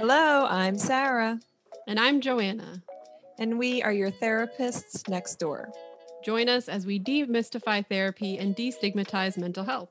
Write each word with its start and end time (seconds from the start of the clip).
Hello, 0.00 0.46
I'm 0.48 0.78
Sarah, 0.78 1.38
And 1.86 2.00
I'm 2.00 2.22
Joanna. 2.22 2.82
and 3.38 3.58
we 3.58 3.82
are 3.82 3.92
your 3.92 4.10
therapists 4.10 5.06
next 5.10 5.36
door. 5.38 5.70
Join 6.24 6.48
us 6.48 6.70
as 6.70 6.86
we 6.86 6.98
demystify 6.98 7.86
therapy 7.86 8.38
and 8.38 8.56
destigmatize 8.56 9.36
mental 9.36 9.62
health. 9.62 9.90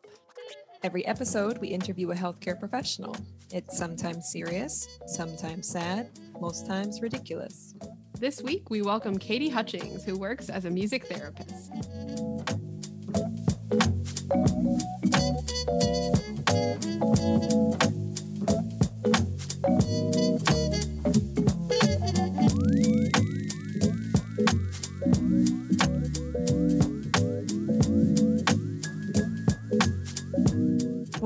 Every 0.82 1.06
episode, 1.06 1.60
we 1.60 1.68
interview 1.68 2.10
a 2.10 2.16
healthcare 2.16 2.60
professional. 2.60 3.16
It's 3.52 3.78
sometimes 3.78 4.32
serious, 4.32 4.88
sometimes 5.06 5.68
sad, 5.70 6.10
most 6.42 6.66
times 6.66 7.04
ridiculous. 7.04 7.76
This 8.20 8.42
week, 8.42 8.72
we 8.72 8.82
welcome 8.82 9.20
Katie 9.20 9.50
Hutchings, 9.50 10.04
who 10.04 10.18
works 10.18 10.50
as 10.50 10.66
a 10.66 10.72
music 10.72 11.06
therapist. 11.06 11.72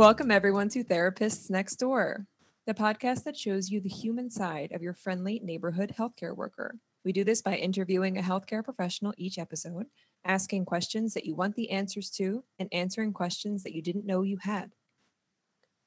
Welcome, 0.04 0.32
everyone, 0.32 0.68
to 0.68 0.84
Therapists 0.84 1.50
Next 1.50 1.78
Door, 1.78 2.26
the 2.68 2.74
podcast 2.74 3.24
that 3.24 3.38
shows 3.38 3.70
you 3.70 3.80
the 3.80 3.88
human 3.88 4.30
side 4.30 4.74
of 4.74 4.82
your 4.82 4.94
friendly 4.94 5.40
neighborhood 5.42 5.94
healthcare 5.98 6.36
worker. 6.36 6.76
We 7.06 7.14
do 7.14 7.24
this 7.24 7.42
by 7.42 7.56
interviewing 7.56 8.18
a 8.18 8.22
healthcare 8.22 8.66
professional 8.66 9.14
each 9.16 9.38
episode, 9.38 9.86
asking 10.26 10.66
questions 10.66 11.14
that 11.14 11.24
you 11.24 11.36
want 11.36 11.56
the 11.56 11.72
answers 11.72 12.10
to, 12.18 12.44
and 12.60 12.68
answering 12.74 13.14
questions 13.14 13.64
that 13.64 13.72
you 13.74 13.82
didn't 13.82 14.06
know 14.06 14.24
you 14.24 14.36
had. 14.42 14.74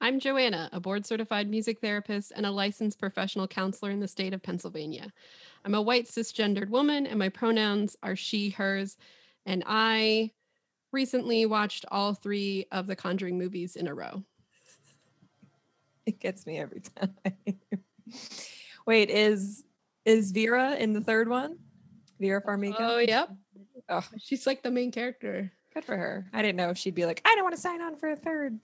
I'm 0.00 0.18
Joanna, 0.18 0.70
a 0.72 0.80
board 0.80 1.04
certified 1.04 1.50
music 1.50 1.82
therapist 1.82 2.32
and 2.34 2.46
a 2.46 2.50
licensed 2.50 2.98
professional 2.98 3.46
counselor 3.46 3.90
in 3.90 4.00
the 4.00 4.08
state 4.08 4.32
of 4.32 4.42
Pennsylvania. 4.42 5.12
I'm 5.62 5.74
a 5.74 5.82
white 5.82 6.06
cisgendered 6.06 6.70
woman, 6.70 7.06
and 7.06 7.18
my 7.18 7.28
pronouns 7.28 7.96
are 8.02 8.16
she, 8.16 8.48
hers, 8.48 8.96
and 9.44 9.62
I 9.66 10.30
recently 10.92 11.46
watched 11.46 11.84
all 11.90 12.14
three 12.14 12.66
of 12.72 12.86
the 12.86 12.96
Conjuring 12.96 13.38
movies 13.38 13.76
in 13.76 13.86
a 13.88 13.94
row. 13.94 14.22
It 16.06 16.20
gets 16.20 16.46
me 16.46 16.56
every 16.58 16.82
time. 16.82 17.16
Wait, 18.86 19.10
is 19.10 19.64
is 20.04 20.30
Vera 20.30 20.76
in 20.76 20.92
the 20.92 21.00
third 21.00 21.28
one? 21.28 21.58
Vera 22.20 22.40
Farmiga? 22.40 22.76
Oh, 22.78 22.98
yep. 22.98 23.28
Oh, 23.88 24.04
She's 24.18 24.46
like 24.46 24.62
the 24.62 24.70
main 24.70 24.92
character. 24.92 25.50
good 25.74 25.84
for 25.84 25.96
her. 25.96 26.26
I 26.32 26.42
didn't 26.42 26.58
know 26.58 26.70
if 26.70 26.78
she'd 26.78 26.94
be 26.94 27.06
like, 27.06 27.20
I 27.24 27.34
don't 27.34 27.42
want 27.42 27.56
to 27.56 27.60
sign 27.60 27.82
on 27.82 27.96
for 27.96 28.08
a 28.10 28.14
third. 28.16 28.60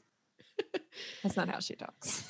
That's 1.24 1.36
not 1.36 1.48
how 1.48 1.58
she 1.58 1.74
talks. 1.74 2.24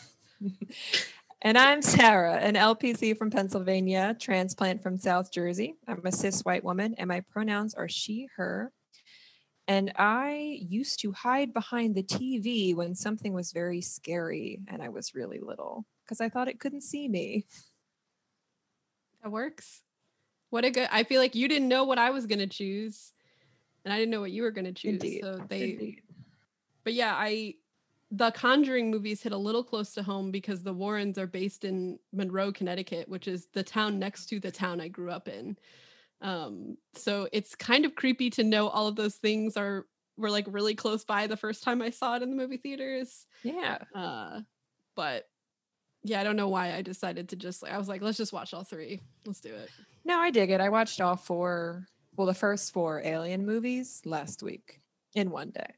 and 1.42 1.58
I'm 1.58 1.82
Sarah, 1.82 2.36
an 2.36 2.54
LPC 2.54 3.14
from 3.18 3.30
Pennsylvania, 3.30 4.16
transplant 4.18 4.82
from 4.82 4.96
South 4.96 5.30
Jersey. 5.30 5.76
I'm 5.86 6.00
a 6.06 6.10
cis 6.12 6.40
white 6.40 6.64
woman, 6.64 6.94
and 6.96 7.06
my 7.08 7.20
pronouns 7.20 7.74
are 7.74 7.88
she, 7.88 8.28
her. 8.36 8.72
And 9.68 9.92
I 9.96 10.58
used 10.60 11.00
to 11.00 11.12
hide 11.12 11.52
behind 11.54 11.94
the 11.94 12.02
TV 12.02 12.74
when 12.74 12.94
something 12.94 13.32
was 13.32 13.52
very 13.52 13.80
scary 13.80 14.60
and 14.68 14.82
I 14.82 14.88
was 14.88 15.14
really 15.14 15.38
little 15.38 15.86
because 16.04 16.20
I 16.20 16.28
thought 16.28 16.48
it 16.48 16.58
couldn't 16.58 16.82
see 16.82 17.08
me. 17.08 17.46
That 19.22 19.30
works. 19.30 19.82
What 20.50 20.64
a 20.64 20.70
good. 20.70 20.88
I 20.90 21.04
feel 21.04 21.20
like 21.20 21.34
you 21.34 21.48
didn't 21.48 21.68
know 21.68 21.84
what 21.84 21.98
I 21.98 22.10
was 22.10 22.26
gonna 22.26 22.46
choose, 22.46 23.12
and 23.84 23.94
I 23.94 23.98
didn't 23.98 24.10
know 24.10 24.20
what 24.20 24.32
you 24.32 24.42
were 24.42 24.50
gonna 24.50 24.72
choose. 24.72 24.94
Indeed. 24.94 25.20
So 25.22 25.44
they. 25.48 25.70
Indeed. 25.72 26.02
But 26.84 26.94
yeah, 26.94 27.14
I. 27.14 27.54
The 28.14 28.30
Conjuring 28.32 28.90
movies 28.90 29.22
hit 29.22 29.32
a 29.32 29.38
little 29.38 29.64
close 29.64 29.94
to 29.94 30.02
home 30.02 30.30
because 30.30 30.62
the 30.62 30.74
Warrens 30.74 31.16
are 31.16 31.26
based 31.26 31.64
in 31.64 31.98
Monroe, 32.12 32.52
Connecticut, 32.52 33.08
which 33.08 33.26
is 33.26 33.46
the 33.54 33.62
town 33.62 33.98
next 33.98 34.26
to 34.26 34.38
the 34.38 34.50
town 34.50 34.82
I 34.82 34.88
grew 34.88 35.10
up 35.10 35.28
in. 35.28 35.56
Um, 36.22 36.76
so 36.94 37.28
it's 37.32 37.54
kind 37.54 37.84
of 37.84 37.94
creepy 37.94 38.30
to 38.30 38.44
know 38.44 38.68
all 38.68 38.86
of 38.86 38.96
those 38.96 39.16
things 39.16 39.56
are 39.56 39.86
were 40.16 40.30
like 40.30 40.46
really 40.48 40.74
close 40.74 41.04
by 41.04 41.26
the 41.26 41.36
first 41.36 41.62
time 41.62 41.82
I 41.82 41.90
saw 41.90 42.16
it 42.16 42.22
in 42.22 42.30
the 42.30 42.36
movie 42.36 42.58
theaters. 42.58 43.26
Yeah. 43.42 43.78
Uh, 43.94 44.40
but 44.94 45.24
yeah, 46.04 46.20
I 46.20 46.24
don't 46.24 46.36
know 46.36 46.48
why 46.48 46.74
I 46.74 46.82
decided 46.82 47.30
to 47.30 47.36
just 47.36 47.62
like 47.62 47.72
I 47.72 47.78
was 47.78 47.88
like, 47.88 48.02
let's 48.02 48.18
just 48.18 48.32
watch 48.32 48.54
all 48.54 48.64
three. 48.64 49.00
Let's 49.26 49.40
do 49.40 49.52
it. 49.54 49.70
No, 50.04 50.18
I 50.18 50.30
dig 50.30 50.50
it. 50.50 50.60
I 50.60 50.68
watched 50.68 51.00
all 51.00 51.16
four, 51.16 51.86
well, 52.16 52.26
the 52.26 52.34
first 52.34 52.72
four 52.72 53.00
Alien 53.04 53.46
movies 53.46 54.00
last 54.04 54.42
week 54.42 54.80
in 55.14 55.30
one 55.30 55.50
day. 55.50 55.74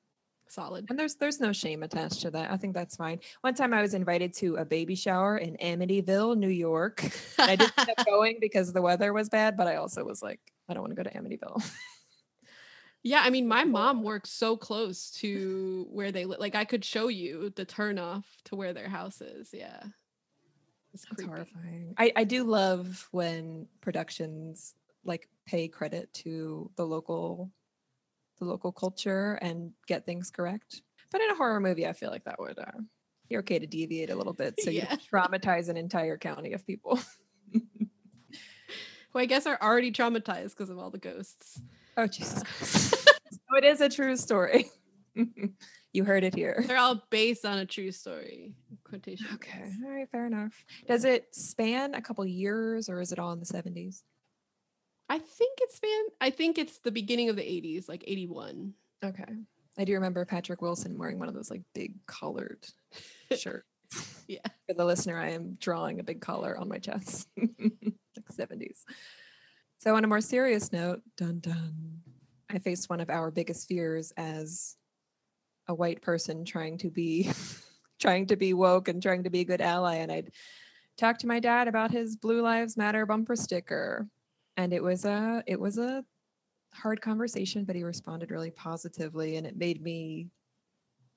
Solid. 0.55 0.87
And 0.89 0.97
there's 0.97 1.17
there's 1.17 1.41
no 1.41 1.53
shame 1.53 1.83
attached 1.83 2.21
to 2.23 2.31
that. 2.31 2.53
I 2.53 2.57
think 2.57 2.75
that's 2.75 2.95
fine. 2.95 3.19
One 3.41 3.55
time 3.55 3.75
I 3.75 3.83
was 3.83 3.93
invited 3.93 4.33
to 4.35 4.55
a 4.55 4.65
baby 4.65 4.95
shower 4.95 5.39
in 5.39 5.57
Amityville, 5.57 6.37
New 6.37 6.49
York. 6.49 7.03
And 7.39 7.51
I 7.51 7.57
didn't 7.57 7.77
end 7.77 7.91
up 7.99 8.07
going 8.07 8.39
because 8.41 8.73
the 8.73 8.81
weather 8.81 9.13
was 9.13 9.29
bad, 9.29 9.57
but 9.57 9.67
I 9.67 9.77
also 9.77 10.05
was 10.05 10.23
like, 10.23 10.39
I 10.69 10.75
don't 10.75 10.85
want 10.85 10.97
to 10.97 11.03
go 11.03 11.11
to 11.11 11.19
Amityville. 11.19 11.71
Yeah, 13.03 13.23
I 13.25 13.31
mean, 13.31 13.49
my 13.49 13.65
mom 13.65 14.05
works 14.05 14.31
so 14.31 14.57
close 14.57 15.11
to 15.19 15.89
where 15.91 16.13
they 16.13 16.25
live. 16.25 16.39
Like, 16.39 16.55
I 16.55 16.65
could 16.65 16.85
show 16.85 17.09
you 17.09 17.53
the 17.57 17.67
turnoff 17.67 18.25
to 18.45 18.55
where 18.55 18.73
their 18.73 18.89
house 18.89 19.21
is. 19.21 19.51
Yeah, 19.53 19.83
it's 20.93 21.05
That's 21.11 21.25
horrifying. 21.25 21.95
I, 21.99 22.13
I 22.15 22.23
do 22.23 22.45
love 22.45 23.09
when 23.11 23.67
productions 23.81 24.75
like 25.05 25.29
pay 25.47 25.67
credit 25.67 26.15
to 26.15 26.71
the 26.77 26.87
local 26.87 27.51
the 28.39 28.45
local 28.45 28.73
culture 28.73 29.35
and 29.43 29.73
get 29.87 30.05
things 30.07 30.31
correct. 30.31 30.83
But 31.13 31.21
in 31.21 31.31
a 31.31 31.35
horror 31.35 31.61
movie, 31.61 31.87
I 31.87 31.93
feel 31.93 32.11
like 32.11 32.25
that 32.25 32.39
would 32.41 32.59
uh, 32.59 32.81
be 33.29 33.37
okay 33.39 33.59
to 33.59 33.67
deviate 33.67 34.11
a 34.11 34.17
little 34.17 34.33
bit 34.33 34.55
so 34.61 34.71
you 34.71 34.79
Yeah. 34.83 34.97
don't 34.97 35.03
traumatize 35.33 35.69
an 35.69 35.77
entire 35.77 36.19
county 36.19 36.53
of 36.53 36.67
people. 36.67 36.99
Who 39.13 39.21
I 39.21 39.27
guess 39.27 39.47
are 39.47 39.59
already 39.63 39.93
traumatized 39.93 40.51
because 40.51 40.71
of 40.71 40.79
all 40.79 40.91
the 40.91 40.99
ghosts. 40.99 41.61
Oh 41.97 42.07
Jesus. 42.09 42.43
so 43.31 43.57
it 43.57 43.63
is 43.65 43.81
a 43.81 43.89
true 43.89 44.17
story. 44.17 44.69
you 45.93 46.03
heard 46.03 46.25
it 46.25 46.35
here. 46.35 46.65
They're 46.67 46.77
all 46.79 47.01
based 47.11 47.45
on 47.45 47.59
a 47.59 47.65
true 47.67 47.93
story. 47.93 48.55
Quotation. 48.83 49.29
Okay. 49.35 49.71
All 49.85 49.91
right, 49.91 50.11
fair 50.11 50.27
enough. 50.27 50.53
Does 50.89 51.05
it 51.05 51.33
span 51.33 51.95
a 51.95 52.03
couple 52.03 52.27
years 52.27 52.89
or 52.89 53.01
is 53.01 53.13
it 53.13 53.21
all 53.21 53.33
in 53.33 53.39
the 53.39 53.47
70s? 53.47 54.03
I 55.15 55.19
think 55.21 55.61
it's 55.63 55.79
fan. 55.79 56.05
I 56.21 56.31
think 56.31 56.59
it's 56.59 56.79
the 56.79 56.91
beginning 56.91 57.29
of 57.29 57.37
the 57.37 57.43
'80s, 57.43 57.89
like 57.89 58.03
'81. 58.05 58.75
Okay. 59.05 59.25
I 59.79 59.85
do 59.85 59.93
remember 59.95 60.25
Patrick 60.25 60.61
Wilson 60.61 60.99
wearing 60.99 61.21
one 61.21 61.29
of 61.29 61.35
those 61.35 61.53
like 61.53 61.63
big 61.73 62.05
collared 62.07 62.67
shirts. 63.37 64.25
Yeah. 64.27 64.41
For 64.67 64.75
the 64.75 64.85
listener, 64.85 65.17
I 65.17 65.31
am 65.31 65.57
drawing 65.61 66.01
a 66.01 66.03
big 66.03 66.21
collar 66.21 66.59
on 66.59 66.69
my 66.69 66.79
chest. 66.79 67.29
like 67.37 68.27
70s. 68.33 68.81
So 69.79 69.95
on 69.95 70.03
a 70.03 70.09
more 70.09 70.21
serious 70.21 70.73
note, 70.73 71.03
dun 71.17 71.39
dun. 71.39 72.01
I 72.51 72.59
faced 72.59 72.91
one 72.91 73.01
of 73.01 73.09
our 73.09 73.31
biggest 73.31 73.69
fears 73.69 74.13
as 74.17 74.75
a 75.69 75.75
white 75.75 76.03
person 76.03 76.45
trying 76.45 76.79
to 76.79 76.91
be 76.91 77.31
trying 78.01 78.27
to 78.27 78.37
be 78.37 78.53
woke 78.53 78.89
and 78.89 79.01
trying 79.01 79.23
to 79.23 79.31
be 79.31 79.41
a 79.41 79.45
good 79.45 79.61
ally. 79.61 79.97
And 79.97 80.11
I'd 80.11 80.33
talked 80.97 81.21
to 81.21 81.29
my 81.29 81.39
dad 81.39 81.69
about 81.69 81.93
his 81.93 82.17
Blue 82.17 82.43
Lives 82.43 82.77
Matter 82.77 83.07
bumper 83.07 83.37
sticker. 83.37 84.09
And 84.57 84.73
it 84.73 84.83
was 84.83 85.05
a 85.05 85.43
it 85.47 85.59
was 85.59 85.79
a 85.79 86.05
hard 86.73 87.01
conversation, 87.01 87.65
but 87.65 87.77
he 87.77 87.83
responded 87.83 88.31
really 88.31 88.51
positively 88.51 89.37
and 89.37 89.47
it 89.47 89.57
made 89.57 89.83
me 89.83 90.29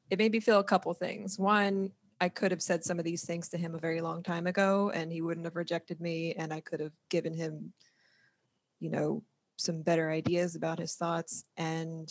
it 0.09 0.17
made 0.19 0.31
me 0.31 0.39
feel 0.39 0.59
a 0.59 0.63
couple 0.63 0.93
things. 0.93 1.37
One, 1.37 1.91
I 2.19 2.29
could 2.29 2.51
have 2.51 2.61
said 2.61 2.83
some 2.83 2.97
of 2.97 3.05
these 3.05 3.25
things 3.25 3.49
to 3.49 3.57
him 3.57 3.75
a 3.75 3.79
very 3.79 4.01
long 4.01 4.23
time 4.23 4.47
ago 4.47 4.91
and 4.93 5.11
he 5.11 5.21
wouldn't 5.21 5.45
have 5.45 5.55
rejected 5.55 5.99
me 6.01 6.33
and 6.33 6.51
I 6.51 6.61
could 6.61 6.79
have 6.79 6.93
given 7.09 7.33
him 7.33 7.73
you 8.79 8.89
know 8.89 9.23
some 9.57 9.81
better 9.81 10.09
ideas 10.11 10.55
about 10.55 10.79
his 10.79 10.95
thoughts 10.95 11.43
and 11.57 12.09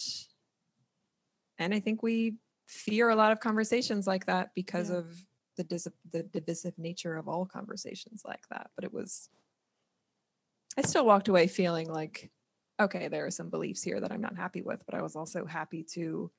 and 1.58 1.72
I 1.74 1.80
think 1.80 2.02
we 2.02 2.36
fear 2.66 3.08
a 3.08 3.16
lot 3.16 3.32
of 3.32 3.40
conversations 3.40 4.06
like 4.06 4.26
that 4.26 4.50
because 4.54 4.90
Yeah. 4.90 4.96
of 4.98 5.24
the 5.56 5.64
dis- 5.64 5.88
the 6.12 6.22
divisive 6.22 6.78
nature 6.78 7.16
of 7.16 7.28
all 7.28 7.46
conversations 7.46 8.22
like 8.24 8.46
that. 8.50 8.70
But 8.74 8.84
it 8.84 8.92
was 8.92 9.30
I 10.76 10.82
still 10.82 11.06
walked 11.06 11.28
away 11.28 11.46
feeling 11.46 11.90
like 11.90 12.30
okay, 12.78 13.08
there 13.08 13.24
are 13.24 13.30
some 13.30 13.48
beliefs 13.48 13.82
here 13.82 14.00
that 14.00 14.12
I'm 14.12 14.20
not 14.20 14.36
happy 14.36 14.60
with, 14.60 14.82
but 14.84 14.94
I 14.94 15.00
was 15.00 15.16
also 15.16 15.46
happy 15.46 15.82
to 15.94 16.30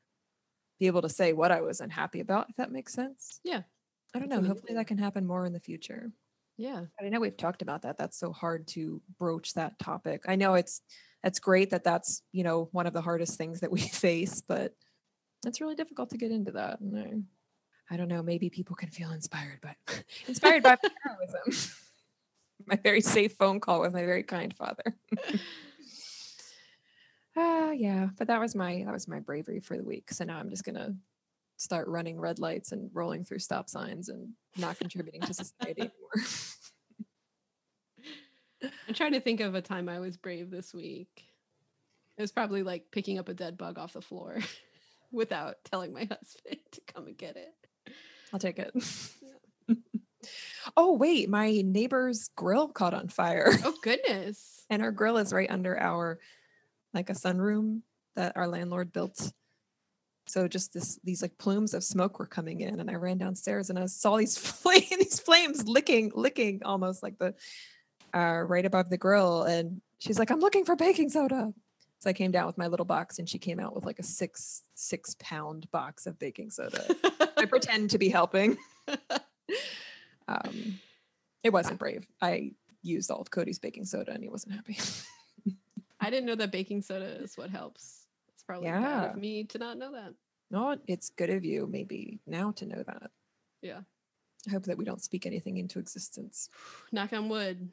be 0.79 0.85
able 0.85 1.01
to 1.01 1.09
say 1.09 1.33
what 1.33 1.51
I 1.51 1.61
was 1.61 1.81
unhappy 1.81 2.19
about, 2.19 2.47
if 2.49 2.55
that 2.57 2.71
makes 2.71 2.93
sense. 2.93 3.39
Yeah, 3.43 3.61
I 4.13 4.19
don't 4.19 4.29
know. 4.29 4.43
Hopefully 4.43 4.75
that 4.75 4.87
can 4.87 4.99
happen 4.99 5.25
more 5.25 5.45
in 5.45 5.53
the 5.53 5.59
future. 5.59 6.11
Yeah. 6.57 6.85
I 6.99 7.09
know 7.09 7.19
we've 7.19 7.37
talked 7.37 7.61
about 7.61 7.83
that. 7.83 7.97
That's 7.97 8.19
so 8.19 8.31
hard 8.31 8.67
to 8.69 9.01
broach 9.19 9.53
that 9.53 9.77
topic. 9.79 10.23
I 10.27 10.35
know 10.35 10.55
it's 10.55 10.81
that's 11.23 11.39
great 11.39 11.69
that 11.69 11.83
that's, 11.83 12.23
you 12.31 12.43
know, 12.43 12.69
one 12.71 12.87
of 12.87 12.93
the 12.93 13.01
hardest 13.01 13.37
things 13.37 13.59
that 13.59 13.71
we 13.71 13.79
face, 13.81 14.41
but 14.47 14.73
it's 15.45 15.61
really 15.61 15.75
difficult 15.75 16.09
to 16.11 16.17
get 16.17 16.31
into 16.31 16.51
that. 16.53 16.79
And 16.79 16.97
I, 16.97 17.93
I 17.93 17.97
don't 17.97 18.07
know, 18.07 18.23
maybe 18.23 18.49
people 18.49 18.75
can 18.75 18.89
feel 18.89 19.11
inspired 19.11 19.61
by 19.61 19.75
inspired 20.27 20.63
by 20.63 20.77
heroism. 21.03 21.79
my 22.69 22.75
very 22.75 23.01
safe 23.01 23.33
phone 23.33 23.59
call 23.59 23.81
with 23.81 23.93
my 23.93 24.05
very 24.05 24.23
kind 24.23 24.55
father. 24.55 24.95
Ah, 27.39 27.69
yeah, 27.69 28.07
but 28.17 28.25
that 28.29 28.39
was 28.39 28.55
my 28.55 28.81
that 28.83 28.91
was 28.91 29.07
my 29.07 29.19
bravery 29.19 29.59
for 29.59 29.77
the 29.77 29.83
week. 29.83 30.11
So 30.11 30.25
now 30.25 30.39
I'm 30.39 30.49
just 30.49 30.63
gonna 30.63 30.95
start 31.57 31.87
running 31.87 32.19
red 32.19 32.39
lights 32.39 32.71
and 32.71 32.89
rolling 32.95 33.23
through 33.23 33.37
stop 33.37 33.69
signs 33.69 34.09
and 34.09 34.29
not 34.57 34.79
contributing 34.79 35.21
to 35.21 35.35
society 35.35 35.81
anymore. 35.81 36.25
I'm 38.87 38.93
trying 38.95 39.13
to 39.13 39.21
think 39.21 39.39
of 39.39 39.53
a 39.53 39.61
time 39.61 39.87
I 39.87 39.99
was 39.99 40.17
brave 40.17 40.49
this 40.49 40.73
week. 40.73 41.25
It 42.17 42.21
was 42.21 42.31
probably 42.31 42.63
like 42.63 42.89
picking 42.91 43.19
up 43.19 43.29
a 43.29 43.35
dead 43.35 43.55
bug 43.55 43.77
off 43.77 43.93
the 43.93 44.01
floor 44.01 44.39
without 45.11 45.57
telling 45.63 45.93
my 45.93 46.05
husband 46.05 46.57
to 46.71 46.81
come 46.87 47.05
and 47.05 47.15
get 47.15 47.37
it. 47.37 47.53
I'll 48.33 48.39
take 48.39 48.57
it. 48.57 48.73
Oh, 50.75 50.93
wait, 50.93 51.29
my 51.29 51.61
neighbor's 51.63 52.29
grill 52.35 52.67
caught 52.67 52.93
on 52.93 53.07
fire. 53.07 53.51
Oh 53.63 53.75
goodness. 53.81 54.65
and 54.69 54.81
our 54.81 54.91
grill 54.91 55.17
is 55.17 55.33
right 55.33 55.49
under 55.49 55.79
our 55.79 56.19
like 56.93 57.09
a 57.09 57.13
sunroom 57.13 57.81
that 58.15 58.35
our 58.35 58.47
landlord 58.47 58.91
built. 58.91 59.31
So 60.27 60.47
just 60.47 60.73
this 60.73 60.99
these 61.03 61.21
like 61.21 61.37
plumes 61.37 61.73
of 61.73 61.83
smoke 61.83 62.19
were 62.19 62.25
coming 62.25 62.61
in 62.61 62.79
and 62.79 62.89
I 62.89 62.95
ran 62.95 63.17
downstairs 63.17 63.69
and 63.69 63.79
I 63.79 63.85
saw 63.85 64.17
these 64.17 64.37
flame 64.37 64.83
these 64.91 65.19
flames 65.19 65.67
licking 65.67 66.11
licking 66.15 66.61
almost 66.65 67.01
like 67.01 67.17
the 67.17 67.33
uh 68.13 68.43
right 68.45 68.65
above 68.65 68.89
the 68.89 68.97
grill 68.97 69.43
and 69.43 69.81
she's 69.99 70.19
like 70.19 70.31
I'm 70.31 70.39
looking 70.39 70.65
for 70.65 70.75
baking 70.75 71.09
soda. 71.09 71.53
So 71.99 72.09
I 72.09 72.13
came 72.13 72.31
down 72.31 72.45
with 72.45 72.57
my 72.57 72.67
little 72.67 72.85
box 72.85 73.19
and 73.19 73.27
she 73.27 73.39
came 73.39 73.59
out 73.59 73.73
with 73.73 73.85
like 73.85 73.99
a 73.99 74.03
6 74.03 74.63
6 74.75 75.15
pound 75.19 75.71
box 75.71 76.05
of 76.05 76.19
baking 76.19 76.51
soda. 76.51 76.85
I 77.37 77.45
pretend 77.45 77.91
to 77.91 77.97
be 77.97 78.09
helping. 78.09 78.57
um 80.27 80.79
it 81.43 81.51
wasn't 81.51 81.79
brave. 81.79 82.05
I 82.21 82.51
used 82.83 83.09
all 83.11 83.21
of 83.21 83.31
Cody's 83.31 83.59
baking 83.59 83.85
soda 83.85 84.11
and 84.11 84.21
he 84.23 84.29
wasn't 84.29 84.53
happy. 84.55 84.77
I 85.99 86.09
didn't 86.09 86.25
know 86.25 86.35
that 86.35 86.51
baking 86.51 86.81
soda 86.81 87.05
is 87.05 87.37
what 87.37 87.49
helps. 87.49 88.05
It's 88.33 88.43
probably 88.43 88.69
bad 88.69 88.81
Yeah. 88.81 89.11
of 89.11 89.17
me 89.17 89.43
to 89.45 89.57
not 89.57 89.77
know 89.77 89.91
that. 89.93 90.13
No, 90.51 90.77
it's 90.87 91.09
good 91.09 91.29
of 91.29 91.43
you 91.45 91.67
maybe 91.69 92.19
now 92.27 92.51
to 92.53 92.65
know 92.65 92.83
that. 92.85 93.11
Yeah. 93.61 93.81
I 94.47 94.51
hope 94.51 94.63
that 94.63 94.77
we 94.77 94.85
don't 94.85 95.01
speak 95.01 95.25
anything 95.25 95.57
into 95.57 95.79
existence. 95.79 96.49
Knock 96.91 97.13
on 97.13 97.29
wood. 97.29 97.69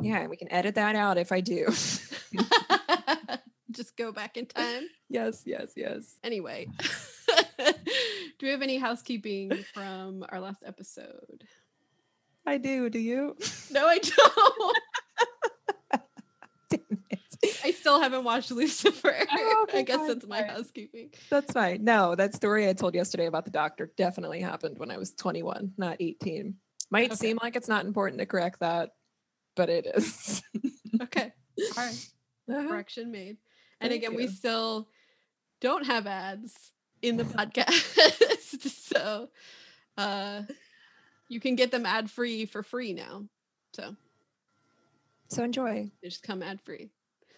Yeah, 0.00 0.26
we 0.28 0.36
can 0.36 0.50
edit 0.52 0.76
that 0.76 0.94
out 0.94 1.18
if 1.18 1.32
I 1.32 1.40
do. 1.40 1.66
Just 3.70 3.96
go 3.96 4.12
back 4.12 4.36
in 4.36 4.46
time. 4.46 4.84
yes, 5.10 5.42
yes, 5.44 5.72
yes. 5.76 6.16
Anyway, 6.24 6.68
do 7.58 8.46
we 8.46 8.48
have 8.50 8.62
any 8.62 8.78
housekeeping 8.78 9.52
from 9.74 10.24
our 10.30 10.40
last 10.40 10.62
episode? 10.64 11.44
I 12.48 12.56
do. 12.58 12.88
Do 12.90 12.98
you? 12.98 13.36
No, 13.70 13.86
I 13.86 13.98
don't. 13.98 14.76
I 17.64 17.70
still 17.70 18.00
haven't 18.00 18.24
watched 18.24 18.50
Lucifer. 18.50 19.14
Oh, 19.30 19.66
I 19.74 19.82
guess 19.82 20.06
that's 20.06 20.26
my 20.26 20.42
housekeeping. 20.42 21.10
That's 21.30 21.52
fine. 21.52 21.84
No, 21.84 22.14
that 22.14 22.34
story 22.34 22.68
I 22.68 22.72
told 22.72 22.94
yesterday 22.94 23.26
about 23.26 23.44
the 23.44 23.50
doctor 23.50 23.92
definitely 23.96 24.40
happened 24.40 24.78
when 24.78 24.90
I 24.90 24.96
was 24.98 25.12
21, 25.12 25.72
not 25.76 25.98
18. 26.00 26.54
Might 26.90 27.06
Okay. 27.12 27.14
seem 27.16 27.38
like 27.40 27.54
it's 27.54 27.68
not 27.68 27.84
important 27.84 28.18
to 28.20 28.26
correct 28.26 28.60
that, 28.60 28.90
but 29.56 29.68
it 29.68 29.86
is. 29.94 30.42
Okay. 31.02 31.32
All 31.76 31.84
right. 31.84 32.08
Uh-huh. 32.50 32.68
Correction 32.68 33.10
made. 33.12 33.36
And 33.80 33.90
Thank 33.90 34.02
again, 34.02 34.16
we 34.16 34.26
still 34.26 34.88
don't 35.60 35.86
have 35.86 36.06
ads 36.06 36.54
in 37.02 37.16
the 37.16 37.24
podcast. 37.24 38.68
so 38.68 39.28
uh 39.96 40.42
you 41.28 41.40
can 41.40 41.54
get 41.56 41.70
them 41.70 41.84
ad 41.86 42.10
free 42.10 42.46
for 42.46 42.62
free 42.62 42.92
now. 42.92 43.24
So 43.74 43.94
So 45.28 45.44
enjoy. 45.44 45.90
they 46.02 46.08
just 46.08 46.22
come 46.22 46.42
ad 46.42 46.60
free. 46.62 46.90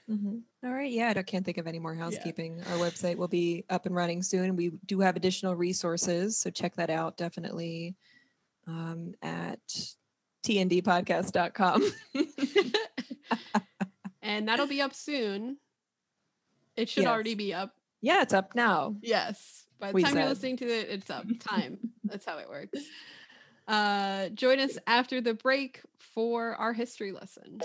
Mhm. 0.08 0.42
All 0.64 0.70
right. 0.72 0.90
Yeah, 0.90 1.12
I 1.16 1.22
can't 1.22 1.44
think 1.44 1.58
of 1.58 1.66
any 1.68 1.78
more 1.78 1.94
housekeeping. 1.94 2.60
Our 2.62 2.78
website 2.78 3.16
will 3.16 3.28
be 3.28 3.64
up 3.70 3.86
and 3.86 3.94
running 3.94 4.22
soon. 4.22 4.56
We 4.56 4.70
do 4.86 5.00
have 5.00 5.14
additional 5.16 5.54
resources, 5.54 6.36
so 6.36 6.50
check 6.50 6.74
that 6.76 6.90
out 6.90 7.16
definitely 7.16 7.94
um, 8.66 9.14
at 9.22 9.60
tndpodcast.com. 10.44 11.92
and 14.22 14.48
that'll 14.48 14.66
be 14.66 14.80
up 14.80 14.94
soon. 14.94 15.58
It 16.76 16.88
should 16.88 17.02
Yes. 17.04 17.10
already 17.10 17.34
be 17.34 17.52
up. 17.54 17.74
yeah, 18.00 18.22
it's 18.22 18.32
up 18.32 18.54
now. 18.54 18.96
Yes. 19.02 19.66
By 19.78 19.88
the 19.88 19.94
We 19.94 20.02
time 20.02 20.16
you're 20.16 20.26
listening 20.26 20.56
to 20.58 20.66
it, 20.66 20.88
it's 20.90 21.10
up. 21.10 21.24
Time. 21.40 21.78
That's 22.04 22.24
how 22.24 22.38
it 22.38 22.48
works. 22.48 22.78
Uh, 23.70 24.28
join 24.30 24.58
us 24.58 24.78
after 24.88 25.20
the 25.20 25.32
break 25.32 25.80
for 25.96 26.56
our 26.56 26.72
history 26.72 27.12
lesson. 27.12 27.60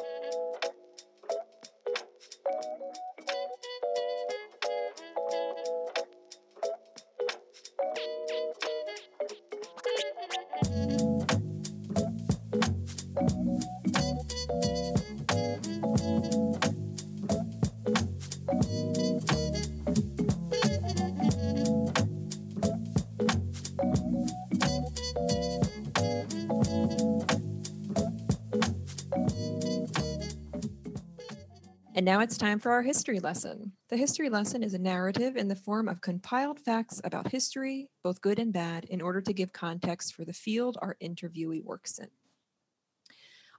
And 31.95 32.05
now 32.05 32.19
it's 32.19 32.37
time 32.37 32.59
for 32.59 32.73
our 32.73 32.83
history 32.83 33.21
lesson. 33.21 33.71
The 33.87 33.95
history 33.95 34.29
lesson 34.29 34.63
is 34.63 34.73
a 34.73 34.77
narrative 34.77 35.37
in 35.37 35.47
the 35.47 35.55
form 35.55 35.87
of 35.87 36.01
compiled 36.01 36.59
facts 36.59 36.99
about 37.05 37.31
history, 37.31 37.89
both 38.03 38.19
good 38.19 38.37
and 38.37 38.51
bad, 38.51 38.83
in 38.83 39.01
order 39.01 39.21
to 39.21 39.31
give 39.31 39.53
context 39.53 40.13
for 40.13 40.25
the 40.25 40.33
field 40.33 40.77
our 40.81 40.97
interviewee 41.01 41.63
works 41.63 41.99
in. 41.99 42.09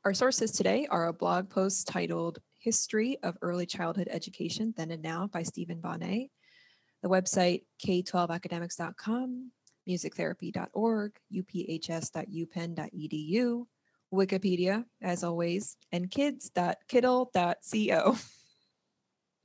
Our 0.04 0.12
sources 0.12 0.52
today 0.52 0.86
are 0.90 1.06
a 1.06 1.14
blog 1.14 1.48
post 1.48 1.88
titled 1.88 2.40
History 2.58 3.16
of 3.22 3.38
Early 3.40 3.64
Childhood 3.64 4.08
Education 4.10 4.74
Then 4.76 4.90
and 4.90 5.02
Now 5.02 5.28
by 5.28 5.42
Stephen 5.42 5.80
Bonnet, 5.80 6.28
the 7.02 7.08
website 7.08 7.62
k12academics.com, 7.86 9.50
musictherapy.org, 9.88 11.12
uphs.upenn.edu, 11.32 13.66
Wikipedia, 14.12 14.84
as 15.02 15.24
always, 15.24 15.76
and 15.92 16.10
kids.kiddle.co. 16.10 18.16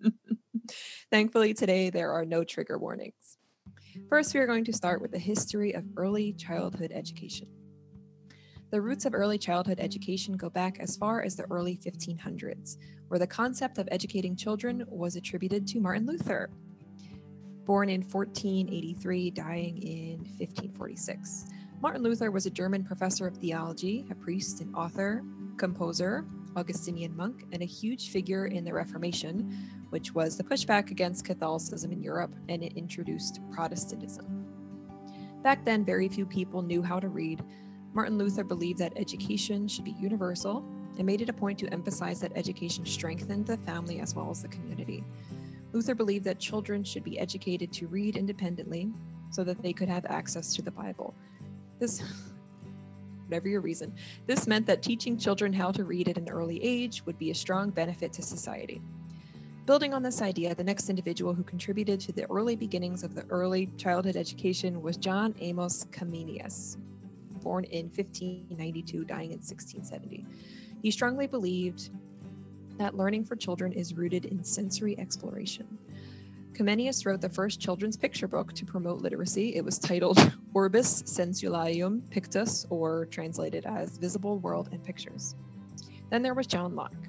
Thankfully, 1.12 1.54
today 1.54 1.90
there 1.90 2.12
are 2.12 2.26
no 2.26 2.44
trigger 2.44 2.78
warnings. 2.78 3.38
First, 4.10 4.34
we 4.34 4.40
are 4.40 4.48
going 4.48 4.66
to 4.66 4.74
start 4.74 5.02
with 5.02 5.12
the 5.12 5.20
history 5.20 5.74
of 5.74 5.86
early 5.98 6.34
childhood 6.34 6.92
education. 6.94 7.48
The 8.72 8.82
roots 8.82 9.06
of 9.06 9.14
early 9.14 9.38
childhood 9.38 9.80
education 9.82 10.38
go 10.38 10.50
back 10.50 10.80
as 10.80 10.96
far 10.96 11.24
as 11.24 11.36
the 11.36 11.44
early 11.52 11.78
1500s, 11.78 12.78
where 13.10 13.20
the 13.20 13.28
concept 13.28 13.78
of 13.78 13.90
educating 13.92 14.36
children 14.36 14.86
was 14.88 15.18
attributed 15.18 15.68
to 15.68 15.82
Martin 15.82 16.06
Luther. 16.06 16.50
Born 17.66 17.90
in 17.90 18.02
1483, 18.02 19.32
dying 19.32 19.78
in 19.78 20.20
1546. 20.20 21.46
Martin 21.82 22.04
Luther 22.04 22.30
was 22.30 22.46
a 22.46 22.52
German 22.52 22.84
professor 22.84 23.26
of 23.26 23.38
theology, 23.38 24.06
a 24.12 24.16
priest 24.16 24.62
and 24.62 24.74
author, 24.76 25.24
composer, 25.58 26.28
Augustinian 26.56 27.18
monk, 27.18 27.46
and 27.52 27.64
a 27.64 27.66
huge 27.66 28.12
figure 28.12 28.46
in 28.46 28.64
the 28.64 28.72
Reformation, 28.72 29.88
which 29.90 30.14
was 30.14 30.38
the 30.38 30.44
pushback 30.44 30.92
against 30.92 31.26
Catholicism 31.26 31.92
in 31.92 32.04
Europe 32.04 32.36
and 32.50 32.64
it 32.64 32.74
introduced 32.74 33.40
Protestantism. 33.52 34.46
Back 35.42 35.66
then, 35.66 35.84
very 35.84 36.08
few 36.08 36.24
people 36.24 36.62
knew 36.62 36.84
how 36.84 37.00
to 37.00 37.10
read. 37.10 37.44
Martin 37.94 38.20
Luther 38.20 38.44
believed 38.44 38.78
that 38.78 38.94
education 38.96 39.68
should 39.68 39.86
be 39.86 39.96
universal 40.00 40.64
and 41.00 41.04
made 41.04 41.22
it 41.22 41.30
a 41.30 41.34
point 41.34 41.58
to 41.60 41.74
emphasize 41.74 42.20
that 42.20 42.32
education 42.36 42.86
strengthened 42.86 43.48
the 43.48 43.58
family 43.58 44.02
as 44.02 44.14
well 44.14 44.30
as 44.30 44.44
the 44.44 44.50
community. 44.50 45.04
Luther 45.74 45.96
believed 45.96 46.26
that 46.26 46.38
children 46.38 46.84
should 46.84 47.04
be 47.04 47.18
educated 47.18 47.74
to 47.74 47.88
read 47.88 48.18
independently 48.18 48.92
so 49.32 49.44
that 49.44 49.64
they 49.64 49.74
could 49.74 49.90
have 49.90 50.06
access 50.06 50.54
to 50.54 50.62
the 50.62 50.70
Bible. 50.70 51.16
This, 51.82 52.04
whatever 53.26 53.50
your 53.50 53.60
reason, 53.60 53.94
this 54.28 54.46
meant 54.46 54.68
that 54.68 54.84
teaching 54.84 55.18
children 55.18 55.52
how 55.52 55.72
to 55.72 55.84
read 55.84 56.08
at 56.08 56.18
an 56.18 56.30
early 56.30 56.64
age 56.64 57.04
would 57.08 57.18
be 57.18 57.32
a 57.32 57.36
strong 57.36 57.72
benefit 57.72 58.14
to 58.14 58.22
society. 58.22 58.80
Building 59.66 59.92
on 59.92 60.04
this 60.04 60.22
idea, 60.22 60.54
the 60.54 60.64
next 60.64 60.90
individual 60.90 61.34
who 61.34 61.44
contributed 61.44 62.00
to 62.02 62.12
the 62.12 62.30
early 62.30 62.56
beginnings 62.56 63.04
of 63.04 63.16
the 63.16 63.26
early 63.32 63.66
childhood 63.78 64.16
education 64.16 64.84
was 64.84 64.96
John 64.96 65.34
Amos 65.40 65.88
Comenius, 65.92 66.78
born 67.42 67.64
in 67.64 67.86
1592, 67.86 69.04
dying 69.06 69.32
in 69.32 69.40
1670. 69.40 70.24
He 70.84 70.92
strongly 70.92 71.26
believed 71.26 71.90
that 72.78 72.96
learning 72.96 73.26
for 73.26 73.36
children 73.36 73.74
is 73.74 73.96
rooted 73.96 74.26
in 74.26 74.44
sensory 74.44 75.00
exploration. 75.00 75.80
Comenius 76.54 77.06
wrote 77.06 77.22
the 77.22 77.30
first 77.30 77.62
children's 77.62 77.96
picture 77.96 78.28
book 78.28 78.54
to 78.54 78.66
promote 78.66 79.02
literacy. 79.02 79.56
It 79.56 79.64
was 79.64 79.80
titled 79.80 80.18
Orbis 80.54 81.04
Sensualium 81.04 82.02
Pictus, 82.10 82.66
or 82.70 83.06
translated 83.06 83.66
as 83.66 83.98
Visible 83.98 84.38
World 84.40 84.70
and 84.72 84.84
Pictures. 84.84 85.36
Then 86.10 86.22
there 86.22 86.34
was 86.34 86.48
John 86.48 86.76
Locke, 86.76 87.08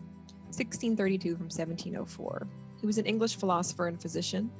1632 0.50 1.34
from 1.34 1.46
1704. 1.46 2.46
He 2.80 2.86
was 2.86 2.98
an 2.98 3.04
English 3.04 3.36
philosopher 3.36 3.88
and 3.88 4.00
physician, 4.00 4.50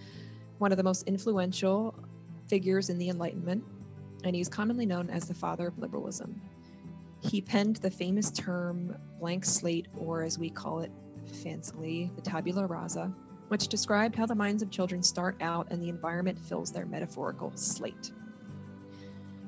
one 0.58 0.72
of 0.72 0.78
the 0.78 0.84
most 0.84 1.06
influential 1.06 1.94
figures 2.48 2.90
in 2.90 2.98
the 2.98 3.08
Enlightenment, 3.08 3.62
and 4.24 4.34
he's 4.34 4.48
commonly 4.48 4.84
known 4.84 5.10
as 5.10 5.28
the 5.28 5.34
father 5.34 5.68
of 5.68 5.78
liberalism. 5.78 6.40
He 7.20 7.40
penned 7.40 7.76
the 7.76 7.90
famous 7.90 8.32
term 8.32 8.96
blank 9.20 9.44
slate, 9.44 9.86
or 9.96 10.22
as 10.24 10.40
we 10.40 10.50
call 10.50 10.80
it 10.80 10.90
fancily, 11.30 12.14
the 12.16 12.22
tabula 12.22 12.66
rasa, 12.66 13.14
which 13.52 13.68
described 13.68 14.16
how 14.16 14.24
the 14.24 14.34
minds 14.34 14.62
of 14.62 14.70
children 14.70 15.02
start 15.02 15.36
out 15.42 15.70
and 15.70 15.82
the 15.82 15.88
environment 15.90 16.38
fills 16.38 16.72
their 16.72 16.86
metaphorical 16.86 17.52
slate. 17.54 18.10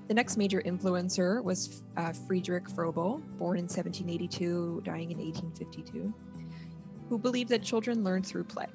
The 0.09 0.13
next 0.13 0.37
major 0.37 0.61
influencer 0.61 1.43
was 1.43 1.83
uh, 1.97 2.13
Friedrich 2.13 2.69
Froebel, 2.69 3.23
born 3.39 3.57
in 3.57 3.65
1782, 3.65 4.83
dying 4.85 5.11
in 5.11 5.17
1852, 5.17 6.13
who 7.09 7.19
believed 7.19 7.49
that 7.49 7.63
children 7.63 8.05
learn 8.05 8.23
through 8.23 8.45
play. 8.45 8.67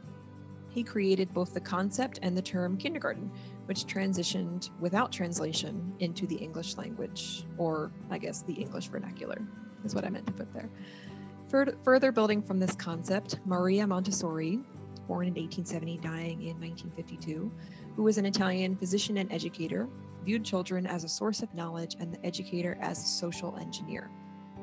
He 0.67 0.81
created 0.81 1.31
both 1.31 1.53
the 1.53 1.61
concept 1.61 2.17
and 2.23 2.35
the 2.35 2.41
term 2.41 2.75
kindergarten, 2.75 3.31
which 3.67 3.85
transitioned 3.85 4.71
without 4.79 5.11
translation 5.11 5.93
into 5.99 6.25
the 6.25 6.37
English 6.37 6.75
language, 6.75 7.45
or 7.59 7.91
I 8.09 8.17
guess 8.17 8.41
the 8.41 8.53
English 8.53 8.87
vernacular, 8.87 9.37
is 9.85 9.93
what 9.93 10.05
I 10.05 10.09
meant 10.09 10.25
to 10.25 10.33
put 10.33 10.51
there. 10.55 10.71
Further 11.83 12.11
building 12.11 12.41
from 12.41 12.59
this 12.59 12.73
concept, 12.73 13.39
Maria 13.45 13.85
Montessori, 13.85 14.59
born 15.09 15.27
in 15.27 15.33
1870, 15.33 15.97
dying 15.97 16.43
in 16.43 16.59
1952, 16.61 17.51
who 17.95 18.03
was 18.03 18.19
an 18.19 18.27
Italian 18.27 18.77
physician 18.77 19.17
and 19.17 19.29
educator, 19.33 19.89
viewed 20.23 20.45
children 20.45 20.85
as 20.85 21.03
a 21.03 21.09
source 21.09 21.41
of 21.41 21.53
knowledge 21.55 21.95
and 21.99 22.13
the 22.13 22.23
educator 22.23 22.77
as 22.79 22.99
a 22.99 23.07
social 23.07 23.57
engineer. 23.57 24.11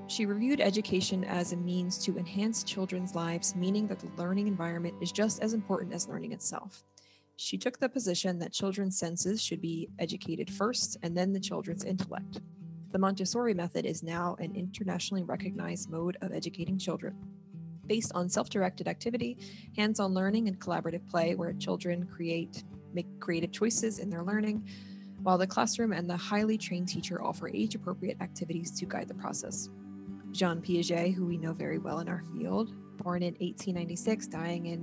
She 0.06 0.24
reviewed 0.24 0.60
education 0.60 1.24
as 1.24 1.52
a 1.52 1.56
means 1.56 1.98
to 2.04 2.16
enhance 2.16 2.62
children's 2.62 3.16
lives, 3.16 3.56
meaning 3.56 3.88
that 3.88 3.98
the 3.98 4.08
learning 4.16 4.46
environment 4.46 4.94
is 5.00 5.10
just 5.10 5.42
as 5.42 5.52
important 5.52 5.92
as 5.92 6.06
learning 6.06 6.30
itself. 6.30 6.84
She 7.34 7.58
took 7.58 7.80
the 7.80 7.88
position 7.88 8.38
that 8.38 8.52
children's 8.52 8.96
senses 8.96 9.42
should 9.42 9.60
be 9.60 9.88
educated 9.98 10.48
first 10.48 10.96
and 11.02 11.16
then 11.16 11.32
the 11.32 11.40
children's 11.40 11.84
intellect. 11.84 12.40
The 12.92 13.00
Montessori 13.00 13.52
method 13.52 13.84
is 13.84 14.04
now 14.04 14.36
an 14.38 14.54
internationally 14.54 15.24
recognized 15.24 15.90
mode 15.90 16.16
of 16.22 16.32
educating 16.32 16.78
children. 16.78 17.16
Based 17.86 18.12
on 18.14 18.28
self 18.28 18.50
directed 18.50 18.88
activity, 18.88 19.38
hands 19.76 20.00
on 20.00 20.12
learning, 20.14 20.48
and 20.48 20.58
collaborative 20.58 21.08
play, 21.08 21.34
where 21.34 21.52
children 21.52 22.06
create 22.06 22.64
make 22.92 23.06
creative 23.20 23.52
choices 23.52 23.98
in 23.98 24.08
their 24.10 24.22
learning, 24.22 24.66
while 25.22 25.38
the 25.38 25.46
classroom 25.46 25.92
and 25.92 26.08
the 26.08 26.16
highly 26.16 26.56
trained 26.56 26.88
teacher 26.88 27.22
offer 27.22 27.48
age 27.48 27.74
appropriate 27.74 28.16
activities 28.20 28.70
to 28.70 28.86
guide 28.86 29.06
the 29.06 29.14
process. 29.14 29.68
Jean 30.32 30.60
Piaget, 30.60 31.14
who 31.14 31.26
we 31.26 31.36
know 31.36 31.52
very 31.52 31.78
well 31.78 32.00
in 32.00 32.08
our 32.08 32.22
field, 32.32 32.72
born 32.98 33.22
in 33.22 33.34
1896, 33.34 34.26
dying 34.26 34.66
in 34.66 34.80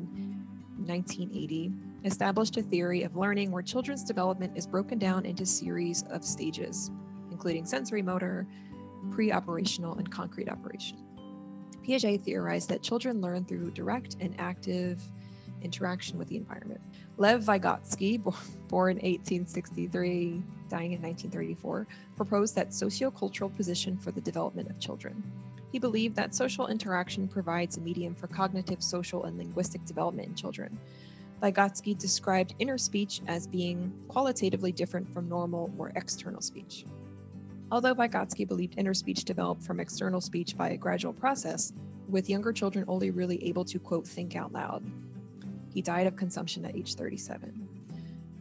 1980, 0.77 1.71
established 2.05 2.57
a 2.57 2.61
theory 2.61 3.03
of 3.03 3.15
learning 3.15 3.51
where 3.51 3.61
children's 3.61 4.03
development 4.03 4.57
is 4.57 4.67
broken 4.67 4.97
down 4.97 5.25
into 5.25 5.45
series 5.45 6.03
of 6.09 6.23
stages, 6.23 6.91
including 7.31 7.65
sensory 7.65 8.01
motor, 8.01 8.47
pre 9.11 9.31
operational, 9.31 9.95
and 9.95 10.09
concrete 10.11 10.49
operation. 10.49 11.02
Piaget 11.83 12.21
theorized 12.21 12.69
that 12.69 12.81
children 12.81 13.21
learn 13.21 13.43
through 13.45 13.71
direct 13.71 14.15
and 14.19 14.33
active 14.39 15.01
interaction 15.61 16.17
with 16.17 16.27
the 16.27 16.37
environment. 16.37 16.81
Lev 17.17 17.43
Vygotsky, 17.43 18.21
born 18.67 18.95
1863, 18.97 20.41
dying 20.69 20.93
in 20.93 21.01
1934, 21.01 21.87
proposed 22.15 22.55
that 22.55 22.69
sociocultural 22.69 23.53
position 23.55 23.97
for 23.97 24.11
the 24.11 24.21
development 24.21 24.69
of 24.69 24.79
children. 24.79 25.21
He 25.71 25.79
believed 25.79 26.15
that 26.15 26.35
social 26.35 26.67
interaction 26.67 27.27
provides 27.27 27.77
a 27.77 27.81
medium 27.81 28.13
for 28.13 28.27
cognitive, 28.27 28.83
social, 28.83 29.23
and 29.25 29.37
linguistic 29.37 29.83
development 29.85 30.27
in 30.29 30.35
children. 30.35 30.77
Vygotsky 31.41 31.97
described 31.97 32.55
inner 32.59 32.77
speech 32.77 33.21
as 33.27 33.47
being 33.47 33.91
qualitatively 34.07 34.71
different 34.71 35.11
from 35.11 35.27
normal 35.27 35.73
or 35.77 35.91
external 35.95 36.41
speech. 36.41 36.85
Although 37.73 37.95
Vygotsky 37.95 38.47
believed 38.47 38.75
inner 38.77 38.93
speech 38.93 39.25
developed 39.25 39.63
from 39.63 39.79
external 39.79 40.21
speech 40.21 40.55
by 40.55 40.69
a 40.69 40.77
gradual 40.77 41.11
process, 41.11 41.73
with 42.07 42.29
younger 42.29 42.53
children 42.53 42.85
only 42.87 43.09
really 43.09 43.43
able 43.43 43.65
to, 43.65 43.79
quote, 43.79 44.07
think 44.07 44.35
out 44.35 44.53
loud. 44.53 44.83
He 45.73 45.81
died 45.81 46.05
of 46.05 46.15
consumption 46.15 46.65
at 46.65 46.75
age 46.75 46.93
37. 46.93 47.67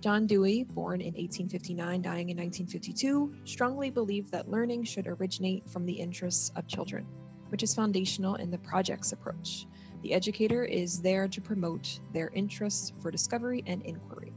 John 0.01 0.27
Dewey, 0.27 0.65
born 0.65 1.01
in 1.01 1.15
1859, 1.15 2.03
dying 2.03 2.29
in 2.29 2.37
1952, 2.37 3.33
strongly 3.47 3.89
believed 3.89 4.31
that 4.33 4.51
learning 4.51 4.85
should 4.85 5.07
originate 5.07 5.67
from 5.67 5.87
the 5.87 5.95
interests 5.95 6.53
of 6.55 6.69
children, 6.69 7.07
which 7.49 7.63
is 7.63 7.75
foundational 7.75 8.35
in 8.35 8.51
the 8.51 8.59
project's 8.59 9.13
approach. 9.13 9.67
The 10.03 10.13
educator 10.13 10.63
is 10.63 11.01
there 11.01 11.27
to 11.29 11.41
promote 11.41 12.01
their 12.13 12.29
interests 12.35 12.93
for 13.01 13.11
discovery 13.11 13.65
and 13.67 13.81
inquiry. 13.81 14.35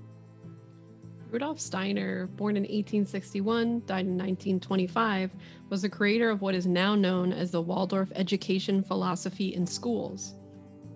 Rudolf 1.35 1.59
Steiner, 1.59 2.27
born 2.27 2.55
in 2.55 2.63
1861, 2.63 3.81
died 3.85 4.05
in 4.05 4.17
1925, 4.17 5.31
was 5.67 5.81
the 5.81 5.89
creator 5.89 6.29
of 6.29 6.41
what 6.41 6.55
is 6.55 6.65
now 6.65 6.95
known 6.95 7.33
as 7.33 7.51
the 7.51 7.61
Waldorf 7.61 8.09
education 8.15 8.81
philosophy 8.81 9.53
in 9.53 9.67
schools, 9.67 10.35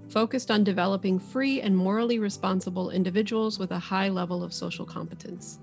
focused 0.07 0.49
on 0.49 0.63
developing 0.63 1.19
free 1.19 1.59
and 1.59 1.75
morally 1.75 2.19
responsible 2.19 2.91
individuals 2.91 3.59
with 3.59 3.71
a 3.71 3.79
high 3.79 4.07
level 4.07 4.41
of 4.41 4.53
social 4.53 4.85
competence. 4.85 5.59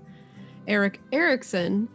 Erik 0.67 1.01
Erikson, 1.11 1.89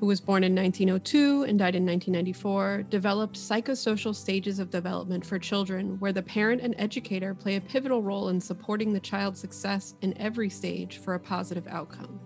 who 0.00 0.06
was 0.06 0.18
born 0.18 0.42
in 0.42 0.54
1902 0.54 1.44
and 1.44 1.58
died 1.58 1.74
in 1.74 1.84
1994, 1.84 2.86
developed 2.88 3.36
psychosocial 3.36 4.14
stages 4.14 4.58
of 4.58 4.70
development 4.70 5.24
for 5.24 5.38
children 5.38 6.00
where 6.00 6.12
the 6.12 6.22
parent 6.22 6.62
and 6.62 6.74
educator 6.78 7.34
play 7.34 7.56
a 7.56 7.60
pivotal 7.60 8.02
role 8.02 8.30
in 8.30 8.40
supporting 8.40 8.94
the 8.94 9.00
child's 9.00 9.38
success 9.38 9.94
in 10.00 10.16
every 10.16 10.48
stage 10.48 10.96
for 10.96 11.14
a 11.14 11.20
positive 11.20 11.66
outcome. 11.68 12.18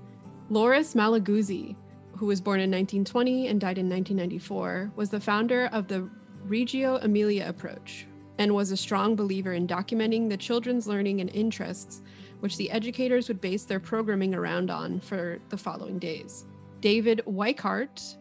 Loris 0.51 0.95
Malaguzzi, 0.95 1.75
who 2.17 2.27
was 2.27 2.41
born 2.41 2.61
in 2.61 2.71
1920 2.71 3.49
and 3.49 3.61
died 3.61 3.79
in 3.79 3.89
1994, 3.89 4.93
was 4.95 5.11
the 5.11 5.19
founder 5.19 5.69
of 5.73 5.89
the 5.89 6.09
Reggio 6.45 6.99
Emilia 6.99 7.49
approach 7.49 8.07
and 8.39 8.55
was 8.55 8.71
a 8.71 8.77
strong 8.77 9.17
believer 9.17 9.53
in 9.53 9.67
documenting 9.67 10.29
the 10.29 10.37
children's 10.37 10.87
learning 10.87 11.21
and 11.21 11.31
interests, 11.31 12.03
which 12.39 12.57
the 12.57 12.71
educators 12.71 13.27
would 13.27 13.41
base 13.41 13.65
their 13.65 13.81
programming 13.81 14.33
around 14.33 14.71
on 14.71 15.01
for 15.01 15.41
the 15.49 15.57
following 15.57 15.99
days. 15.99 16.47
David 16.85 17.23
Weikart, 17.27 18.19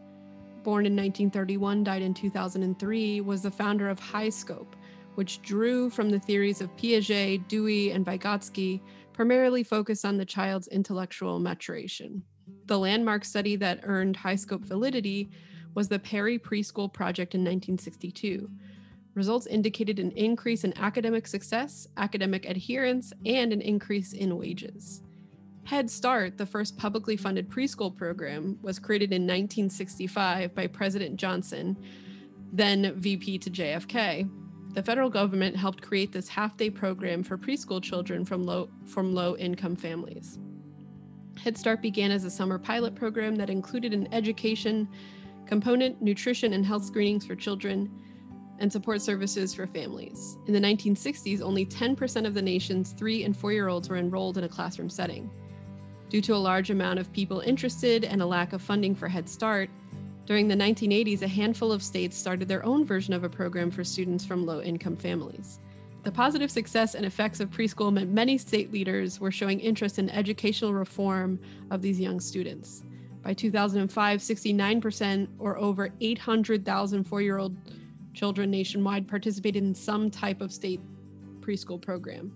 born 0.64 0.86
in 0.86 0.96
1931, 0.96 1.84
died 1.84 2.02
in 2.02 2.14
2003, 2.14 3.20
was 3.20 3.42
the 3.42 3.52
founder 3.52 3.90
of 3.90 4.00
HighScope, 4.00 4.76
which 5.16 5.42
drew 5.42 5.90
from 5.90 6.10
the 6.10 6.18
theories 6.18 6.62
of 6.62 6.74
Piaget, 6.78 7.46
Dewey, 7.50 7.92
and 7.92 8.06
Vygotsky, 8.06 8.80
primarily 9.12 9.64
focused 9.64 10.06
on 10.06 10.16
the 10.16 10.24
child's 10.24 10.70
intellectual 10.70 11.40
maturation. 11.40 12.24
The 12.68 12.80
landmark 12.80 13.26
study 13.26 13.58
that 13.58 13.82
earned 13.84 14.18
HighScope 14.18 14.64
validity 14.64 15.30
was 15.76 15.90
the 15.90 16.00
Perry 16.00 16.40
Preschool 16.40 16.94
Project 16.94 17.36
in 17.36 17.42
1962. 17.42 18.50
Results 19.14 19.46
indicated 19.46 20.00
an 20.00 20.12
increase 20.12 20.64
in 20.64 20.78
academic 20.78 21.28
success, 21.28 21.90
academic 21.98 22.46
adherence, 22.46 23.12
and 23.26 23.52
an 23.52 23.60
increase 23.60 24.14
in 24.14 24.38
wages. 24.38 25.02
Head 25.66 25.90
Start, 25.90 26.38
the 26.38 26.46
first 26.46 26.78
publicly 26.78 27.16
funded 27.16 27.50
preschool 27.50 27.96
program, 27.96 28.60
was 28.62 28.80
created 28.80 29.14
in 29.14 29.24
1965 29.24 30.54
by 30.54 30.68
President 30.68 31.16
Johnson, 31.16 31.78
then 32.52 32.94
VP 32.96 33.38
to 33.40 33.50
JFK. 33.50 34.30
The 34.74 34.84
federal 34.84 35.10
government 35.10 35.56
helped 35.56 35.82
create 35.82 36.12
this 36.12 36.28
half-day 36.28 36.70
program 36.70 37.24
for 37.24 37.38
preschool 37.38 37.82
children 37.82 38.26
from 38.26 38.44
low 38.44 38.70
from 38.86 39.14
low-income 39.14 39.78
families. 39.78 40.38
Head 41.42 41.58
Start 41.58 41.82
began 41.82 42.12
as 42.12 42.26
a 42.26 42.32
summer 42.32 42.60
pilot 42.60 42.94
program 42.94 43.36
that 43.38 43.50
included 43.50 43.94
an 43.94 44.14
education 44.14 44.90
component, 45.46 46.02
nutrition 46.02 46.54
and 46.54 46.66
health 46.66 46.84
screenings 46.84 47.26
for 47.26 47.36
children, 47.36 47.90
and 48.60 48.72
support 48.72 49.02
services 49.02 49.54
for 49.54 49.66
families. 49.68 50.38
In 50.48 50.54
the 50.54 50.60
1960s, 50.60 51.42
only 51.42 51.66
10% 51.66 52.28
of 52.28 52.34
the 52.34 52.42
nation's 52.42 52.92
3 52.92 53.24
and 53.24 53.36
4 53.36 53.54
year 53.54 53.70
olds 53.70 53.90
were 53.90 53.98
enrolled 53.98 54.38
in 54.38 54.44
a 54.44 54.50
classroom 54.50 54.90
setting. 54.90 55.32
Due 56.14 56.22
to 56.22 56.36
a 56.36 56.38
large 56.38 56.70
amount 56.70 57.00
of 57.00 57.12
people 57.12 57.40
interested 57.40 58.04
and 58.04 58.22
a 58.22 58.26
lack 58.26 58.54
of 58.54 58.62
funding 58.62 58.94
for 58.94 59.08
Head 59.08 59.28
Start, 59.28 59.68
during 60.28 60.48
the 60.48 60.54
1980s, 60.54 61.24
a 61.24 61.28
handful 61.28 61.72
of 61.72 61.82
states 61.82 62.16
started 62.16 62.48
their 62.48 62.64
own 62.64 62.86
version 62.86 63.16
of 63.16 63.24
a 63.24 63.30
program 63.30 63.72
for 63.72 63.84
students 63.84 64.24
from 64.24 64.46
low 64.46 64.62
income 64.62 64.96
families. 64.96 65.60
The 66.04 66.12
positive 66.12 66.52
success 66.52 66.94
and 66.94 67.04
effects 67.04 67.40
of 67.40 67.50
preschool 67.50 67.92
meant 67.92 68.12
many 68.12 68.38
state 68.38 68.72
leaders 68.72 69.20
were 69.20 69.32
showing 69.32 69.60
interest 69.60 69.98
in 69.98 70.12
educational 70.12 70.72
reform 70.72 71.40
of 71.72 71.82
these 71.82 72.00
young 72.00 72.20
students. 72.20 72.84
By 73.24 73.34
2005, 73.34 74.20
69%, 74.20 75.28
or 75.40 75.58
over 75.58 75.90
800,000 76.00 77.04
four 77.06 77.24
year 77.24 77.40
old 77.40 77.58
children 78.14 78.52
nationwide, 78.52 79.08
participated 79.08 79.64
in 79.64 79.74
some 79.74 80.12
type 80.12 80.42
of 80.42 80.54
state 80.54 80.80
preschool 81.40 81.82
program. 81.82 82.32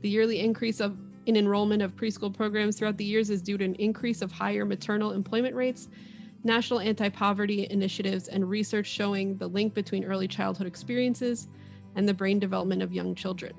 The 0.00 0.08
yearly 0.08 0.40
increase 0.40 0.80
of 0.80 0.96
in 1.28 1.36
enrollment 1.36 1.82
of 1.82 1.94
preschool 1.94 2.34
programs 2.34 2.78
throughout 2.78 2.96
the 2.96 3.04
years 3.04 3.28
is 3.28 3.42
due 3.42 3.58
to 3.58 3.64
an 3.64 3.74
increase 3.74 4.22
of 4.22 4.32
higher 4.32 4.64
maternal 4.64 5.12
employment 5.12 5.54
rates, 5.54 5.90
national 6.42 6.80
anti 6.80 7.10
poverty 7.10 7.66
initiatives, 7.68 8.28
and 8.28 8.48
research 8.48 8.86
showing 8.86 9.36
the 9.36 9.46
link 9.46 9.74
between 9.74 10.06
early 10.06 10.26
childhood 10.26 10.66
experiences 10.66 11.48
and 11.96 12.08
the 12.08 12.14
brain 12.14 12.38
development 12.38 12.80
of 12.80 12.94
young 12.94 13.14
children. 13.14 13.52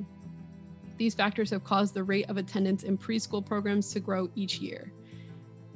These 0.97 1.13
factors 1.13 1.51
have 1.51 1.63
caused 1.63 1.93
the 1.93 2.03
rate 2.03 2.27
of 2.27 2.37
attendance 2.37 2.81
in 2.81 2.97
preschool 2.97 3.45
programs 3.45 3.93
to 3.93 3.99
grow 3.99 4.31
each 4.33 4.57
year. 4.57 4.91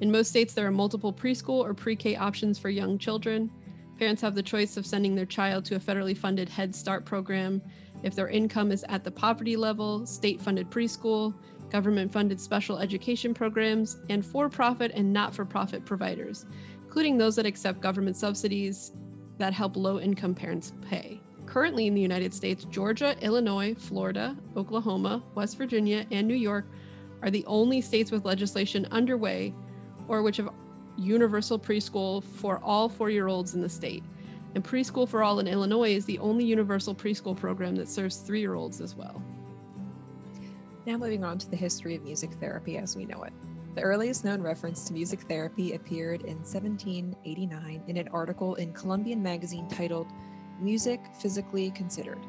In 0.02 0.12
most 0.12 0.30
states, 0.30 0.56
there 0.56 0.66
are 0.66 0.72
multiple 0.72 1.14
preschool 1.14 1.64
or 1.64 1.76
pre 1.76 1.96
K 1.96 2.16
options 2.16 2.58
for 2.58 2.70
young 2.70 2.98
children. 2.98 3.52
Parents 4.00 4.24
have 4.24 4.34
the 4.34 4.42
choice 4.42 4.78
of 4.78 4.88
sending 4.88 5.14
their 5.14 5.28
child 5.28 5.64
to 5.66 5.76
a 5.76 5.80
federally 5.80 6.18
funded 6.18 6.50
Head 6.50 6.76
Start 6.76 7.06
program 7.06 7.62
if 8.04 8.16
their 8.16 8.28
income 8.28 8.72
is 8.72 8.86
at 8.90 9.04
the 9.04 9.12
poverty 9.12 9.56
level, 9.56 10.06
state 10.06 10.42
funded 10.42 10.70
preschool, 10.70 11.34
government 11.74 12.14
funded 12.14 12.40
special 12.40 12.78
education 12.78 13.34
programs, 13.34 13.98
and 14.10 14.24
for 14.24 14.48
profit 14.48 14.92
and 14.94 15.12
not 15.12 15.34
for 15.34 15.44
profit 15.44 15.84
providers, 15.84 16.46
including 16.84 17.18
those 17.18 17.36
that 17.36 17.48
accept 17.48 17.82
government 17.82 18.16
subsidies 18.16 18.92
that 19.40 19.54
help 19.54 19.76
low 19.76 20.00
income 20.00 20.36
parents 20.36 20.72
pay. 20.88 21.20
Currently 21.48 21.88
in 21.88 21.96
the 21.96 22.02
United 22.02 22.32
States, 22.32 22.64
Georgia, 22.66 23.16
Illinois, 23.22 23.74
Florida, 23.74 24.38
Oklahoma, 24.56 25.24
West 25.34 25.58
Virginia, 25.58 26.06
and 26.12 26.28
New 26.28 26.36
York 26.36 26.68
are 27.24 27.32
the 27.32 27.44
only 27.48 27.82
states 27.82 28.12
with 28.12 28.24
legislation 28.24 28.88
underway 28.92 29.52
or 30.08 30.22
which 30.22 30.38
have 30.38 30.50
universal 30.96 31.58
preschool 31.58 32.24
for 32.24 32.60
all 32.64 32.88
four 32.88 33.10
year 33.10 33.28
olds 33.28 33.56
in 33.56 33.62
the 33.62 33.70
state. 33.70 34.04
And 34.54 34.64
Preschool 34.64 35.10
for 35.10 35.24
All 35.24 35.40
in 35.40 35.48
Illinois 35.48 35.96
is 35.96 36.06
the 36.06 36.20
only 36.20 36.46
universal 36.46 36.94
preschool 36.94 37.36
program 37.36 37.76
that 37.78 37.90
serves 37.90 38.18
three 38.18 38.42
year 38.42 38.54
olds 38.54 38.80
as 38.80 38.96
well. 38.96 39.24
Now, 40.86 40.98
moving 40.98 41.24
on 41.24 41.38
to 41.38 41.50
the 41.50 41.56
history 41.56 41.96
of 41.96 42.04
music 42.04 42.34
therapy 42.42 42.78
as 42.78 42.98
we 42.98 43.06
know 43.06 43.24
it. 43.24 43.32
The 43.76 43.82
earliest 43.82 44.26
known 44.26 44.42
reference 44.42 44.84
to 44.84 44.94
music 44.94 45.22
therapy 45.22 45.74
appeared 45.74 46.24
in 46.24 46.36
1789 46.40 47.84
in 47.88 47.98
an 47.98 48.10
article 48.10 48.56
in 48.56 48.74
Columbian 48.74 49.24
magazine 49.24 49.70
titled 49.70 50.08
Music 50.60 51.00
Physically 51.22 51.72
Considered. 51.72 52.20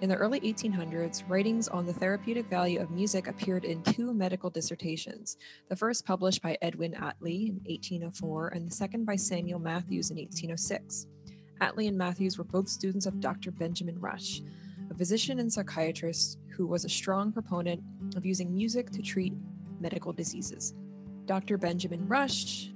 In 0.00 0.08
the 0.08 0.16
early 0.16 0.40
1800s, 0.40 1.28
writings 1.28 1.68
on 1.68 1.84
the 1.84 1.92
therapeutic 1.92 2.46
value 2.46 2.80
of 2.80 2.90
music 2.90 3.26
appeared 3.26 3.66
in 3.66 3.82
two 3.82 4.14
medical 4.14 4.48
dissertations, 4.48 5.36
the 5.68 5.76
first 5.76 6.06
published 6.06 6.40
by 6.40 6.56
Edwin 6.62 6.94
Atlee 6.94 7.48
in 7.48 7.60
1804 7.66 8.48
and 8.48 8.66
the 8.66 8.74
second 8.74 9.04
by 9.04 9.16
Samuel 9.16 9.58
Matthews 9.58 10.10
in 10.10 10.16
1806. 10.16 11.06
Atlee 11.60 11.88
and 11.88 11.98
Matthews 11.98 12.38
were 12.38 12.44
both 12.44 12.68
students 12.68 13.04
of 13.04 13.20
Dr. 13.20 13.50
Benjamin 13.50 14.00
Rush, 14.00 14.40
a 14.90 14.94
physician 14.94 15.38
and 15.40 15.52
psychiatrist 15.52 16.38
who 16.50 16.66
was 16.66 16.84
a 16.84 16.88
strong 16.88 17.32
proponent 17.32 17.82
of 18.16 18.24
using 18.24 18.52
music 18.52 18.90
to 18.90 19.02
treat 19.02 19.32
medical 19.80 20.12
diseases. 20.12 20.74
Dr. 21.26 21.58
Benjamin 21.58 22.06
Rush, 22.08 22.70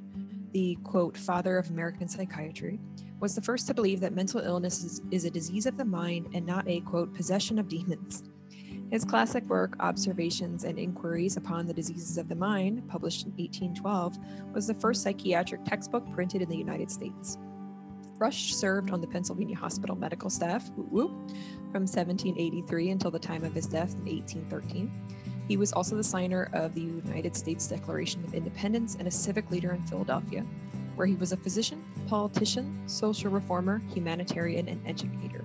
the 0.52 0.76
quote, 0.85 1.16
father 1.16 1.59
of 1.59 1.71
American 1.71 2.09
psychiatry, 2.09 2.78
was 3.21 3.35
the 3.35 3.40
first 3.40 3.66
to 3.69 3.75
believe 3.75 4.00
that 4.00 4.14
mental 4.14 4.40
illness 4.40 4.85
is, 4.85 5.00
is, 5.11 5.25
a 5.25 5.31
disease 5.31 5.66
of 5.66 5.76
the 5.76 5.85
mind 5.85 6.28
and 6.35 6.45
not 6.45 6.69
a, 6.69 6.81
quote, 6.81 7.14
possession 7.14 7.59
of 7.59 7.69
demons. 7.69 8.25
His 8.90 9.04
classic 9.04 9.45
work, 9.47 9.75
Observations 9.81 10.64
and 10.64 10.78
Inquiries 10.78 11.38
Upon 11.38 11.66
the 11.66 11.73
Diseases 11.73 12.19
of 12.19 12.28
the 12.28 12.35
Mind, 12.35 12.87
published 12.88 13.25
in 13.25 13.33
1812, 13.33 14.19
was 14.52 14.66
the 14.66 14.75
first 14.75 15.02
psychiatric 15.02 15.64
textbook 15.64 16.04
printed 16.12 16.42
in 16.42 16.49
the 16.49 16.57
United 16.57 16.90
States. 16.90 17.38
Rush 18.22 18.54
served 18.54 18.92
on 18.92 19.00
the 19.00 19.06
Pennsylvania 19.08 19.56
Hospital 19.56 19.96
medical 19.96 20.30
staff 20.30 20.64
from 20.68 20.86
1783 21.72 22.90
until 22.90 23.10
the 23.10 23.18
time 23.18 23.42
of 23.42 23.52
his 23.52 23.66
death 23.66 23.94
in 23.94 24.04
1813. 24.04 24.92
He 25.48 25.56
was 25.56 25.72
also 25.72 25.96
the 25.96 26.04
signer 26.04 26.48
of 26.52 26.72
the 26.72 26.82
United 26.82 27.36
States 27.36 27.66
Declaration 27.66 28.22
of 28.22 28.32
Independence 28.32 28.94
and 28.94 29.08
a 29.08 29.10
civic 29.10 29.50
leader 29.50 29.72
in 29.72 29.82
Philadelphia 29.88 30.46
where 30.94 31.08
he 31.08 31.16
was 31.16 31.32
a 31.32 31.36
physician, 31.36 31.82
politician, 32.06 32.84
social 32.86 33.32
reformer, 33.32 33.82
humanitarian, 33.92 34.68
and 34.68 34.80
educator. 34.86 35.44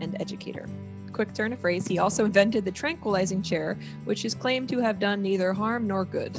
And 0.00 0.20
educator. 0.20 0.68
Quick 1.12 1.32
turn 1.34 1.52
of 1.52 1.60
phrase, 1.60 1.86
he 1.86 2.00
also 2.00 2.24
invented 2.24 2.64
the 2.64 2.72
tranquilizing 2.72 3.42
chair, 3.42 3.78
which 4.06 4.24
is 4.24 4.34
claimed 4.34 4.68
to 4.70 4.80
have 4.80 4.98
done 4.98 5.22
neither 5.22 5.52
harm 5.52 5.86
nor 5.86 6.04
good. 6.04 6.36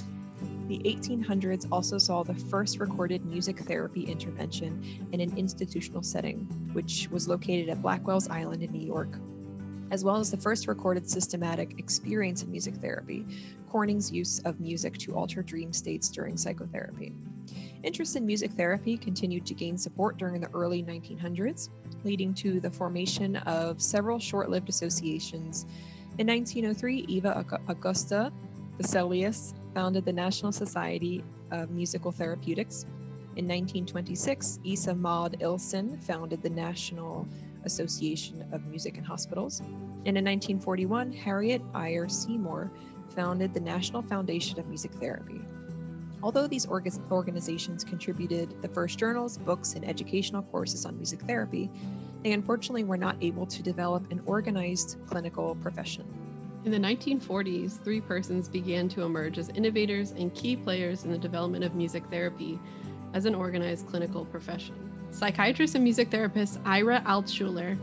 The 0.68 0.80
1800s 0.86 1.68
also 1.72 1.98
saw 1.98 2.24
the 2.24 2.34
first 2.34 2.80
recorded 2.80 3.26
music 3.26 3.60
therapy 3.60 4.04
intervention 4.04 5.08
in 5.12 5.20
an 5.20 5.38
institutional 5.38 6.02
setting, 6.02 6.46
which 6.72 7.10
was 7.12 7.28
located 7.28 7.68
at 7.68 7.82
Blackwell's 7.82 8.30
Island 8.30 8.64
in 8.64 8.72
New 8.72 8.86
York, 8.86 9.20
as 9.92 10.06
well 10.06 10.16
as 10.16 10.32
the 10.32 10.38
first 10.38 10.68
recorded 10.68 11.10
systematic 11.10 11.78
experience 11.80 12.42
of 12.44 12.48
music 12.48 12.76
therapy, 12.76 13.26
Corning's 13.70 14.10
use 14.10 14.40
of 14.40 14.62
music 14.62 14.98
to 15.00 15.16
alter 15.16 15.44
dream 15.44 15.74
states 15.74 16.08
during 16.08 16.38
psychotherapy. 16.38 17.14
Interest 17.84 18.16
in 18.16 18.26
music 18.26 18.52
therapy 18.54 18.96
continued 18.96 19.46
to 19.46 19.54
gain 19.54 19.78
support 19.78 20.18
during 20.18 20.40
the 20.40 20.50
early 20.54 20.82
1900s, 20.82 21.70
leading 22.06 22.34
to 22.36 22.62
the 22.62 22.72
formation 22.72 23.36
of 23.36 23.82
several 23.82 24.18
short 24.18 24.50
lived 24.50 24.70
associations. 24.70 25.66
In 26.18 26.28
1903, 26.28 27.06
Eva 27.10 27.46
Augusta 27.68 28.32
Vescelius 28.78 29.54
founded 29.74 30.06
the 30.06 30.14
National 30.14 30.52
Society 30.52 31.24
of 31.52 31.70
Musical 31.72 32.12
Therapeutics. 32.12 32.84
In 33.36 33.48
1926, 33.48 34.60
Isa 34.64 34.94
Maud 34.94 35.38
Ilsen 35.40 36.02
founded 36.04 36.42
the 36.42 36.50
National 36.50 37.28
Association 37.64 38.46
of 38.52 38.66
Music 38.66 38.98
in 38.98 39.04
Hospitals. 39.04 39.60
And 40.06 40.18
in 40.18 40.26
1941, 40.26 41.12
Harriet 41.14 41.62
Ayer 41.74 42.08
Seymour 42.08 42.72
founded 43.16 43.54
the 43.54 43.60
National 43.60 44.02
Foundation 44.02 44.60
of 44.60 44.68
Music 44.68 44.92
Therapy. 44.94 45.42
Although 46.22 46.48
these 46.48 46.66
org- 46.66 46.90
organizations 47.12 47.84
contributed 47.84 48.62
the 48.62 48.68
first 48.70 48.98
journals, 48.98 49.38
books, 49.38 49.74
and 49.74 49.88
educational 49.88 50.44
courses 50.44 50.86
on 50.86 50.96
music 50.96 51.22
therapy, 51.22 51.70
they 52.24 52.32
unfortunately 52.32 52.86
were 52.86 52.98
not 52.98 53.18
able 53.22 53.46
to 53.48 53.62
develop 53.62 54.10
an 54.12 54.22
organized 54.26 54.98
clinical 55.06 55.56
profession. 55.56 56.06
In 56.66 56.72
the 56.72 56.78
1940s, 56.78 57.84
three 57.84 58.00
persons 58.00 58.48
began 58.48 58.88
to 58.90 59.02
emerge 59.02 59.38
as 59.38 59.50
innovators 59.50 60.12
and 60.12 60.34
key 60.34 60.56
players 60.56 61.04
in 61.04 61.12
the 61.12 61.18
development 61.18 61.66
of 61.66 61.76
music 61.76 62.06
therapy 62.10 62.58
as 63.14 63.26
an 63.26 63.36
organized 63.36 63.86
clinical 63.88 64.24
profession. 64.24 64.90
Psychiatrist 65.12 65.76
and 65.76 65.84
music 65.84 66.10
therapist 66.10 66.62
Ira 66.64 67.04
Altschuler, 67.06 67.78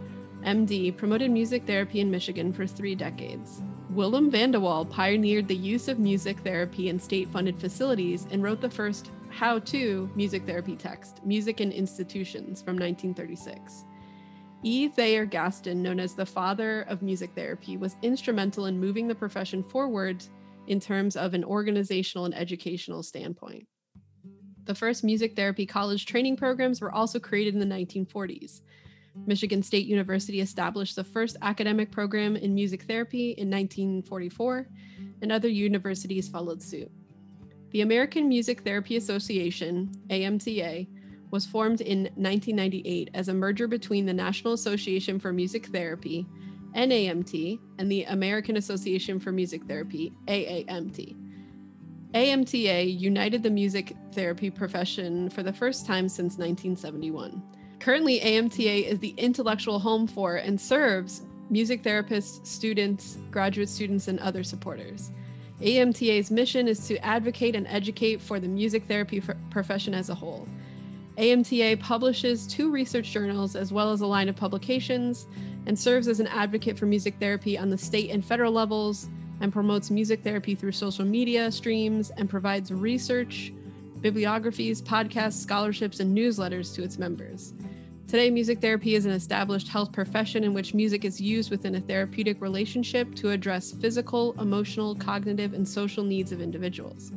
MD, 0.45 0.97
promoted 0.97 1.31
music 1.31 1.67
therapy 1.67 2.01
in 2.01 2.11
Michigan 2.11 2.55
for 2.55 2.67
three 2.67 2.95
decades. 2.95 3.61
Willem 3.91 4.31
van 4.31 4.51
de 4.51 4.59
Wall 4.59 4.87
pioneered 4.87 5.47
the 5.47 5.57
use 5.57 5.87
of 5.87 5.99
music 5.99 6.39
therapy 6.41 6.89
in 6.89 6.99
state 6.99 7.29
funded 7.29 7.61
facilities 7.61 8.27
and 8.31 8.43
wrote 8.43 8.63
the 8.63 8.71
first 8.71 9.11
how 9.29 9.59
to 9.59 10.11
music 10.15 10.47
therapy 10.47 10.75
text, 10.75 11.21
Music 11.23 11.61
in 11.61 11.71
Institutions, 11.71 12.63
from 12.63 12.79
1936. 12.79 13.85
E. 14.63 14.89
Thayer 14.89 15.25
Gaston, 15.25 15.83
known 15.83 15.99
as 15.99 16.15
the 16.15 16.27
father 16.27 16.83
of 16.83 17.01
music 17.03 17.31
therapy, 17.35 17.77
was 17.79 17.97
instrumental 18.03 18.67
in 18.67 18.79
moving 18.79 19.09
the 19.09 19.15
profession 19.15 19.63
forward 19.63 20.23
in 20.67 20.79
terms 20.79 21.17
of 21.17 21.33
an 21.33 21.45
organizational 21.45 22.27
and 22.27 22.35
educational 22.35 23.03
standpoint. 23.03 23.67
The 24.65 24.75
first 24.75 25.03
music 25.03 25.35
therapy 25.35 25.65
college 25.65 26.05
training 26.05 26.37
programs 26.37 26.81
were 26.81 26.93
also 26.93 27.19
created 27.19 27.55
in 27.55 27.61
the 27.61 27.75
1940s. 27.75 28.61
Michigan 29.27 29.63
State 29.63 29.87
University 29.87 30.41
established 30.41 30.95
the 30.95 31.05
first 31.05 31.37
academic 31.43 31.91
program 31.91 32.37
in 32.37 32.55
music 32.55 32.83
therapy 32.83 33.31
in 33.31 33.51
1944, 33.51 34.69
and 35.23 35.33
other 35.33 35.49
universities 35.49 36.29
followed 36.29 36.63
suit. 36.63 36.91
The 37.71 37.81
American 37.81 38.29
Music 38.29 38.61
Therapy 38.61 38.97
Association, 38.97 39.91
AMTA, 40.11 40.87
was 41.31 41.47
formed 41.47 41.81
in 41.81 42.03
1998 42.17 43.11
as 43.15 43.29
a 43.29 43.35
merger 43.35 43.69
between 43.69 44.07
the 44.07 44.13
National 44.13 44.53
Association 44.53 45.19
for 45.19 45.33
Music 45.33 45.67
Therapy, 45.67 46.27
NAMT, 46.75 47.59
and 47.79 47.91
the 47.91 48.05
American 48.05 48.57
Association 48.57 49.19
for 49.19 49.33
Music 49.33 49.65
Therapy, 49.65 50.13
AAMT. 50.27 51.17
AMTA 52.15 52.99
united 52.99 53.43
the 53.43 53.51
music 53.51 53.97
therapy 54.13 54.51
profession 54.51 55.31
for 55.31 55.45
the 55.45 55.53
first 55.53 55.87
time 55.87 56.09
since 56.09 56.39
1971. 56.39 57.41
Currently, 57.79 58.21
AMTA 58.21 58.85
is 58.85 58.99
the 58.99 59.15
intellectual 59.17 59.79
home 59.79 60.07
for 60.07 60.37
and 60.37 60.61
serves 60.61 61.23
music 61.51 61.83
therapists, 61.83 62.45
students, 62.47 63.19
graduate 63.31 63.69
students, 63.69 64.09
and 64.09 64.19
other 64.21 64.43
supporters. 64.43 65.13
AMTA's 65.61 66.31
mission 66.31 66.67
is 66.67 66.87
to 66.89 66.97
advocate 67.05 67.55
and 67.55 67.67
educate 67.67 68.21
for 68.21 68.41
the 68.41 68.49
music 68.49 68.87
therapy 68.87 69.23
profession 69.51 69.95
as 69.95 70.09
a 70.09 70.15
whole. 70.15 70.49
AMTA 71.21 71.79
publishes 71.81 72.47
two 72.47 72.71
research 72.71 73.11
journals 73.13 73.55
as 73.55 73.75
well 73.75 73.93
as 73.93 74.01
a 74.01 74.07
line 74.07 74.31
of 74.31 74.37
publications 74.37 75.27
and 75.67 75.79
serves 75.79 76.09
as 76.09 76.19
an 76.19 76.27
advocate 76.29 76.79
for 76.79 76.87
music 76.87 77.15
therapy 77.21 77.59
on 77.59 77.69
the 77.69 77.77
state 77.77 78.09
and 78.11 78.25
federal 78.25 78.53
levels 78.53 79.07
and 79.43 79.53
promotes 79.53 79.91
music 79.91 80.25
therapy 80.25 80.55
through 80.55 80.73
social 80.73 81.05
media 81.05 81.53
streams 81.53 82.11
and 82.17 82.31
provides 82.31 82.73
research, 82.73 83.53
bibliographies, 84.01 84.81
podcasts, 84.81 85.35
scholarships, 85.35 86.01
and 86.01 86.17
newsletters 86.17 86.75
to 86.75 86.83
its 86.83 86.97
members. 86.99 87.53
Today, 88.09 88.31
music 88.31 88.63
therapy 88.63 88.95
is 88.95 89.05
an 89.05 89.13
established 89.13 89.69
health 89.69 89.93
profession 89.93 90.43
in 90.43 90.55
which 90.55 90.73
music 90.73 91.05
is 91.05 91.21
used 91.21 91.51
within 91.51 91.75
a 91.75 91.81
therapeutic 91.83 92.41
relationship 92.41 93.15
to 93.17 93.31
address 93.31 93.73
physical, 93.73 94.35
emotional, 94.41 94.95
cognitive, 94.95 95.53
and 95.53 95.69
social 95.69 96.03
needs 96.03 96.33
of 96.33 96.41
individuals. 96.41 97.13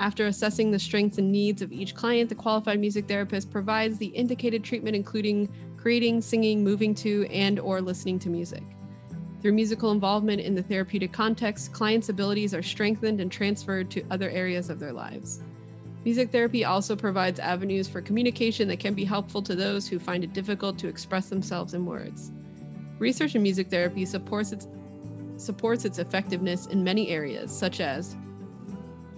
After 0.00 0.26
assessing 0.26 0.70
the 0.70 0.78
strengths 0.78 1.18
and 1.18 1.30
needs 1.30 1.60
of 1.60 1.72
each 1.72 1.94
client, 1.94 2.30
the 2.30 2.34
qualified 2.34 2.80
music 2.80 3.06
therapist 3.06 3.50
provides 3.50 3.98
the 3.98 4.06
indicated 4.06 4.64
treatment 4.64 4.96
including 4.96 5.46
creating, 5.76 6.22
singing, 6.22 6.64
moving 6.64 6.94
to, 6.94 7.26
and 7.30 7.60
or 7.60 7.82
listening 7.82 8.18
to 8.20 8.30
music. 8.30 8.62
Through 9.42 9.52
musical 9.52 9.92
involvement 9.92 10.40
in 10.40 10.54
the 10.54 10.62
therapeutic 10.62 11.12
context, 11.12 11.74
clients' 11.74 12.08
abilities 12.08 12.54
are 12.54 12.62
strengthened 12.62 13.20
and 13.20 13.30
transferred 13.30 13.90
to 13.90 14.02
other 14.10 14.30
areas 14.30 14.70
of 14.70 14.78
their 14.80 14.92
lives. 14.92 15.42
Music 16.02 16.32
therapy 16.32 16.64
also 16.64 16.96
provides 16.96 17.38
avenues 17.38 17.86
for 17.86 18.00
communication 18.00 18.68
that 18.68 18.80
can 18.80 18.94
be 18.94 19.04
helpful 19.04 19.42
to 19.42 19.54
those 19.54 19.86
who 19.86 19.98
find 19.98 20.24
it 20.24 20.32
difficult 20.32 20.78
to 20.78 20.88
express 20.88 21.28
themselves 21.28 21.74
in 21.74 21.84
words. 21.84 22.32
Research 22.98 23.34
in 23.34 23.42
music 23.42 23.68
therapy 23.68 24.06
supports 24.06 24.52
its 24.52 24.66
supports 25.36 25.84
its 25.84 25.98
effectiveness 25.98 26.66
in 26.66 26.84
many 26.84 27.08
areas, 27.08 27.50
such 27.50 27.80
as 27.80 28.16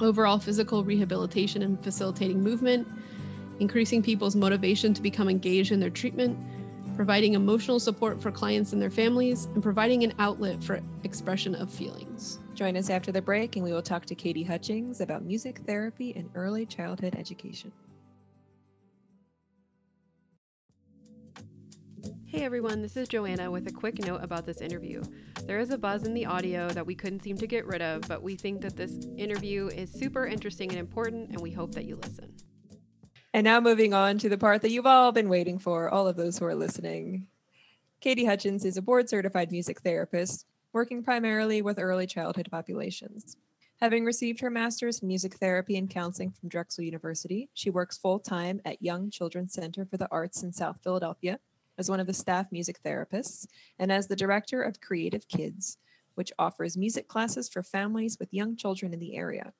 overall 0.02 0.38
physical 0.38 0.84
rehabilitation 0.84 1.62
and 1.62 1.82
facilitating 1.82 2.42
movement, 2.42 2.86
increasing 3.60 4.02
people's 4.02 4.36
motivation 4.36 4.92
to 4.94 5.02
become 5.02 5.28
engaged 5.28 5.72
in 5.72 5.80
their 5.80 5.90
treatment, 5.90 6.38
providing 6.96 7.34
emotional 7.34 7.80
support 7.80 8.20
for 8.20 8.30
clients 8.30 8.72
and 8.72 8.82
their 8.82 8.90
families, 8.90 9.46
and 9.54 9.62
providing 9.62 10.04
an 10.04 10.12
outlet 10.18 10.62
for 10.62 10.80
expression 11.04 11.54
of 11.54 11.70
feelings. 11.70 12.38
Join 12.54 12.76
us 12.76 12.90
after 12.90 13.10
the 13.12 13.22
break, 13.22 13.56
and 13.56 13.64
we 13.64 13.72
will 13.72 13.82
talk 13.82 14.04
to 14.06 14.14
Katie 14.14 14.42
Hutchings 14.42 15.00
about 15.00 15.24
music 15.24 15.60
therapy 15.66 16.12
and 16.16 16.28
early 16.34 16.66
childhood 16.66 17.14
education. 17.16 17.72
Hey 22.32 22.44
everyone, 22.46 22.80
this 22.80 22.96
is 22.96 23.08
Joanna 23.08 23.50
with 23.50 23.66
a 23.66 23.70
quick 23.70 23.98
note 23.98 24.24
about 24.24 24.46
this 24.46 24.62
interview. 24.62 25.02
There 25.44 25.58
is 25.58 25.68
a 25.68 25.76
buzz 25.76 26.04
in 26.04 26.14
the 26.14 26.24
audio 26.24 26.66
that 26.70 26.86
we 26.86 26.94
couldn't 26.94 27.20
seem 27.20 27.36
to 27.36 27.46
get 27.46 27.66
rid 27.66 27.82
of, 27.82 28.08
but 28.08 28.22
we 28.22 28.36
think 28.36 28.62
that 28.62 28.74
this 28.74 29.06
interview 29.18 29.66
is 29.66 29.92
super 29.92 30.26
interesting 30.26 30.70
and 30.70 30.78
important, 30.78 31.28
and 31.28 31.42
we 31.42 31.50
hope 31.50 31.74
that 31.74 31.84
you 31.84 31.96
listen. 31.96 32.32
And 33.34 33.44
now 33.44 33.60
moving 33.60 33.92
on 33.92 34.16
to 34.16 34.30
the 34.30 34.38
part 34.38 34.62
that 34.62 34.70
you've 34.70 34.86
all 34.86 35.12
been 35.12 35.28
waiting 35.28 35.58
for, 35.58 35.90
all 35.90 36.08
of 36.08 36.16
those 36.16 36.38
who 36.38 36.46
are 36.46 36.54
listening. 36.54 37.26
Katie 38.00 38.24
Hutchings 38.24 38.64
is 38.64 38.78
a 38.78 38.82
board 38.82 39.10
certified 39.10 39.52
music 39.52 39.82
therapist, 39.82 40.46
working 40.72 41.02
primarily 41.02 41.60
with 41.60 41.78
early 41.78 42.06
childhood 42.06 42.48
populations. 42.50 43.36
Having 43.82 44.06
received 44.06 44.40
her 44.40 44.48
master's 44.48 45.00
in 45.00 45.08
music 45.08 45.34
therapy 45.34 45.76
and 45.76 45.90
counseling 45.90 46.30
from 46.30 46.48
Drexel 46.48 46.84
University, 46.84 47.50
she 47.52 47.68
works 47.68 47.98
full 47.98 48.18
time 48.18 48.62
at 48.64 48.80
Young 48.80 49.10
Children's 49.10 49.52
Center 49.52 49.84
for 49.84 49.98
the 49.98 50.08
Arts 50.10 50.42
in 50.42 50.50
South 50.50 50.78
Philadelphia 50.82 51.38
as 51.78 51.90
one 51.90 52.00
of 52.00 52.06
the 52.06 52.12
staff 52.12 52.50
music 52.50 52.78
therapists 52.84 53.46
and 53.78 53.90
as 53.90 54.06
the 54.06 54.16
director 54.16 54.62
of 54.62 54.80
Creative 54.80 55.26
Kids, 55.28 55.78
which 56.14 56.32
offers 56.38 56.76
music 56.76 57.08
classes 57.08 57.48
for 57.48 57.62
families 57.62 58.18
with 58.18 58.34
young 58.34 58.56
children 58.56 58.92
in 58.92 59.00
the 59.00 59.16
area. 59.16 59.52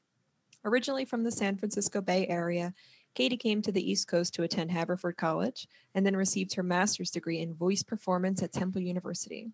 Originally 0.64 1.04
from 1.04 1.24
the 1.24 1.30
San 1.30 1.56
Francisco 1.56 2.00
Bay 2.00 2.26
Area, 2.28 2.72
Katie 3.14 3.36
came 3.36 3.60
to 3.62 3.72
the 3.72 3.90
East 3.90 4.08
Coast 4.08 4.32
to 4.34 4.42
attend 4.42 4.70
Haverford 4.70 5.16
College 5.16 5.66
and 5.94 6.06
then 6.06 6.16
received 6.16 6.54
her 6.54 6.62
master's 6.62 7.10
degree 7.10 7.40
in 7.40 7.54
voice 7.54 7.82
performance 7.82 8.42
at 8.42 8.52
Temple 8.52 8.80
University. 8.80 9.50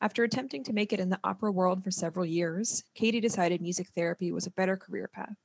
After 0.00 0.24
attempting 0.24 0.64
to 0.64 0.72
make 0.72 0.92
it 0.92 1.00
in 1.00 1.08
the 1.08 1.20
opera 1.24 1.50
world 1.50 1.82
for 1.82 1.90
several 1.90 2.26
years, 2.26 2.84
Katie 2.94 3.20
decided 3.20 3.62
music 3.62 3.88
therapy 3.94 4.32
was 4.32 4.46
a 4.46 4.50
better 4.50 4.76
career 4.76 5.08
path. 5.08 5.36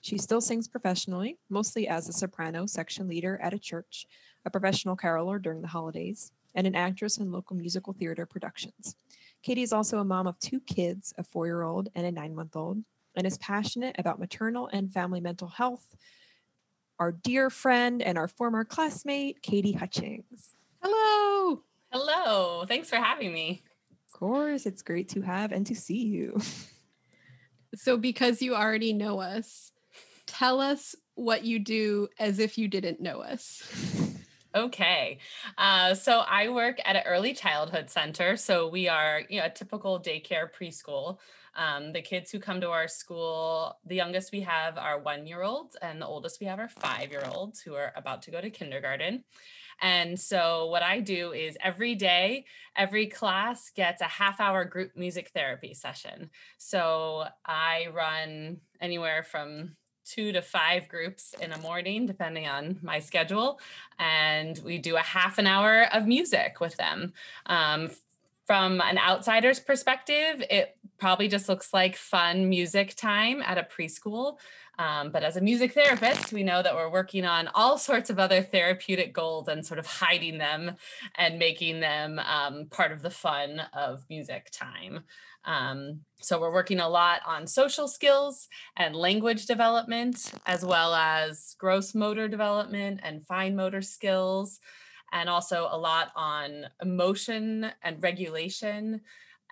She 0.00 0.18
still 0.18 0.40
sings 0.40 0.66
professionally, 0.66 1.38
mostly 1.50 1.86
as 1.86 2.08
a 2.08 2.12
soprano 2.12 2.66
section 2.66 3.06
leader 3.06 3.38
at 3.42 3.54
a 3.54 3.58
church, 3.58 4.06
a 4.48 4.50
professional 4.50 4.96
caroler 4.96 5.38
during 5.38 5.60
the 5.60 5.68
holidays, 5.68 6.32
and 6.54 6.66
an 6.66 6.74
actress 6.74 7.18
in 7.18 7.30
local 7.30 7.54
musical 7.54 7.92
theater 7.92 8.24
productions. 8.24 8.96
Katie 9.42 9.62
is 9.62 9.74
also 9.74 9.98
a 9.98 10.04
mom 10.04 10.26
of 10.26 10.38
two 10.40 10.58
kids, 10.60 11.12
a 11.18 11.22
four 11.22 11.46
year 11.46 11.62
old 11.62 11.90
and 11.94 12.06
a 12.06 12.10
nine 12.10 12.34
month 12.34 12.56
old, 12.56 12.82
and 13.14 13.26
is 13.26 13.38
passionate 13.38 13.94
about 13.98 14.18
maternal 14.18 14.68
and 14.72 14.92
family 14.92 15.20
mental 15.20 15.48
health. 15.48 15.94
Our 16.98 17.12
dear 17.12 17.50
friend 17.50 18.02
and 18.02 18.16
our 18.16 18.26
former 18.26 18.64
classmate, 18.64 19.42
Katie 19.42 19.72
Hutchings. 19.72 20.56
Hello. 20.82 21.62
Hello. 21.92 22.64
Thanks 22.66 22.88
for 22.88 22.96
having 22.96 23.32
me. 23.32 23.62
Of 24.06 24.18
course, 24.18 24.64
it's 24.64 24.82
great 24.82 25.10
to 25.10 25.20
have 25.20 25.52
and 25.52 25.66
to 25.66 25.74
see 25.74 26.04
you. 26.06 26.40
So, 27.74 27.98
because 27.98 28.40
you 28.40 28.54
already 28.54 28.94
know 28.94 29.20
us, 29.20 29.72
tell 30.26 30.58
us 30.58 30.96
what 31.16 31.44
you 31.44 31.58
do 31.58 32.08
as 32.18 32.38
if 32.38 32.56
you 32.56 32.66
didn't 32.66 32.98
know 32.98 33.20
us. 33.20 33.62
Okay. 34.54 35.18
Uh, 35.58 35.94
so 35.94 36.20
I 36.20 36.48
work 36.48 36.78
at 36.84 36.96
an 36.96 37.02
early 37.06 37.34
childhood 37.34 37.90
center. 37.90 38.36
So 38.36 38.66
we 38.68 38.88
are, 38.88 39.22
you 39.28 39.40
know, 39.40 39.46
a 39.46 39.50
typical 39.50 40.00
daycare 40.00 40.48
preschool. 40.50 41.18
Um, 41.54 41.92
the 41.92 42.00
kids 42.00 42.30
who 42.30 42.38
come 42.38 42.60
to 42.62 42.70
our 42.70 42.88
school, 42.88 43.76
the 43.84 43.96
youngest 43.96 44.32
we 44.32 44.40
have 44.42 44.78
are 44.78 45.00
one 45.00 45.26
year 45.26 45.42
olds, 45.42 45.76
and 45.82 46.00
the 46.00 46.06
oldest 46.06 46.40
we 46.40 46.46
have 46.46 46.60
are 46.60 46.68
five 46.68 47.10
year 47.10 47.24
olds 47.30 47.60
who 47.60 47.74
are 47.74 47.92
about 47.96 48.22
to 48.22 48.30
go 48.30 48.40
to 48.40 48.48
kindergarten. 48.48 49.24
And 49.80 50.18
so, 50.18 50.66
what 50.66 50.82
I 50.82 51.00
do 51.00 51.32
is 51.32 51.56
every 51.62 51.94
day, 51.94 52.46
every 52.76 53.06
class 53.06 53.70
gets 53.70 54.02
a 54.02 54.06
half 54.06 54.40
hour 54.40 54.64
group 54.64 54.92
music 54.96 55.30
therapy 55.34 55.74
session. 55.74 56.30
So, 56.58 57.24
I 57.44 57.88
run 57.92 58.58
anywhere 58.80 59.22
from 59.24 59.76
two 60.08 60.32
to 60.32 60.42
five 60.42 60.88
groups 60.88 61.34
in 61.40 61.52
a 61.52 61.58
morning, 61.58 62.06
depending 62.06 62.48
on 62.48 62.78
my 62.82 62.98
schedule. 62.98 63.60
And 63.98 64.58
we 64.64 64.78
do 64.78 64.96
a 64.96 65.02
half 65.02 65.38
an 65.38 65.46
hour 65.46 65.86
of 65.92 66.06
music 66.06 66.60
with 66.60 66.76
them. 66.76 67.12
Um, 67.46 67.90
from 68.46 68.80
an 68.80 68.96
outsider's 68.96 69.60
perspective, 69.60 70.42
it 70.48 70.76
probably 70.98 71.28
just 71.28 71.50
looks 71.50 71.74
like 71.74 71.96
fun 71.96 72.48
music 72.48 72.94
time 72.94 73.42
at 73.42 73.58
a 73.58 73.62
preschool. 73.62 74.38
Um, 74.78 75.10
but 75.10 75.24
as 75.24 75.36
a 75.36 75.40
music 75.40 75.72
therapist, 75.72 76.32
we 76.32 76.44
know 76.44 76.62
that 76.62 76.74
we're 76.74 76.90
working 76.90 77.24
on 77.24 77.48
all 77.48 77.78
sorts 77.78 78.10
of 78.10 78.18
other 78.20 78.42
therapeutic 78.42 79.12
goals 79.12 79.48
and 79.48 79.66
sort 79.66 79.80
of 79.80 79.86
hiding 79.86 80.38
them 80.38 80.76
and 81.16 81.38
making 81.38 81.80
them 81.80 82.20
um, 82.20 82.66
part 82.70 82.92
of 82.92 83.02
the 83.02 83.10
fun 83.10 83.62
of 83.72 84.06
music 84.08 84.50
time. 84.52 85.00
Um, 85.44 86.00
so 86.20 86.40
we're 86.40 86.52
working 86.52 86.78
a 86.78 86.88
lot 86.88 87.22
on 87.26 87.46
social 87.48 87.88
skills 87.88 88.48
and 88.76 88.94
language 88.94 89.46
development, 89.46 90.32
as 90.46 90.64
well 90.64 90.94
as 90.94 91.56
gross 91.58 91.94
motor 91.94 92.28
development 92.28 93.00
and 93.02 93.26
fine 93.26 93.56
motor 93.56 93.82
skills, 93.82 94.60
and 95.10 95.28
also 95.28 95.68
a 95.70 95.78
lot 95.78 96.12
on 96.14 96.66
emotion 96.80 97.72
and 97.82 98.00
regulation. 98.00 99.00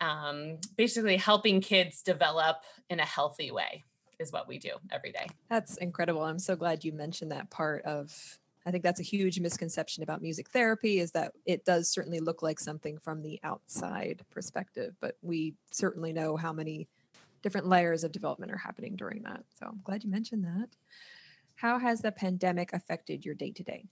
Um, 0.00 0.58
basically, 0.76 1.16
helping 1.16 1.60
kids 1.60 2.02
develop 2.02 2.58
in 2.90 3.00
a 3.00 3.04
healthy 3.04 3.50
way 3.50 3.84
is 4.18 4.32
what 4.32 4.48
we 4.48 4.58
do 4.58 4.70
every 4.90 5.12
day. 5.12 5.26
That's 5.48 5.76
incredible. 5.76 6.22
I'm 6.22 6.38
so 6.38 6.56
glad 6.56 6.84
you 6.84 6.92
mentioned 6.92 7.32
that 7.32 7.50
part 7.50 7.84
of 7.84 8.38
I 8.66 8.72
think 8.72 8.82
that's 8.82 8.98
a 8.98 9.04
huge 9.04 9.38
misconception 9.38 10.02
about 10.02 10.22
music 10.22 10.50
therapy 10.50 10.98
is 10.98 11.12
that 11.12 11.32
it 11.46 11.64
does 11.64 11.88
certainly 11.88 12.18
look 12.18 12.42
like 12.42 12.58
something 12.58 12.98
from 12.98 13.22
the 13.22 13.38
outside 13.44 14.24
perspective, 14.30 14.96
but 15.00 15.16
we 15.22 15.54
certainly 15.70 16.12
know 16.12 16.36
how 16.36 16.52
many 16.52 16.88
different 17.42 17.68
layers 17.68 18.02
of 18.02 18.10
development 18.10 18.50
are 18.50 18.56
happening 18.56 18.96
during 18.96 19.22
that. 19.22 19.44
So 19.56 19.66
I'm 19.66 19.80
glad 19.84 20.02
you 20.02 20.10
mentioned 20.10 20.44
that. 20.44 20.70
How 21.54 21.78
has 21.78 22.00
the 22.00 22.10
pandemic 22.10 22.72
affected 22.72 23.24
your 23.24 23.36
day 23.36 23.52
to 23.52 23.62
day? 23.62 23.84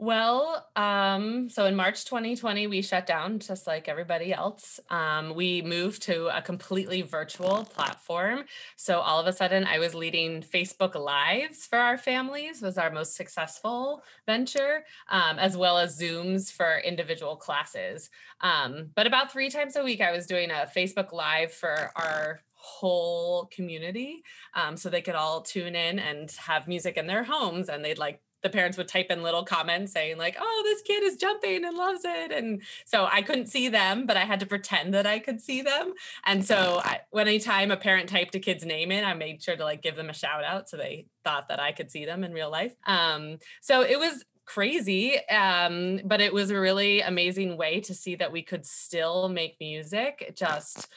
Well, 0.00 0.64
um, 0.76 1.48
so 1.48 1.66
in 1.66 1.74
March 1.74 2.04
2020, 2.04 2.68
we 2.68 2.82
shut 2.82 3.04
down 3.04 3.40
just 3.40 3.66
like 3.66 3.88
everybody 3.88 4.32
else. 4.32 4.78
Um, 4.90 5.34
we 5.34 5.60
moved 5.60 6.02
to 6.02 6.28
a 6.28 6.40
completely 6.40 7.02
virtual 7.02 7.64
platform. 7.64 8.44
So 8.76 9.00
all 9.00 9.18
of 9.18 9.26
a 9.26 9.32
sudden, 9.32 9.64
I 9.64 9.80
was 9.80 9.96
leading 9.96 10.40
Facebook 10.40 10.94
Lives 10.94 11.66
for 11.66 11.80
our 11.80 11.98
families, 11.98 12.62
was 12.62 12.78
our 12.78 12.90
most 12.90 13.16
successful 13.16 14.04
venture, 14.24 14.84
um, 15.10 15.40
as 15.40 15.56
well 15.56 15.78
as 15.78 15.98
Zooms 15.98 16.52
for 16.52 16.78
individual 16.78 17.34
classes. 17.34 18.08
Um, 18.40 18.90
but 18.94 19.08
about 19.08 19.32
three 19.32 19.50
times 19.50 19.74
a 19.74 19.82
week, 19.82 20.00
I 20.00 20.12
was 20.12 20.26
doing 20.26 20.52
a 20.52 20.70
Facebook 20.72 21.12
Live 21.12 21.52
for 21.52 21.90
our 21.96 22.42
whole 22.52 23.46
community 23.46 24.22
um, 24.54 24.76
so 24.76 24.90
they 24.90 25.02
could 25.02 25.16
all 25.16 25.40
tune 25.40 25.74
in 25.74 25.98
and 25.98 26.30
have 26.32 26.68
music 26.68 26.96
in 26.96 27.08
their 27.08 27.24
homes 27.24 27.68
and 27.68 27.84
they'd 27.84 27.98
like 27.98 28.20
the 28.42 28.50
parents 28.50 28.76
would 28.78 28.88
type 28.88 29.10
in 29.10 29.22
little 29.22 29.44
comments 29.44 29.92
saying 29.92 30.18
like 30.18 30.36
oh 30.40 30.62
this 30.64 30.82
kid 30.82 31.02
is 31.02 31.16
jumping 31.16 31.64
and 31.64 31.76
loves 31.76 32.02
it 32.04 32.32
and 32.32 32.62
so 32.84 33.08
i 33.10 33.22
couldn't 33.22 33.46
see 33.46 33.68
them 33.68 34.06
but 34.06 34.16
i 34.16 34.24
had 34.24 34.40
to 34.40 34.46
pretend 34.46 34.94
that 34.94 35.06
i 35.06 35.18
could 35.18 35.40
see 35.40 35.62
them 35.62 35.92
and 36.26 36.44
so 36.44 36.80
I, 36.84 37.00
when 37.10 37.28
anytime 37.28 37.70
a 37.70 37.76
parent 37.76 38.08
typed 38.08 38.34
a 38.34 38.38
kid's 38.38 38.64
name 38.64 38.90
in 38.90 39.04
i 39.04 39.14
made 39.14 39.42
sure 39.42 39.56
to 39.56 39.64
like 39.64 39.82
give 39.82 39.96
them 39.96 40.10
a 40.10 40.14
shout 40.14 40.44
out 40.44 40.68
so 40.68 40.76
they 40.76 41.06
thought 41.24 41.48
that 41.48 41.60
i 41.60 41.72
could 41.72 41.90
see 41.90 42.04
them 42.04 42.24
in 42.24 42.32
real 42.32 42.50
life 42.50 42.74
um, 42.86 43.38
so 43.60 43.82
it 43.82 43.98
was 43.98 44.24
crazy 44.44 45.18
um, 45.28 46.00
but 46.04 46.20
it 46.20 46.32
was 46.32 46.50
a 46.50 46.58
really 46.58 47.02
amazing 47.02 47.56
way 47.56 47.80
to 47.80 47.94
see 47.94 48.14
that 48.14 48.32
we 48.32 48.42
could 48.42 48.64
still 48.64 49.28
make 49.28 49.56
music 49.60 50.32
just 50.34 50.88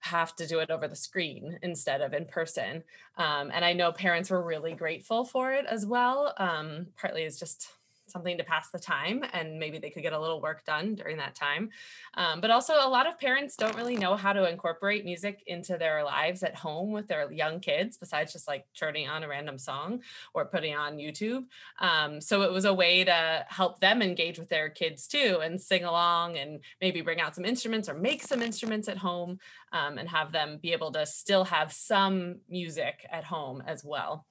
have 0.00 0.36
to 0.36 0.46
do 0.46 0.60
it 0.60 0.70
over 0.70 0.86
the 0.86 0.96
screen 0.96 1.58
instead 1.62 2.00
of 2.00 2.12
in 2.12 2.26
person. 2.26 2.84
Um, 3.16 3.50
and 3.52 3.64
I 3.64 3.72
know 3.72 3.92
parents 3.92 4.30
were 4.30 4.42
really 4.42 4.74
grateful 4.74 5.24
for 5.24 5.52
it 5.52 5.66
as 5.66 5.86
well. 5.86 6.34
Um, 6.38 6.88
partly 6.96 7.24
is 7.24 7.38
just 7.38 7.68
something 8.08 8.38
to 8.38 8.44
pass 8.44 8.70
the 8.70 8.78
time 8.78 9.24
and 9.32 9.58
maybe 9.58 9.78
they 9.78 9.90
could 9.90 10.02
get 10.02 10.12
a 10.12 10.20
little 10.20 10.40
work 10.40 10.64
done 10.64 10.94
during 10.94 11.16
that 11.18 11.34
time. 11.34 11.70
Um, 12.14 12.40
but 12.40 12.50
also, 12.50 12.74
a 12.74 12.88
lot 12.88 13.06
of 13.06 13.18
parents 13.18 13.56
don't 13.56 13.76
really 13.76 13.96
know 13.96 14.16
how 14.16 14.32
to 14.32 14.48
incorporate 14.48 15.04
music 15.04 15.42
into 15.46 15.76
their 15.76 16.04
lives 16.04 16.42
at 16.42 16.54
home 16.54 16.92
with 16.92 17.08
their 17.08 17.30
young 17.32 17.60
kids, 17.60 17.96
besides 17.96 18.32
just 18.32 18.48
like 18.48 18.66
turning 18.78 19.08
on 19.08 19.22
a 19.22 19.28
random 19.28 19.58
song 19.58 20.02
or 20.34 20.44
putting 20.44 20.74
on 20.74 20.96
YouTube. 20.96 21.44
Um, 21.80 22.20
so 22.20 22.42
it 22.42 22.52
was 22.52 22.64
a 22.64 22.74
way 22.74 23.04
to 23.04 23.44
help 23.48 23.80
them 23.80 24.02
engage 24.02 24.38
with 24.38 24.48
their 24.48 24.68
kids 24.68 25.06
too 25.06 25.40
and 25.42 25.60
sing 25.60 25.84
along 25.84 26.36
and 26.38 26.60
maybe 26.80 27.00
bring 27.00 27.20
out 27.20 27.34
some 27.34 27.44
instruments 27.44 27.88
or 27.88 27.94
make 27.94 28.22
some 28.22 28.42
instruments 28.42 28.88
at 28.88 28.98
home 28.98 29.38
um, 29.72 29.98
and 29.98 30.08
have 30.08 30.32
them 30.32 30.58
be 30.60 30.72
able 30.72 30.92
to 30.92 31.06
still 31.06 31.44
have 31.44 31.72
some 31.72 32.36
music 32.48 33.06
at 33.10 33.24
home 33.24 33.62
as 33.66 33.84
well. 33.84 34.26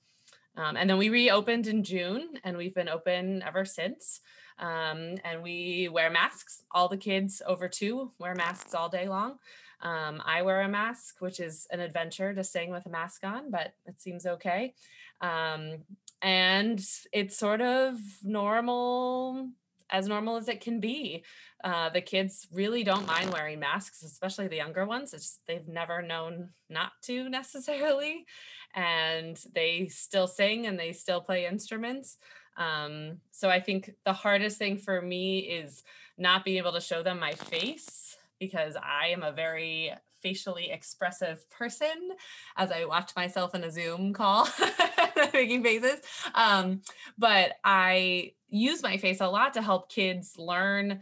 Um, 0.58 0.78
and 0.78 0.90
then 0.90 0.98
we 0.98 1.10
reopened 1.10 1.68
in 1.68 1.84
June 1.84 2.40
and 2.44 2.58
we've 2.58 2.74
been 2.74 2.90
open 2.90 3.44
ever 3.46 3.66
since. 3.66 4.22
Um, 4.58 5.16
and 5.24 5.44
we 5.44 5.90
wear 5.92 6.10
masks. 6.10 6.64
All 6.72 6.88
the 6.88 6.98
kids 6.98 7.42
over 7.46 7.68
two 7.68 8.12
wear 8.20 8.36
masks 8.36 8.74
all 8.74 8.90
day 8.90 9.08
long. 9.08 9.38
Um, 9.82 10.22
I 10.26 10.42
wear 10.42 10.62
a 10.62 10.70
mask, 10.70 11.16
which 11.20 11.40
is 11.40 11.68
an 11.72 11.80
adventure 11.80 12.34
to 12.34 12.44
sing 12.44 12.72
with 12.72 12.86
a 12.86 12.90
mask 12.90 13.24
on, 13.24 13.52
but 13.52 13.74
it 13.86 14.02
seems 14.02 14.26
okay. 14.26 14.74
Um, 15.22 15.84
and 16.22 16.84
it's 17.12 17.38
sort 17.38 17.62
of 17.62 17.98
normal, 18.24 19.50
as 19.92 20.08
normal 20.08 20.38
as 20.38 20.48
it 20.48 20.62
can 20.62 20.80
be. 20.80 21.24
Uh, 21.64 21.90
the 21.90 22.02
kids 22.02 22.48
really 22.52 22.84
don't 22.84 23.08
mind 23.08 23.32
wearing 23.32 23.60
masks, 23.60 24.04
especially 24.04 24.48
the 24.48 24.58
younger 24.58 24.86
ones. 24.86 25.14
It's, 25.14 25.40
they've 25.48 25.68
never 25.68 26.02
known 26.02 26.50
not 26.70 26.92
to 27.04 27.30
necessarily, 27.30 28.26
and 28.74 29.40
they 29.54 29.88
still 29.88 30.28
sing 30.28 30.68
and 30.68 30.80
they 30.80 30.92
still 30.94 31.22
play 31.22 31.46
instruments. 31.46 32.18
Um, 32.58 33.18
so 33.32 33.50
I 33.50 33.60
think 33.60 33.92
the 34.06 34.14
hardest 34.14 34.58
thing 34.58 34.78
for 34.78 35.02
me 35.02 35.40
is 35.40 35.84
not 36.18 36.46
being 36.46 36.58
able 36.58 36.74
to 36.74 36.82
show 36.82 37.04
them 37.04 37.20
my 37.20 37.34
face 37.34 38.18
because 38.40 38.76
I 38.76 39.08
am 39.08 39.24
a 39.24 39.32
very 39.32 39.92
facially 40.26 40.72
expressive 40.72 41.48
person 41.52 42.10
as 42.58 42.72
I 42.72 42.86
watch 42.86 43.16
myself 43.16 43.54
in 43.54 43.64
a 43.64 43.70
Zoom 43.70 44.12
call 44.12 44.50
making 45.34 45.62
faces. 45.62 46.02
Um, 46.34 46.82
but 47.16 47.52
I 47.64 48.32
use 48.50 48.82
my 48.82 48.98
face 48.98 49.22
a 49.22 49.28
lot 49.28 49.54
to 49.54 49.62
help 49.62 49.92
kids 49.92 50.34
learn 50.40 51.02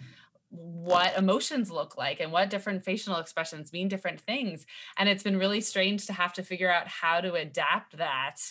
what 0.49 1.17
emotions 1.17 1.71
look 1.71 1.97
like 1.97 2.19
and 2.19 2.33
what 2.33 2.49
different 2.49 2.83
facial 2.83 3.15
expressions 3.15 3.71
mean 3.71 3.87
different 3.87 4.19
things. 4.19 4.65
And 4.97 5.07
it's 5.07 5.23
been 5.23 5.39
really 5.39 5.61
strange 5.61 6.05
to 6.07 6.13
have 6.13 6.33
to 6.33 6.43
figure 6.43 6.69
out 6.69 6.89
how 6.89 7.21
to 7.21 7.35
adapt 7.35 7.95
that 7.97 8.41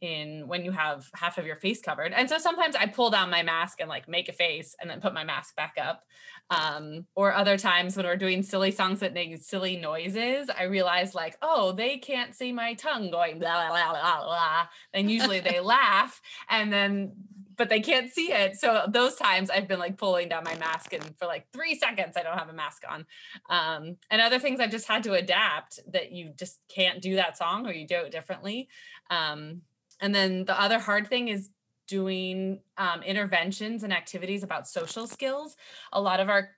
in 0.00 0.46
when 0.48 0.64
you 0.64 0.70
have 0.72 1.08
half 1.14 1.38
of 1.38 1.46
your 1.46 1.56
face 1.56 1.80
covered. 1.80 2.12
And 2.12 2.28
so 2.28 2.38
sometimes 2.38 2.76
I 2.76 2.86
pull 2.86 3.10
down 3.10 3.30
my 3.30 3.42
mask 3.42 3.80
and 3.80 3.88
like 3.88 4.08
make 4.08 4.28
a 4.28 4.32
face 4.32 4.74
and 4.80 4.90
then 4.90 5.00
put 5.00 5.14
my 5.14 5.24
mask 5.24 5.56
back 5.56 5.74
up. 5.80 6.04
Um, 6.50 7.06
or 7.14 7.34
other 7.34 7.58
times 7.58 7.96
when 7.96 8.06
we're 8.06 8.16
doing 8.16 8.42
silly 8.42 8.70
songs 8.70 9.00
that 9.00 9.12
make 9.12 9.36
silly 9.42 9.76
noises, 9.76 10.48
I 10.56 10.64
realize 10.64 11.14
like, 11.14 11.36
oh, 11.42 11.72
they 11.72 11.98
can't 11.98 12.34
see 12.34 12.52
my 12.52 12.74
tongue 12.74 13.10
going 13.10 13.38
blah 13.38 13.68
blah 13.68 13.68
blah 13.68 13.90
blah. 13.92 14.24
blah. 14.24 14.66
And 14.94 15.10
usually 15.10 15.40
they 15.40 15.60
laugh 15.60 16.20
and 16.48 16.72
then 16.72 17.12
but 17.58 17.68
they 17.68 17.80
can't 17.80 18.10
see 18.10 18.32
it. 18.32 18.56
So 18.56 18.84
those 18.88 19.16
times 19.16 19.50
I've 19.50 19.68
been 19.68 19.80
like 19.80 19.98
pulling 19.98 20.28
down 20.28 20.44
my 20.44 20.56
mask 20.56 20.92
and 20.94 21.04
for 21.18 21.26
like 21.26 21.48
three 21.52 21.74
seconds 21.74 22.16
I 22.16 22.22
don't 22.22 22.38
have 22.38 22.48
a 22.48 22.54
mask 22.54 22.84
on. 22.88 23.04
Um, 23.50 23.96
and 24.10 24.22
other 24.22 24.38
things 24.38 24.60
I've 24.60 24.70
just 24.70 24.88
had 24.88 25.02
to 25.02 25.12
adapt 25.14 25.80
that 25.92 26.12
you 26.12 26.32
just 26.38 26.60
can't 26.68 27.02
do 27.02 27.16
that 27.16 27.36
song 27.36 27.66
or 27.66 27.72
you 27.72 27.86
do 27.86 27.96
it 27.96 28.12
differently. 28.12 28.68
Um, 29.10 29.62
and 30.00 30.14
then 30.14 30.44
the 30.44 30.60
other 30.60 30.78
hard 30.78 31.08
thing 31.08 31.28
is 31.28 31.50
doing 31.86 32.60
um, 32.76 33.02
interventions 33.02 33.82
and 33.82 33.92
activities 33.92 34.42
about 34.42 34.68
social 34.68 35.06
skills. 35.06 35.56
A 35.92 36.00
lot 36.00 36.20
of 36.20 36.28
our 36.28 36.50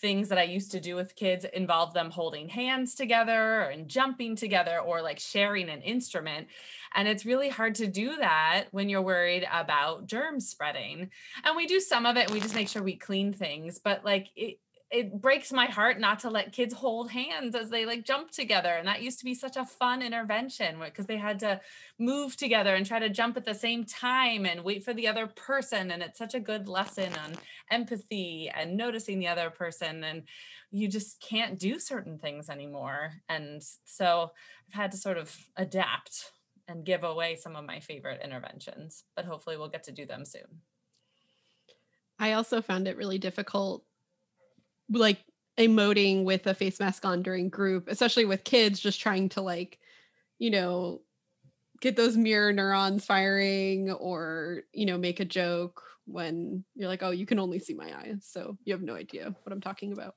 things 0.00 0.28
that 0.28 0.38
I 0.38 0.42
used 0.42 0.70
to 0.72 0.80
do 0.80 0.94
with 0.94 1.16
kids 1.16 1.46
involve 1.54 1.94
them 1.94 2.10
holding 2.10 2.48
hands 2.48 2.94
together 2.94 3.62
and 3.62 3.88
jumping 3.88 4.36
together 4.36 4.78
or 4.78 5.00
like 5.00 5.18
sharing 5.18 5.68
an 5.68 5.80
instrument. 5.80 6.48
And 6.94 7.08
it's 7.08 7.24
really 7.24 7.48
hard 7.48 7.74
to 7.76 7.86
do 7.86 8.16
that 8.16 8.66
when 8.72 8.88
you're 8.88 9.02
worried 9.02 9.46
about 9.50 10.06
germs 10.06 10.48
spreading. 10.48 11.10
And 11.44 11.56
we 11.56 11.66
do 11.66 11.80
some 11.80 12.06
of 12.06 12.16
it 12.16 12.30
we 12.30 12.40
just 12.40 12.54
make 12.54 12.68
sure 12.68 12.82
we 12.82 12.96
clean 12.96 13.32
things, 13.32 13.78
but 13.78 14.04
like 14.04 14.28
it, 14.36 14.58
it 14.96 15.20
breaks 15.20 15.52
my 15.52 15.66
heart 15.66 16.00
not 16.00 16.20
to 16.20 16.30
let 16.30 16.52
kids 16.52 16.72
hold 16.72 17.10
hands 17.10 17.54
as 17.54 17.68
they 17.68 17.84
like 17.84 18.02
jump 18.02 18.30
together 18.30 18.70
and 18.70 18.88
that 18.88 19.02
used 19.02 19.18
to 19.18 19.26
be 19.26 19.34
such 19.34 19.56
a 19.56 19.66
fun 19.66 20.00
intervention 20.00 20.78
because 20.82 21.04
they 21.04 21.18
had 21.18 21.38
to 21.38 21.60
move 21.98 22.34
together 22.34 22.74
and 22.74 22.86
try 22.86 22.98
to 22.98 23.10
jump 23.10 23.36
at 23.36 23.44
the 23.44 23.54
same 23.54 23.84
time 23.84 24.46
and 24.46 24.64
wait 24.64 24.82
for 24.82 24.94
the 24.94 25.06
other 25.06 25.26
person 25.26 25.90
and 25.90 26.02
it's 26.02 26.18
such 26.18 26.34
a 26.34 26.40
good 26.40 26.66
lesson 26.66 27.12
on 27.24 27.34
empathy 27.70 28.50
and 28.56 28.74
noticing 28.74 29.18
the 29.18 29.28
other 29.28 29.50
person 29.50 30.02
and 30.02 30.22
you 30.70 30.88
just 30.88 31.20
can't 31.20 31.58
do 31.58 31.78
certain 31.78 32.18
things 32.18 32.48
anymore 32.48 33.12
and 33.28 33.62
so 33.84 34.30
i've 34.66 34.74
had 34.74 34.90
to 34.90 34.96
sort 34.96 35.18
of 35.18 35.36
adapt 35.58 36.32
and 36.68 36.86
give 36.86 37.04
away 37.04 37.36
some 37.36 37.54
of 37.54 37.66
my 37.66 37.80
favorite 37.80 38.22
interventions 38.24 39.04
but 39.14 39.26
hopefully 39.26 39.58
we'll 39.58 39.68
get 39.68 39.84
to 39.84 39.92
do 39.92 40.06
them 40.06 40.24
soon. 40.24 40.62
I 42.18 42.32
also 42.32 42.62
found 42.62 42.88
it 42.88 42.96
really 42.96 43.18
difficult 43.18 43.84
like 44.90 45.18
emoting 45.58 46.24
with 46.24 46.46
a 46.46 46.54
face 46.54 46.78
mask 46.80 47.04
on 47.04 47.22
during 47.22 47.48
group, 47.48 47.88
especially 47.88 48.24
with 48.24 48.44
kids 48.44 48.78
just 48.80 49.00
trying 49.00 49.28
to 49.30 49.40
like, 49.40 49.78
you 50.38 50.50
know, 50.50 51.00
get 51.80 51.96
those 51.96 52.16
mirror 52.16 52.52
neurons 52.52 53.04
firing 53.04 53.90
or, 53.90 54.62
you 54.72 54.86
know, 54.86 54.98
make 54.98 55.20
a 55.20 55.24
joke 55.24 55.82
when 56.06 56.64
you're 56.74 56.88
like, 56.88 57.02
oh, 57.02 57.10
you 57.10 57.26
can 57.26 57.38
only 57.38 57.58
see 57.58 57.74
my 57.74 57.92
eyes. 57.98 58.26
So 58.28 58.56
you 58.64 58.72
have 58.72 58.82
no 58.82 58.94
idea 58.94 59.34
what 59.42 59.52
I'm 59.52 59.60
talking 59.60 59.92
about. 59.92 60.14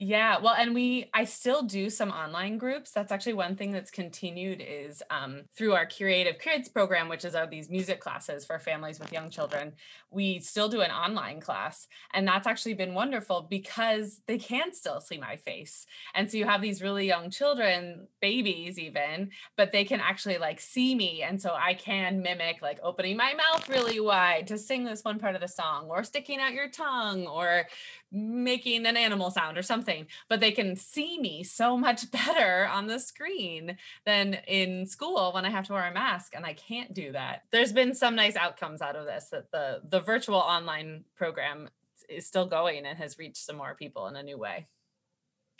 Yeah, 0.00 0.38
well, 0.40 0.54
and 0.58 0.74
we 0.74 1.08
I 1.14 1.24
still 1.24 1.62
do 1.62 1.88
some 1.88 2.10
online 2.10 2.58
groups. 2.58 2.90
That's 2.90 3.12
actually 3.12 3.34
one 3.34 3.54
thing 3.54 3.70
that's 3.70 3.92
continued 3.92 4.60
is 4.66 5.04
um, 5.08 5.42
through 5.56 5.74
our 5.74 5.86
Creative 5.86 6.36
Kids 6.36 6.68
program, 6.68 7.08
which 7.08 7.24
is 7.24 7.36
our 7.36 7.46
these 7.46 7.70
music 7.70 8.00
classes 8.00 8.44
for 8.44 8.58
families 8.58 8.98
with 8.98 9.12
young 9.12 9.30
children. 9.30 9.72
We 10.10 10.40
still 10.40 10.68
do 10.68 10.80
an 10.80 10.90
online 10.90 11.40
class, 11.40 11.86
and 12.12 12.26
that's 12.26 12.48
actually 12.48 12.74
been 12.74 12.92
wonderful 12.92 13.46
because 13.48 14.20
they 14.26 14.36
can 14.36 14.74
still 14.74 15.00
see 15.00 15.16
my 15.16 15.36
face. 15.36 15.86
And 16.12 16.28
so 16.28 16.38
you 16.38 16.44
have 16.44 16.60
these 16.60 16.82
really 16.82 17.06
young 17.06 17.30
children, 17.30 18.08
babies 18.20 18.80
even, 18.80 19.30
but 19.56 19.70
they 19.70 19.84
can 19.84 20.00
actually 20.00 20.38
like 20.38 20.60
see 20.60 20.96
me, 20.96 21.22
and 21.22 21.40
so 21.40 21.54
I 21.54 21.74
can 21.74 22.20
mimic 22.20 22.62
like 22.62 22.80
opening 22.82 23.16
my 23.16 23.32
mouth 23.34 23.68
really 23.68 24.00
wide 24.00 24.48
to 24.48 24.58
sing 24.58 24.82
this 24.84 25.04
one 25.04 25.20
part 25.20 25.36
of 25.36 25.40
the 25.40 25.46
song, 25.48 25.86
or 25.88 26.02
sticking 26.02 26.40
out 26.40 26.52
your 26.52 26.68
tongue, 26.68 27.28
or 27.28 27.68
making 28.14 28.86
an 28.86 28.96
animal 28.96 29.30
sound 29.30 29.58
or 29.58 29.62
something, 29.62 30.06
but 30.28 30.40
they 30.40 30.52
can 30.52 30.76
see 30.76 31.18
me 31.18 31.42
so 31.42 31.76
much 31.76 32.10
better 32.12 32.66
on 32.66 32.86
the 32.86 32.98
screen 32.98 33.76
than 34.06 34.34
in 34.46 34.86
school 34.86 35.32
when 35.32 35.44
I 35.44 35.50
have 35.50 35.66
to 35.66 35.72
wear 35.72 35.88
a 35.88 35.92
mask 35.92 36.34
and 36.34 36.46
I 36.46 36.54
can't 36.54 36.94
do 36.94 37.12
that. 37.12 37.42
There's 37.50 37.72
been 37.72 37.94
some 37.94 38.14
nice 38.14 38.36
outcomes 38.36 38.80
out 38.80 38.96
of 38.96 39.04
this 39.04 39.26
that 39.30 39.50
the 39.50 39.80
the 39.88 40.00
virtual 40.00 40.38
online 40.38 41.04
program 41.16 41.68
is 42.08 42.26
still 42.26 42.46
going 42.46 42.86
and 42.86 42.96
has 42.98 43.18
reached 43.18 43.38
some 43.38 43.56
more 43.56 43.74
people 43.74 44.06
in 44.06 44.16
a 44.16 44.22
new 44.22 44.38
way. 44.38 44.68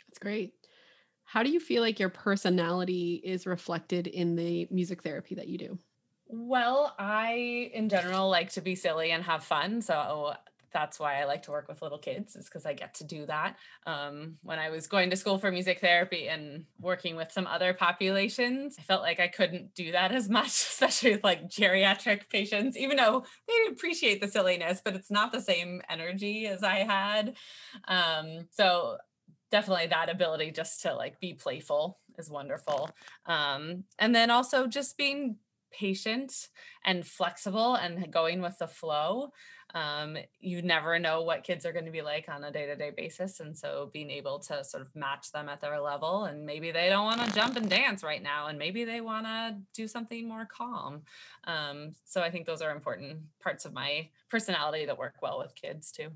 That's 0.07 0.19
great. 0.19 0.53
How 1.23 1.43
do 1.43 1.49
you 1.49 1.59
feel 1.59 1.81
like 1.81 1.99
your 1.99 2.09
personality 2.09 3.19
is 3.23 3.47
reflected 3.47 4.07
in 4.07 4.35
the 4.35 4.67
music 4.69 5.01
therapy 5.01 5.35
that 5.35 5.47
you 5.47 5.57
do? 5.57 5.79
Well, 6.27 6.95
I 6.97 7.71
in 7.73 7.89
general 7.89 8.29
like 8.29 8.51
to 8.53 8.61
be 8.61 8.75
silly 8.75 9.11
and 9.11 9.23
have 9.23 9.43
fun. 9.43 9.81
So 9.81 10.33
that's 10.75 10.99
why 10.99 11.21
I 11.21 11.23
like 11.23 11.43
to 11.43 11.51
work 11.51 11.69
with 11.69 11.81
little 11.81 11.97
kids 11.97 12.35
is 12.35 12.49
because 12.49 12.65
I 12.65 12.73
get 12.73 12.95
to 12.95 13.05
do 13.05 13.25
that. 13.27 13.55
Um, 13.87 14.35
when 14.43 14.59
I 14.59 14.69
was 14.69 14.87
going 14.87 15.09
to 15.09 15.15
school 15.15 15.37
for 15.37 15.49
music 15.49 15.79
therapy 15.79 16.27
and 16.27 16.65
working 16.81 17.15
with 17.15 17.31
some 17.31 17.47
other 17.47 17.73
populations, 17.73 18.75
I 18.77 18.81
felt 18.81 19.01
like 19.01 19.21
I 19.21 19.29
couldn't 19.29 19.73
do 19.73 19.93
that 19.93 20.11
as 20.11 20.27
much, 20.37 20.47
especially 20.47 21.11
with 21.11 21.23
like 21.23 21.49
geriatric 21.49 22.29
patients, 22.29 22.75
even 22.75 22.97
though 22.97 23.23
they 23.47 23.71
appreciate 23.71 24.19
the 24.19 24.27
silliness, 24.27 24.81
but 24.83 24.95
it's 24.95 25.09
not 25.09 25.31
the 25.31 25.39
same 25.39 25.81
energy 25.89 26.45
as 26.45 26.61
I 26.61 26.79
had. 26.79 27.35
Um, 27.87 28.49
so 28.51 28.97
definitely 29.51 29.87
that 29.87 30.09
ability 30.09 30.51
just 30.51 30.81
to 30.81 30.93
like 30.93 31.21
be 31.21 31.33
playful 31.33 31.99
is 32.17 32.29
wonderful. 32.29 32.89
Um, 33.27 33.85
and 33.97 34.13
then 34.13 34.29
also 34.29 34.67
just 34.67 34.97
being 34.97 35.37
patient 35.77 36.49
and 36.83 37.05
flexible 37.05 37.75
and 37.75 38.11
going 38.11 38.41
with 38.41 38.57
the 38.59 38.67
flow 38.67 39.31
um, 39.73 40.15
you 40.39 40.61
never 40.61 40.99
know 40.99 41.23
what 41.23 41.43
kids 41.43 41.65
are 41.65 41.73
going 41.73 41.85
to 41.85 41.91
be 41.91 42.01
like 42.01 42.29
on 42.29 42.45
a 42.45 42.51
day-to-day 42.51 42.91
basis 42.95 43.41
and 43.41 43.57
so 43.57 43.89
being 43.91 44.09
able 44.09 44.39
to 44.39 44.63
sort 44.63 44.81
of 44.81 44.95
match 44.95 45.31
them 45.31 45.49
at 45.49 45.59
their 45.59 45.81
level 45.81 46.25
and 46.25 46.45
maybe 46.45 46.71
they 46.71 46.87
don't 46.87 47.05
want 47.05 47.19
to 47.19 47.33
jump 47.33 47.57
and 47.57 47.69
dance 47.69 48.03
right 48.03 48.23
now 48.23 48.47
and 48.47 48.57
maybe 48.57 48.85
they 48.85 49.01
want 49.01 49.25
to 49.25 49.57
do 49.73 49.87
something 49.87 50.27
more 50.27 50.45
calm 50.45 51.01
um, 51.45 51.93
so 52.05 52.21
i 52.21 52.29
think 52.29 52.45
those 52.45 52.61
are 52.61 52.71
important 52.71 53.19
parts 53.41 53.65
of 53.65 53.73
my 53.73 54.07
personality 54.29 54.85
that 54.85 54.97
work 54.97 55.15
well 55.21 55.39
with 55.39 55.55
kids 55.55 55.91
too. 55.91 56.09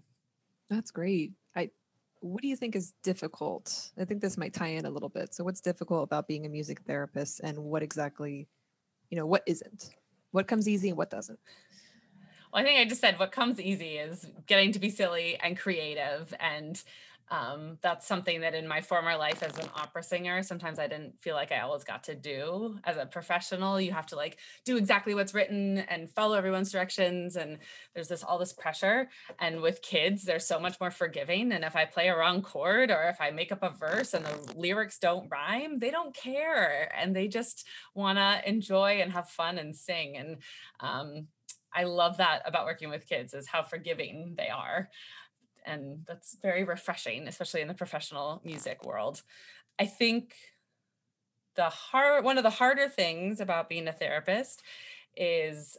That's 0.70 0.92
great. 0.92 1.34
I 1.56 1.70
what 2.22 2.42
do 2.42 2.50
you 2.50 2.58
think 2.58 2.76
is 2.76 2.94
difficult? 3.02 3.92
I 3.98 4.04
think 4.04 4.20
this 4.20 4.38
might 4.38 4.54
tie 4.54 4.68
in 4.68 4.86
a 4.86 4.90
little 4.90 5.08
bit. 5.08 5.34
So 5.34 5.46
what's 5.46 5.62
difficult 5.62 6.04
about 6.04 6.28
being 6.28 6.46
a 6.46 6.50
music 6.50 6.82
therapist 6.86 7.40
and 7.42 7.58
what 7.58 7.82
exactly 7.82 8.50
you 9.10 9.18
know 9.18 9.26
what 9.26 9.44
isn't? 9.46 9.96
What 10.32 10.48
comes 10.48 10.68
easy 10.68 10.90
and 10.90 10.98
what 10.98 11.10
doesn't? 11.10 11.40
Well, 12.54 12.62
I 12.62 12.66
think 12.66 12.80
I 12.80 12.86
just 12.86 13.02
said 13.02 13.20
what 13.20 13.32
comes 13.32 13.60
easy 13.60 13.98
is 13.98 14.28
getting 14.48 14.72
to 14.72 14.80
be 14.80 14.90
silly 14.90 15.38
and 15.42 15.58
creative 15.58 16.34
and 16.40 16.82
um, 17.32 17.78
that's 17.82 18.08
something 18.08 18.42
that 18.42 18.56
in 18.56 18.68
my 18.68 18.82
former 18.82 19.16
life 19.16 19.44
as 19.44 19.58
an 19.60 19.70
opera 19.76 20.02
singer, 20.02 20.42
sometimes 20.42 20.80
I 20.80 20.88
didn't 20.88 21.22
feel 21.22 21.36
like 21.36 21.52
I 21.52 21.60
always 21.60 21.84
got 21.84 22.04
to 22.06 22.16
do. 22.16 22.80
As 22.84 22.98
a 22.98 23.06
professional, 23.06 23.80
you 23.80 23.92
have 23.92 24.08
to 24.08 24.16
like 24.16 24.38
do 24.66 24.78
exactly 24.78 25.14
what's 25.14 25.34
written 25.34 25.78
and 25.78 26.10
follow 26.10 26.36
everyone's 26.36 26.72
directions. 26.72 27.36
And 27.36 27.60
there's 27.94 28.08
this 28.08 28.24
all 28.24 28.40
this 28.40 28.54
pressure. 28.54 29.10
And 29.40 29.62
with 29.62 29.82
kids, 29.84 30.24
they're 30.24 30.40
so 30.40 30.60
much 30.60 30.80
more 30.80 30.90
forgiving. 30.90 31.52
And 31.52 31.64
if 31.64 31.76
I 31.76 31.86
play 31.86 32.08
a 32.08 32.18
wrong 32.18 32.42
chord 32.42 32.90
or 32.90 33.04
if 33.10 33.22
I 33.22 33.30
make 33.30 33.52
up 33.52 33.62
a 33.62 33.70
verse 33.70 34.14
and 34.16 34.26
the 34.26 34.54
lyrics 34.56 34.98
don't 34.98 35.30
rhyme, 35.30 35.78
they 35.78 35.92
don't 35.92 36.16
care. 36.16 36.92
And 37.00 37.16
they 37.16 37.28
just 37.28 37.68
want 37.94 38.18
to 38.18 38.42
enjoy 38.48 39.02
and 39.02 39.14
have 39.14 39.30
fun 39.30 39.60
and 39.60 39.76
sing. 39.76 40.18
And 40.18 40.38
um, 40.80 41.28
I 41.76 41.84
love 41.84 42.18
that 42.18 42.42
about 42.46 42.66
working 42.66 42.90
with 42.90 43.08
kids 43.08 43.36
is 43.36 43.48
how 43.48 43.62
forgiving 43.62 44.34
they 44.36 44.50
are 44.50 44.90
and 45.70 46.04
that's 46.08 46.38
very 46.42 46.64
refreshing 46.64 47.28
especially 47.28 47.62
in 47.62 47.68
the 47.68 47.74
professional 47.74 48.42
music 48.44 48.84
world. 48.84 49.22
I 49.78 49.86
think 49.86 50.36
the 51.56 51.70
hard 51.70 52.24
one 52.24 52.38
of 52.38 52.44
the 52.44 52.50
harder 52.50 52.90
things 52.90 53.40
about 53.40 53.70
being 53.70 53.88
a 53.88 53.94
therapist 53.94 54.62
is 55.16 55.78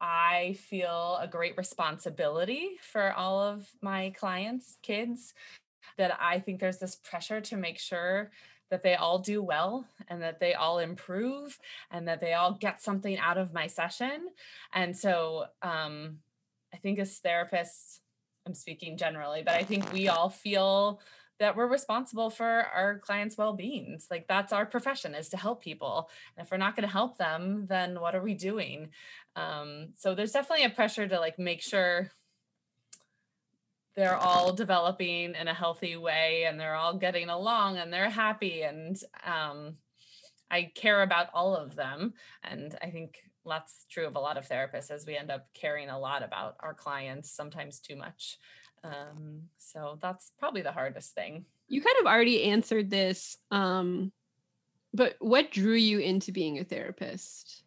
i 0.00 0.56
feel 0.68 1.18
a 1.20 1.26
great 1.26 1.56
responsibility 1.56 2.72
for 2.82 3.12
all 3.12 3.40
of 3.40 3.68
my 3.80 4.12
clients 4.18 4.76
kids 4.82 5.34
that 5.96 6.16
i 6.20 6.38
think 6.38 6.60
there's 6.60 6.78
this 6.78 6.96
pressure 6.96 7.40
to 7.40 7.56
make 7.56 7.78
sure 7.78 8.30
that 8.70 8.82
they 8.82 8.94
all 8.94 9.18
do 9.18 9.42
well 9.42 9.86
and 10.08 10.22
that 10.22 10.40
they 10.40 10.54
all 10.54 10.78
improve 10.78 11.58
and 11.90 12.06
that 12.06 12.20
they 12.20 12.34
all 12.34 12.52
get 12.52 12.82
something 12.82 13.18
out 13.18 13.38
of 13.38 13.54
my 13.54 13.66
session. 13.66 14.28
And 14.74 14.96
so 14.96 15.46
um, 15.62 16.18
i 16.72 16.76
think 16.76 16.98
as 16.98 17.20
therapists 17.24 18.00
I'm 18.48 18.54
speaking 18.54 18.96
generally, 18.96 19.42
but 19.42 19.54
I 19.54 19.62
think 19.62 19.92
we 19.92 20.08
all 20.08 20.30
feel 20.30 21.00
that 21.38 21.54
we're 21.54 21.68
responsible 21.68 22.30
for 22.30 22.46
our 22.46 22.98
clients' 22.98 23.36
well-being. 23.36 24.00
Like 24.10 24.26
that's 24.26 24.52
our 24.52 24.66
profession 24.66 25.14
is 25.14 25.28
to 25.28 25.36
help 25.36 25.62
people. 25.62 26.08
And 26.36 26.44
if 26.44 26.50
we're 26.50 26.56
not 26.56 26.74
going 26.74 26.86
to 26.86 26.92
help 26.92 27.18
them, 27.18 27.66
then 27.68 28.00
what 28.00 28.14
are 28.14 28.22
we 28.22 28.34
doing? 28.34 28.88
Um, 29.36 29.88
so 29.96 30.14
there's 30.14 30.32
definitely 30.32 30.64
a 30.64 30.70
pressure 30.70 31.06
to 31.06 31.20
like 31.20 31.38
make 31.38 31.60
sure 31.60 32.10
they're 33.94 34.16
all 34.16 34.52
developing 34.52 35.34
in 35.34 35.46
a 35.46 35.54
healthy 35.54 35.96
way 35.96 36.44
and 36.44 36.58
they're 36.58 36.74
all 36.74 36.94
getting 36.94 37.28
along 37.28 37.76
and 37.76 37.92
they're 37.92 38.10
happy 38.10 38.62
and 38.62 38.96
um, 39.26 39.76
I 40.50 40.72
care 40.74 41.02
about 41.02 41.28
all 41.34 41.54
of 41.54 41.76
them. 41.76 42.14
And 42.42 42.74
I 42.82 42.90
think 42.90 43.18
that's 43.48 43.86
true 43.90 44.06
of 44.06 44.16
a 44.16 44.20
lot 44.20 44.36
of 44.36 44.48
therapists 44.48 44.90
as 44.90 45.06
we 45.06 45.16
end 45.16 45.30
up 45.30 45.48
caring 45.54 45.88
a 45.88 45.98
lot 45.98 46.22
about 46.22 46.56
our 46.60 46.74
clients, 46.74 47.30
sometimes 47.30 47.80
too 47.80 47.96
much. 47.96 48.38
Um, 48.84 49.42
so 49.58 49.98
that's 50.00 50.32
probably 50.38 50.62
the 50.62 50.72
hardest 50.72 51.14
thing. 51.14 51.44
You 51.68 51.82
kind 51.82 51.96
of 52.00 52.06
already 52.06 52.44
answered 52.44 52.90
this, 52.90 53.36
um, 53.50 54.12
but 54.94 55.16
what 55.18 55.50
drew 55.50 55.74
you 55.74 55.98
into 55.98 56.32
being 56.32 56.58
a 56.58 56.64
therapist? 56.64 57.64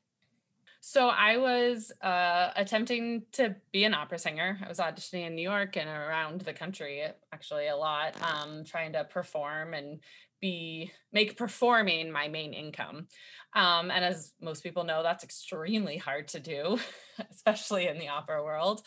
So 0.83 1.09
I 1.09 1.37
was 1.37 1.91
uh, 2.01 2.49
attempting 2.55 3.23
to 3.33 3.55
be 3.71 3.83
an 3.83 3.93
opera 3.93 4.17
singer. 4.17 4.59
I 4.65 4.67
was 4.67 4.79
auditioning 4.79 5.27
in 5.27 5.35
New 5.35 5.43
York 5.43 5.77
and 5.77 5.87
around 5.87 6.41
the 6.41 6.53
country, 6.53 7.03
actually 7.31 7.67
a 7.67 7.75
lot, 7.75 8.15
um, 8.23 8.63
trying 8.63 8.93
to 8.93 9.03
perform 9.03 9.75
and 9.75 9.99
be 10.41 10.91
make 11.13 11.37
performing 11.37 12.11
my 12.11 12.27
main 12.27 12.53
income. 12.53 13.07
Um, 13.53 13.91
and 13.91 14.05
as 14.05 14.33
most 14.41 14.63
people 14.63 14.83
know, 14.83 15.03
that's 15.03 15.23
extremely 15.23 15.97
hard 15.97 16.29
to 16.29 16.39
do, 16.39 16.79
especially 17.31 17.87
in 17.87 17.99
the 17.99 18.07
opera 18.07 18.43
world. 18.43 18.81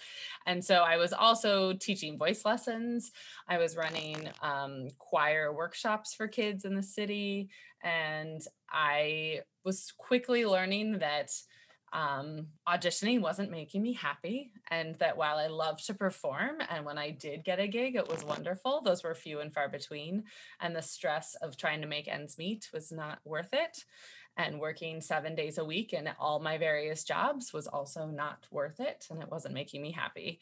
And 0.47 0.65
so 0.65 0.77
I 0.77 0.97
was 0.97 1.13
also 1.13 1.75
teaching 1.75 2.19
voice 2.19 2.45
lessons. 2.45 3.13
I 3.49 3.59
was 3.59 3.77
running 3.77 4.29
um, 4.43 4.89
choir 4.99 5.53
workshops 5.53 6.15
for 6.15 6.29
kids 6.29 6.65
in 6.65 6.75
the 6.75 6.83
city. 6.83 7.51
And 7.83 8.41
I 8.71 9.41
was 9.65 9.93
quickly 9.97 10.47
learning 10.47 10.99
that 10.99 11.31
um, 11.95 12.49
auditioning 12.69 13.21
wasn't 13.21 13.53
making 13.53 13.81
me 13.81 13.95
happy. 13.95 14.51
And 14.71 14.97
that 14.97 15.17
while 15.17 15.39
I 15.39 15.47
loved 15.47 15.87
to 15.87 15.95
perform, 15.95 16.57
and 16.69 16.85
when 16.85 16.99
I 16.99 17.11
did 17.11 17.45
get 17.45 17.61
a 17.61 17.69
gig, 17.69 17.95
it 17.95 18.09
was 18.09 18.25
wonderful, 18.25 18.83
those 18.83 19.05
were 19.05 19.15
few 19.15 19.41
and 19.41 19.55
far 19.55 19.69
between. 19.69 20.25
And 20.61 20.75
the 20.75 20.83
stress 20.83 21.37
of 21.37 21.57
trying 21.57 21.81
to 21.81 21.87
make 21.87 22.09
ends 22.09 22.37
meet 22.37 22.69
was 22.75 22.91
not 22.91 23.21
worth 23.25 23.51
it. 23.53 23.85
And 24.37 24.59
working 24.59 25.01
seven 25.01 25.37
days 25.37 25.59
a 25.59 25.65
week 25.65 25.93
in 25.93 26.11
all 26.19 26.41
my 26.41 26.59
various 26.59 27.05
jobs 27.05 27.53
was 27.53 27.69
also 27.69 28.07
not 28.07 28.49
worth 28.51 28.81
it. 28.81 29.07
And 29.09 29.23
it 29.23 29.31
wasn't 29.31 29.55
making 29.55 29.81
me 29.81 29.93
happy. 29.93 30.41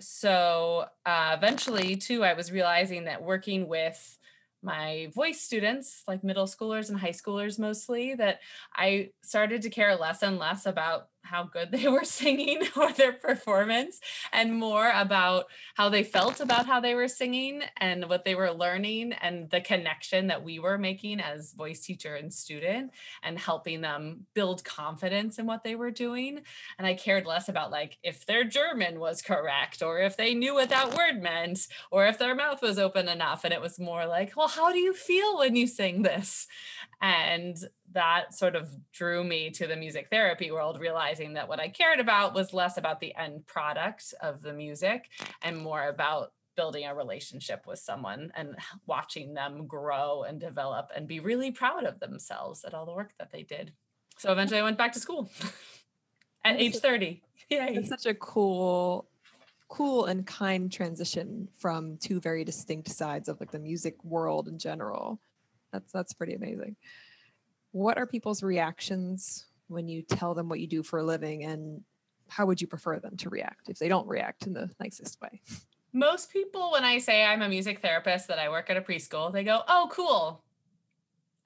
So 0.00 0.84
uh, 1.06 1.34
eventually, 1.36 1.96
too, 1.96 2.22
I 2.22 2.34
was 2.34 2.52
realizing 2.52 3.04
that 3.04 3.22
working 3.22 3.66
with 3.68 4.18
my 4.64 5.10
voice 5.14 5.40
students, 5.40 6.02
like 6.08 6.24
middle 6.24 6.46
schoolers 6.46 6.88
and 6.88 6.98
high 6.98 7.10
schoolers 7.10 7.58
mostly, 7.58 8.14
that 8.14 8.40
I 8.74 9.10
started 9.22 9.62
to 9.62 9.70
care 9.70 9.94
less 9.94 10.22
and 10.22 10.38
less 10.38 10.66
about 10.66 11.08
how 11.24 11.44
good 11.44 11.70
they 11.72 11.88
were 11.88 12.04
singing 12.04 12.62
or 12.76 12.92
their 12.92 13.12
performance 13.12 14.00
and 14.32 14.54
more 14.54 14.90
about 14.94 15.46
how 15.74 15.88
they 15.88 16.04
felt 16.04 16.40
about 16.40 16.66
how 16.66 16.80
they 16.80 16.94
were 16.94 17.08
singing 17.08 17.62
and 17.78 18.08
what 18.08 18.24
they 18.24 18.34
were 18.34 18.52
learning 18.52 19.12
and 19.14 19.50
the 19.50 19.60
connection 19.60 20.28
that 20.28 20.44
we 20.44 20.58
were 20.58 20.78
making 20.78 21.20
as 21.20 21.52
voice 21.52 21.80
teacher 21.80 22.14
and 22.14 22.32
student 22.32 22.90
and 23.22 23.38
helping 23.38 23.80
them 23.80 24.26
build 24.34 24.64
confidence 24.64 25.38
in 25.38 25.46
what 25.46 25.64
they 25.64 25.74
were 25.74 25.90
doing. 25.90 26.40
And 26.78 26.86
i 26.86 26.94
cared 26.94 27.26
less 27.26 27.48
about 27.48 27.70
like 27.70 27.98
if 28.02 28.26
their 28.26 28.44
german 28.44 29.00
was 29.00 29.22
correct 29.22 29.82
or 29.82 30.00
if 30.00 30.16
they 30.16 30.34
knew 30.34 30.54
what 30.54 30.68
that 30.68 30.94
word 30.94 31.22
meant 31.22 31.66
or 31.90 32.06
if 32.06 32.18
their 32.18 32.34
mouth 32.34 32.62
was 32.62 32.78
open 32.78 33.08
enough. 33.08 33.44
And 33.44 33.52
it 33.52 33.60
was 33.60 33.78
more 33.78 34.06
like 34.06 34.32
well 34.36 34.48
how 34.48 34.72
do 34.72 34.78
you 34.78 34.92
feel 34.92 35.38
when 35.38 35.56
you 35.56 35.66
sing 35.66 36.02
this? 36.02 36.46
And 37.00 37.56
that 37.94 38.34
sort 38.34 38.56
of 38.56 38.68
drew 38.92 39.24
me 39.24 39.50
to 39.50 39.66
the 39.66 39.76
music 39.76 40.08
therapy 40.10 40.50
world, 40.50 40.78
realizing 40.80 41.32
that 41.34 41.48
what 41.48 41.60
I 41.60 41.68
cared 41.68 42.00
about 42.00 42.34
was 42.34 42.52
less 42.52 42.76
about 42.76 43.00
the 43.00 43.14
end 43.16 43.46
product 43.46 44.12
of 44.20 44.42
the 44.42 44.52
music 44.52 45.08
and 45.42 45.56
more 45.56 45.88
about 45.88 46.32
building 46.56 46.84
a 46.84 46.94
relationship 46.94 47.66
with 47.66 47.78
someone 47.78 48.32
and 48.36 48.56
watching 48.86 49.34
them 49.34 49.66
grow 49.66 50.24
and 50.24 50.40
develop 50.40 50.90
and 50.94 51.08
be 51.08 51.20
really 51.20 51.50
proud 51.50 51.84
of 51.84 51.98
themselves 52.00 52.64
at 52.64 52.74
all 52.74 52.86
the 52.86 52.92
work 52.92 53.12
that 53.18 53.32
they 53.32 53.42
did. 53.42 53.72
So 54.18 54.30
eventually 54.30 54.60
I 54.60 54.64
went 54.64 54.78
back 54.78 54.92
to 54.92 55.00
school 55.00 55.30
at 56.44 56.60
age 56.60 56.76
30. 56.76 57.22
Yay. 57.48 57.74
It's 57.76 57.88
such 57.88 58.06
a 58.06 58.14
cool 58.14 59.08
cool 59.68 60.04
and 60.04 60.26
kind 60.26 60.70
transition 60.70 61.48
from 61.58 61.96
two 61.96 62.20
very 62.20 62.44
distinct 62.44 62.88
sides 62.90 63.28
of 63.28 63.40
like 63.40 63.50
the 63.50 63.58
music 63.58 63.96
world 64.04 64.46
in 64.46 64.58
general. 64.58 65.18
That's 65.72 65.90
that's 65.92 66.12
pretty 66.12 66.34
amazing 66.34 66.76
what 67.74 67.98
are 67.98 68.06
people's 68.06 68.44
reactions 68.44 69.46
when 69.66 69.88
you 69.88 70.00
tell 70.00 70.32
them 70.32 70.48
what 70.48 70.60
you 70.60 70.66
do 70.68 70.80
for 70.80 71.00
a 71.00 71.02
living 71.02 71.42
and 71.42 71.82
how 72.28 72.46
would 72.46 72.60
you 72.60 72.68
prefer 72.68 73.00
them 73.00 73.16
to 73.16 73.28
react 73.28 73.68
if 73.68 73.80
they 73.80 73.88
don't 73.88 74.06
react 74.06 74.46
in 74.46 74.52
the 74.52 74.70
nicest 74.78 75.20
way 75.20 75.42
most 75.92 76.32
people 76.32 76.70
when 76.70 76.84
i 76.84 76.98
say 76.98 77.24
i'm 77.24 77.42
a 77.42 77.48
music 77.48 77.80
therapist 77.80 78.28
that 78.28 78.38
i 78.38 78.48
work 78.48 78.70
at 78.70 78.76
a 78.76 78.80
preschool 78.80 79.32
they 79.32 79.42
go 79.42 79.60
oh 79.66 79.88
cool 79.90 80.44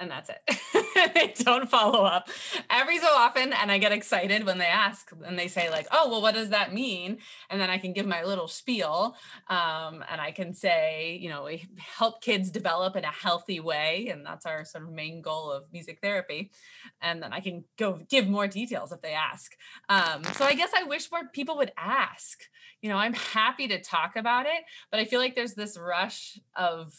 and 0.00 0.10
that's 0.10 0.30
it. 0.30 0.58
they 1.14 1.34
don't 1.44 1.70
follow 1.70 2.04
up 2.04 2.28
every 2.70 2.98
so 2.98 3.08
often. 3.08 3.52
And 3.52 3.70
I 3.70 3.78
get 3.78 3.92
excited 3.92 4.44
when 4.44 4.58
they 4.58 4.66
ask 4.66 5.10
and 5.24 5.38
they 5.38 5.48
say, 5.48 5.70
like, 5.70 5.86
oh, 5.90 6.08
well, 6.10 6.22
what 6.22 6.34
does 6.34 6.50
that 6.50 6.72
mean? 6.72 7.18
And 7.50 7.60
then 7.60 7.70
I 7.70 7.78
can 7.78 7.92
give 7.92 8.06
my 8.06 8.24
little 8.24 8.48
spiel. 8.48 9.16
Um, 9.48 10.04
and 10.10 10.20
I 10.20 10.32
can 10.32 10.54
say, 10.54 11.18
you 11.20 11.28
know, 11.28 11.44
we 11.44 11.66
help 11.78 12.20
kids 12.20 12.50
develop 12.50 12.96
in 12.96 13.04
a 13.04 13.12
healthy 13.12 13.60
way. 13.60 14.08
And 14.10 14.24
that's 14.24 14.46
our 14.46 14.64
sort 14.64 14.84
of 14.84 14.90
main 14.90 15.22
goal 15.22 15.50
of 15.50 15.64
music 15.72 15.98
therapy. 16.02 16.50
And 17.00 17.22
then 17.22 17.32
I 17.32 17.40
can 17.40 17.64
go 17.76 18.00
give 18.08 18.28
more 18.28 18.46
details 18.46 18.92
if 18.92 19.00
they 19.02 19.12
ask. 19.12 19.56
Um, 19.88 20.24
so 20.34 20.44
I 20.44 20.54
guess 20.54 20.70
I 20.76 20.84
wish 20.84 21.10
more 21.10 21.28
people 21.32 21.56
would 21.58 21.72
ask. 21.76 22.42
You 22.82 22.88
know, 22.88 22.96
I'm 22.96 23.14
happy 23.14 23.66
to 23.68 23.80
talk 23.80 24.16
about 24.16 24.46
it, 24.46 24.62
but 24.90 25.00
I 25.00 25.04
feel 25.04 25.18
like 25.18 25.34
there's 25.34 25.54
this 25.54 25.76
rush 25.76 26.38
of 26.54 26.94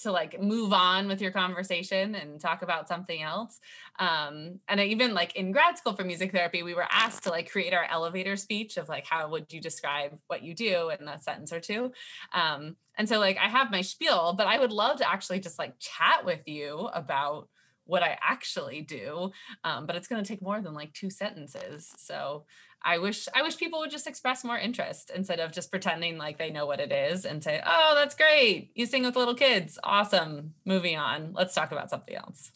to 0.00 0.12
like 0.12 0.40
move 0.40 0.72
on 0.72 1.08
with 1.08 1.20
your 1.20 1.30
conversation 1.30 2.14
and 2.14 2.40
talk 2.40 2.62
about 2.62 2.88
something 2.88 3.22
else. 3.22 3.60
Um, 3.98 4.60
and 4.68 4.80
even 4.80 5.14
like 5.14 5.36
in 5.36 5.52
grad 5.52 5.78
school 5.78 5.94
for 5.94 6.04
music 6.04 6.32
therapy, 6.32 6.62
we 6.62 6.74
were 6.74 6.86
asked 6.90 7.24
to 7.24 7.30
like 7.30 7.50
create 7.50 7.74
our 7.74 7.84
elevator 7.90 8.36
speech 8.36 8.76
of 8.76 8.88
like, 8.88 9.06
how 9.06 9.28
would 9.30 9.52
you 9.52 9.60
describe 9.60 10.18
what 10.26 10.42
you 10.42 10.54
do 10.54 10.90
in 10.90 11.06
a 11.08 11.18
sentence 11.18 11.52
or 11.52 11.60
two? 11.60 11.92
Um, 12.32 12.76
and 12.98 13.08
so 13.08 13.18
like 13.18 13.38
I 13.38 13.48
have 13.48 13.70
my 13.70 13.82
spiel, 13.82 14.34
but 14.36 14.46
I 14.46 14.58
would 14.58 14.72
love 14.72 14.98
to 14.98 15.10
actually 15.10 15.40
just 15.40 15.58
like 15.58 15.78
chat 15.78 16.24
with 16.24 16.46
you 16.46 16.88
about 16.92 17.48
what 17.84 18.02
I 18.02 18.18
actually 18.20 18.82
do. 18.82 19.30
Um, 19.64 19.86
but 19.86 19.96
it's 19.96 20.08
going 20.08 20.22
to 20.22 20.28
take 20.28 20.42
more 20.42 20.60
than 20.60 20.74
like 20.74 20.92
two 20.92 21.10
sentences. 21.10 21.92
So 21.98 22.44
I 22.86 22.98
wish 22.98 23.26
I 23.34 23.42
wish 23.42 23.56
people 23.58 23.80
would 23.80 23.90
just 23.90 24.06
express 24.06 24.44
more 24.44 24.56
interest 24.56 25.10
instead 25.12 25.40
of 25.40 25.50
just 25.50 25.72
pretending 25.72 26.18
like 26.18 26.38
they 26.38 26.50
know 26.50 26.66
what 26.66 26.78
it 26.78 26.92
is 26.92 27.24
and 27.24 27.42
say, 27.42 27.60
"Oh, 27.66 27.94
that's 27.96 28.14
great. 28.14 28.70
You 28.76 28.86
sing 28.86 29.02
with 29.02 29.16
little 29.16 29.34
kids. 29.34 29.76
Awesome. 29.82 30.54
Moving 30.64 30.96
on. 30.96 31.32
Let's 31.32 31.52
talk 31.52 31.72
about 31.72 31.90
something 31.90 32.14
else." 32.14 32.52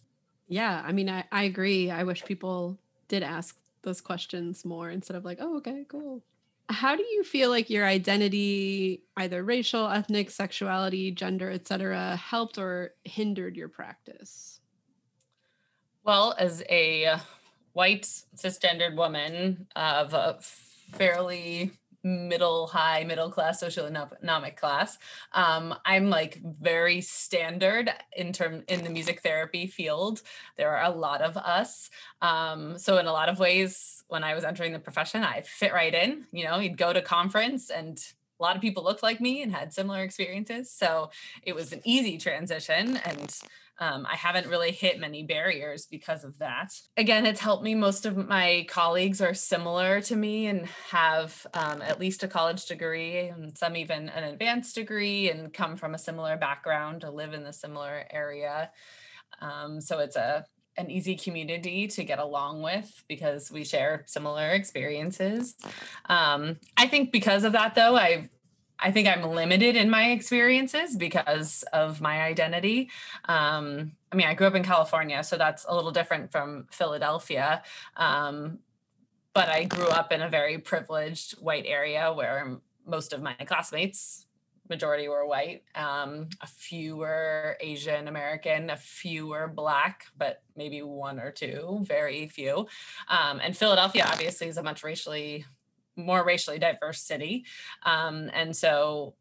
Yeah, 0.46 0.82
I 0.86 0.92
mean, 0.92 1.10
I, 1.10 1.24
I 1.32 1.42
agree. 1.42 1.90
I 1.90 2.04
wish 2.04 2.24
people 2.24 2.78
did 3.08 3.24
ask 3.24 3.58
those 3.82 4.00
questions 4.00 4.64
more 4.64 4.88
instead 4.88 5.16
of 5.16 5.24
like, 5.24 5.38
"Oh, 5.40 5.56
okay, 5.58 5.84
cool." 5.88 6.22
how 6.70 6.94
do 6.94 7.02
you 7.02 7.24
feel 7.24 7.50
like 7.50 7.68
your 7.68 7.84
identity, 7.84 9.02
either 9.16 9.42
racial, 9.42 9.88
ethnic, 9.88 10.30
sexuality, 10.30 11.10
gender, 11.10 11.50
etc., 11.50 12.14
helped 12.14 12.58
or 12.58 12.94
hindered 13.04 13.56
your 13.56 13.68
practice? 13.68 14.60
Well, 16.04 16.34
as 16.38 16.62
a 16.70 17.18
white 17.72 18.06
cisgendered 18.36 18.96
woman 18.96 19.66
of 19.76 20.14
a 20.14 20.38
fairly 20.40 21.72
middle 22.02 22.66
high 22.66 23.04
middle 23.04 23.30
class 23.30 23.60
social 23.60 23.84
economic 23.84 24.56
class. 24.56 24.98
Um, 25.32 25.74
i'm 25.84 26.08
like 26.08 26.40
very 26.42 27.00
standard 27.02 27.90
in 28.16 28.32
term 28.32 28.64
in 28.68 28.84
the 28.84 28.90
music 28.90 29.20
therapy 29.22 29.66
field. 29.66 30.22
There 30.56 30.74
are 30.74 30.90
a 30.90 30.96
lot 30.96 31.20
of 31.20 31.36
us. 31.36 31.90
Um, 32.22 32.78
so 32.78 32.98
in 32.98 33.06
a 33.06 33.12
lot 33.12 33.28
of 33.28 33.38
ways 33.38 34.02
when 34.08 34.24
i 34.24 34.34
was 34.34 34.44
entering 34.44 34.72
the 34.72 34.78
profession 34.78 35.22
i 35.22 35.42
fit 35.42 35.72
right 35.72 35.94
in. 35.94 36.24
You 36.32 36.44
know 36.44 36.58
you'd 36.58 36.78
go 36.78 36.92
to 36.92 37.02
conference 37.02 37.70
and 37.70 38.02
a 38.38 38.42
lot 38.42 38.56
of 38.56 38.62
people 38.62 38.82
looked 38.82 39.02
like 39.02 39.20
me 39.20 39.42
and 39.42 39.52
had 39.52 39.74
similar 39.74 40.02
experiences. 40.02 40.70
So 40.70 41.10
it 41.42 41.54
was 41.54 41.72
an 41.72 41.82
easy 41.84 42.16
transition 42.16 42.96
and 43.04 43.38
um, 43.80 44.06
I 44.08 44.14
haven't 44.14 44.46
really 44.46 44.72
hit 44.72 45.00
many 45.00 45.22
barriers 45.22 45.86
because 45.86 46.22
of 46.22 46.38
that. 46.38 46.72
Again, 46.98 47.24
it's 47.24 47.40
helped 47.40 47.64
me. 47.64 47.74
Most 47.74 48.04
of 48.04 48.28
my 48.28 48.66
colleagues 48.68 49.22
are 49.22 49.32
similar 49.32 50.02
to 50.02 50.16
me 50.16 50.46
and 50.46 50.66
have 50.90 51.46
um, 51.54 51.80
at 51.80 51.98
least 51.98 52.22
a 52.22 52.28
college 52.28 52.66
degree 52.66 53.28
and 53.28 53.56
some 53.56 53.76
even 53.76 54.10
an 54.10 54.24
advanced 54.24 54.74
degree 54.74 55.30
and 55.30 55.52
come 55.52 55.76
from 55.76 55.94
a 55.94 55.98
similar 55.98 56.36
background 56.36 57.00
to 57.00 57.10
live 57.10 57.32
in 57.32 57.42
the 57.42 57.54
similar 57.54 58.04
area. 58.10 58.70
Um, 59.40 59.80
so 59.80 59.98
it's 60.00 60.16
a 60.16 60.44
an 60.76 60.90
easy 60.90 61.16
community 61.16 61.86
to 61.88 62.04
get 62.04 62.18
along 62.18 62.62
with 62.62 63.04
because 63.08 63.50
we 63.50 63.64
share 63.64 64.04
similar 64.06 64.50
experiences. 64.50 65.56
Um, 66.08 66.58
I 66.76 66.86
think 66.86 67.12
because 67.12 67.44
of 67.44 67.52
that, 67.52 67.74
though, 67.74 67.96
I've 67.96 68.28
I 68.80 68.90
think 68.90 69.08
I'm 69.08 69.22
limited 69.22 69.76
in 69.76 69.90
my 69.90 70.10
experiences 70.10 70.96
because 70.96 71.64
of 71.72 72.00
my 72.00 72.22
identity. 72.22 72.90
Um, 73.26 73.92
I 74.10 74.16
mean, 74.16 74.26
I 74.26 74.34
grew 74.34 74.46
up 74.46 74.54
in 74.54 74.64
California, 74.64 75.22
so 75.22 75.36
that's 75.36 75.66
a 75.68 75.74
little 75.74 75.92
different 75.92 76.32
from 76.32 76.66
Philadelphia. 76.70 77.62
Um, 77.96 78.60
but 79.34 79.48
I 79.48 79.64
grew 79.64 79.86
up 79.86 80.12
in 80.12 80.22
a 80.22 80.28
very 80.28 80.58
privileged 80.58 81.32
white 81.40 81.64
area 81.66 82.12
where 82.12 82.58
most 82.86 83.12
of 83.12 83.22
my 83.22 83.34
classmates, 83.34 84.26
majority 84.70 85.08
were 85.08 85.26
white. 85.26 85.64
Um, 85.74 86.28
a 86.40 86.46
few 86.46 86.96
were 86.96 87.56
Asian 87.60 88.08
American, 88.08 88.70
a 88.70 88.76
few 88.76 89.26
were 89.26 89.48
black, 89.48 90.06
but 90.16 90.42
maybe 90.56 90.80
one 90.80 91.18
or 91.18 91.30
two, 91.32 91.80
very 91.82 92.28
few. 92.28 92.68
Um, 93.08 93.40
and 93.42 93.54
Philadelphia 93.56 94.06
obviously 94.10 94.46
is 94.46 94.56
a 94.56 94.62
much 94.62 94.82
racially 94.82 95.44
more 96.04 96.24
racially 96.24 96.58
diverse 96.58 97.00
city. 97.00 97.44
Um, 97.84 98.30
and 98.32 98.56
so 98.56 99.14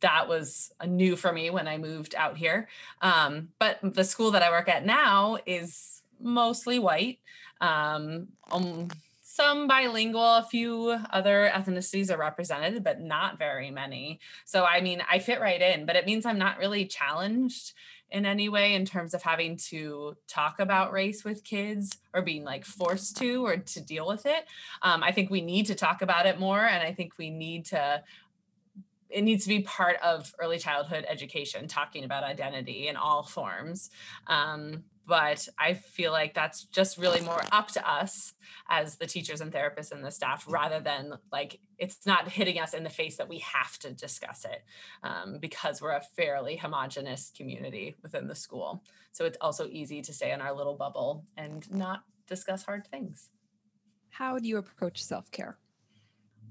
that 0.00 0.28
was 0.28 0.72
new 0.86 1.16
for 1.16 1.32
me 1.32 1.50
when 1.50 1.68
I 1.68 1.78
moved 1.78 2.14
out 2.16 2.36
here. 2.36 2.68
Um, 3.00 3.48
but 3.58 3.78
the 3.82 4.04
school 4.04 4.32
that 4.32 4.42
I 4.42 4.50
work 4.50 4.68
at 4.68 4.84
now 4.84 5.38
is 5.46 6.02
mostly 6.20 6.78
white. 6.78 7.20
Um, 7.60 8.28
um, 8.50 8.88
some 9.22 9.66
bilingual, 9.66 10.36
a 10.36 10.46
few 10.50 10.98
other 11.10 11.50
ethnicities 11.54 12.12
are 12.12 12.18
represented, 12.18 12.84
but 12.84 13.00
not 13.00 13.38
very 13.38 13.70
many. 13.70 14.20
So, 14.44 14.64
I 14.64 14.82
mean, 14.82 15.02
I 15.10 15.20
fit 15.20 15.40
right 15.40 15.60
in, 15.60 15.86
but 15.86 15.96
it 15.96 16.04
means 16.04 16.26
I'm 16.26 16.38
not 16.38 16.58
really 16.58 16.84
challenged 16.84 17.72
in 18.12 18.26
any 18.26 18.48
way 18.48 18.74
in 18.74 18.84
terms 18.84 19.14
of 19.14 19.22
having 19.22 19.56
to 19.56 20.16
talk 20.28 20.60
about 20.60 20.92
race 20.92 21.24
with 21.24 21.42
kids 21.42 21.96
or 22.14 22.22
being 22.22 22.44
like 22.44 22.64
forced 22.64 23.16
to 23.16 23.44
or 23.44 23.56
to 23.56 23.80
deal 23.80 24.06
with 24.06 24.26
it. 24.26 24.44
Um, 24.82 25.02
I 25.02 25.12
think 25.12 25.30
we 25.30 25.40
need 25.40 25.66
to 25.66 25.74
talk 25.74 26.02
about 26.02 26.26
it 26.26 26.38
more. 26.38 26.60
And 26.60 26.82
I 26.82 26.92
think 26.92 27.14
we 27.18 27.30
need 27.30 27.64
to 27.66 28.02
it 29.08 29.22
needs 29.22 29.44
to 29.44 29.50
be 29.50 29.60
part 29.60 29.96
of 30.02 30.34
early 30.38 30.58
childhood 30.58 31.04
education 31.06 31.68
talking 31.68 32.04
about 32.04 32.24
identity 32.24 32.88
in 32.88 32.96
all 32.96 33.22
forms 33.22 33.90
um, 34.26 34.84
but 35.06 35.48
I 35.58 35.74
feel 35.74 36.12
like 36.12 36.34
that's 36.34 36.64
just 36.64 36.98
really 36.98 37.20
more 37.20 37.42
up 37.50 37.68
to 37.68 37.88
us 37.88 38.34
as 38.68 38.96
the 38.96 39.06
teachers 39.06 39.40
and 39.40 39.52
therapists 39.52 39.92
and 39.92 40.04
the 40.04 40.10
staff 40.10 40.44
rather 40.48 40.80
than 40.80 41.14
like 41.30 41.58
it's 41.78 42.06
not 42.06 42.28
hitting 42.28 42.58
us 42.58 42.74
in 42.74 42.84
the 42.84 42.90
face 42.90 43.16
that 43.16 43.28
we 43.28 43.38
have 43.38 43.78
to 43.80 43.92
discuss 43.92 44.44
it 44.44 44.62
um, 45.02 45.38
because 45.40 45.80
we're 45.82 45.92
a 45.92 46.02
fairly 46.16 46.56
homogenous 46.56 47.32
community 47.36 47.96
within 48.02 48.28
the 48.28 48.34
school. 48.34 48.82
So 49.12 49.24
it's 49.24 49.38
also 49.40 49.66
easy 49.68 50.02
to 50.02 50.12
stay 50.12 50.32
in 50.32 50.40
our 50.40 50.54
little 50.54 50.74
bubble 50.74 51.24
and 51.36 51.68
not 51.70 52.04
discuss 52.28 52.62
hard 52.62 52.86
things. 52.86 53.30
How 54.10 54.38
do 54.38 54.46
you 54.46 54.58
approach 54.58 55.02
self 55.02 55.30
care? 55.30 55.58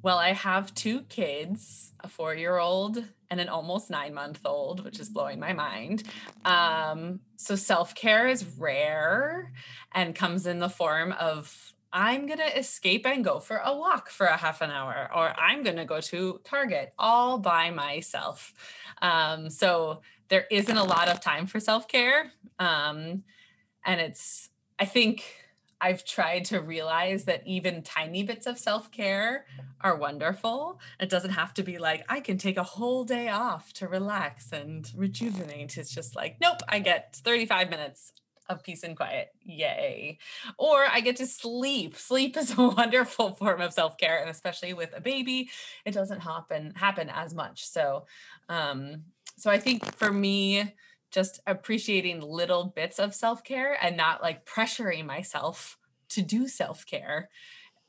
Well, 0.04 0.18
I 0.18 0.34
have 0.34 0.74
two 0.74 1.02
kids, 1.04 1.94
a 2.00 2.08
four 2.08 2.34
year 2.34 2.58
old 2.58 3.04
and 3.30 3.40
an 3.40 3.50
almost 3.50 3.90
nine 3.90 4.14
month 4.14 4.42
old, 4.46 4.84
which 4.84 5.00
is 5.00 5.10
blowing 5.10 5.40
my 5.40 5.54
mind. 5.54 6.04
Um, 6.44 7.20
so 7.36 7.56
self 7.56 7.94
care 7.94 8.28
is 8.28 8.44
rare 8.58 9.54
and 9.94 10.16
comes 10.16 10.48
in 10.48 10.60
the 10.60 10.70
form 10.70 11.14
of 11.14 11.74
I'm 11.94 12.26
going 12.26 12.40
to 12.40 12.58
escape 12.58 13.06
and 13.06 13.24
go 13.24 13.40
for 13.40 13.58
a 13.58 13.76
walk 13.76 14.10
for 14.10 14.26
a 14.26 14.38
half 14.38 14.62
an 14.62 14.72
hour, 14.72 15.10
or 15.14 15.38
I'm 15.38 15.62
going 15.62 15.76
to 15.76 15.86
go 15.86 16.00
to 16.00 16.40
Target 16.46 16.94
all 16.98 17.38
by 17.38 17.70
myself. 17.70 18.54
Um, 19.02 19.50
so 19.50 20.02
there 20.30 20.46
isn't 20.50 20.78
a 20.78 20.84
lot 20.84 21.10
of 21.10 21.20
time 21.20 21.48
for 21.48 21.60
self 21.60 21.88
care. 21.88 22.32
Um, 22.60 23.24
and 23.86 24.00
it's, 24.00 24.50
I 24.80 24.86
think, 24.86 25.41
I've 25.82 26.06
tried 26.06 26.46
to 26.46 26.62
realize 26.62 27.26
that 27.26 27.46
even 27.46 27.82
tiny 27.82 28.24
bits 28.24 28.46
of 28.46 28.60
self 28.60 28.92
care 28.92 29.46
are 29.82 29.96
wonderful. 29.96 30.80
It 31.00 31.10
doesn't 31.10 31.32
have 31.32 31.54
to 31.56 31.64
be 31.64 31.80
like, 31.80 32.06
I 32.08 32.20
can 32.20 32.38
take 32.38 32.58
a 32.58 32.64
whole 32.64 33.04
day 33.04 33.30
off 33.30 33.74
to 33.74 33.88
relax 33.88 34.52
and 34.52 34.90
rejuvenate. 34.96 35.78
It's 35.78 35.94
just 35.94 36.16
like, 36.16 36.38
nope, 36.40 36.62
I 36.70 36.80
get 36.80 37.20
35 37.24 37.70
minutes 37.70 38.14
of 38.48 38.64
peace 38.64 38.84
and 38.84 38.96
quiet. 38.96 39.30
Yay. 39.44 40.20
Or 40.58 40.86
I 40.86 41.00
get 41.00 41.16
to 41.18 41.26
sleep. 41.26 41.96
Sleep 41.96 42.38
is 42.38 42.52
a 42.58 42.68
wonderful 42.68 43.34
form 43.36 43.62
of 43.62 43.74
self-care 43.74 44.20
and 44.20 44.30
especially 44.30 44.74
with 44.74 44.94
a 44.96 45.02
baby, 45.02 45.50
it 45.86 45.94
doesn't 45.94 46.20
happen 46.20 46.74
happen 46.76 47.10
as 47.10 47.34
much. 47.34 47.66
So 47.66 48.06
um 48.50 49.04
so 49.38 49.50
I 49.50 49.58
think 49.58 49.96
for 49.96 50.12
me 50.12 50.74
just 51.12 51.42
appreciating 51.46 52.22
little 52.22 52.66
bits 52.66 53.00
of 53.00 53.14
self-care 53.14 53.78
and 53.82 53.98
not 53.98 54.22
like 54.22 54.46
pressuring 54.46 55.06
myself 55.06 55.78
to 56.10 56.22
do 56.22 56.48
self-care 56.48 57.30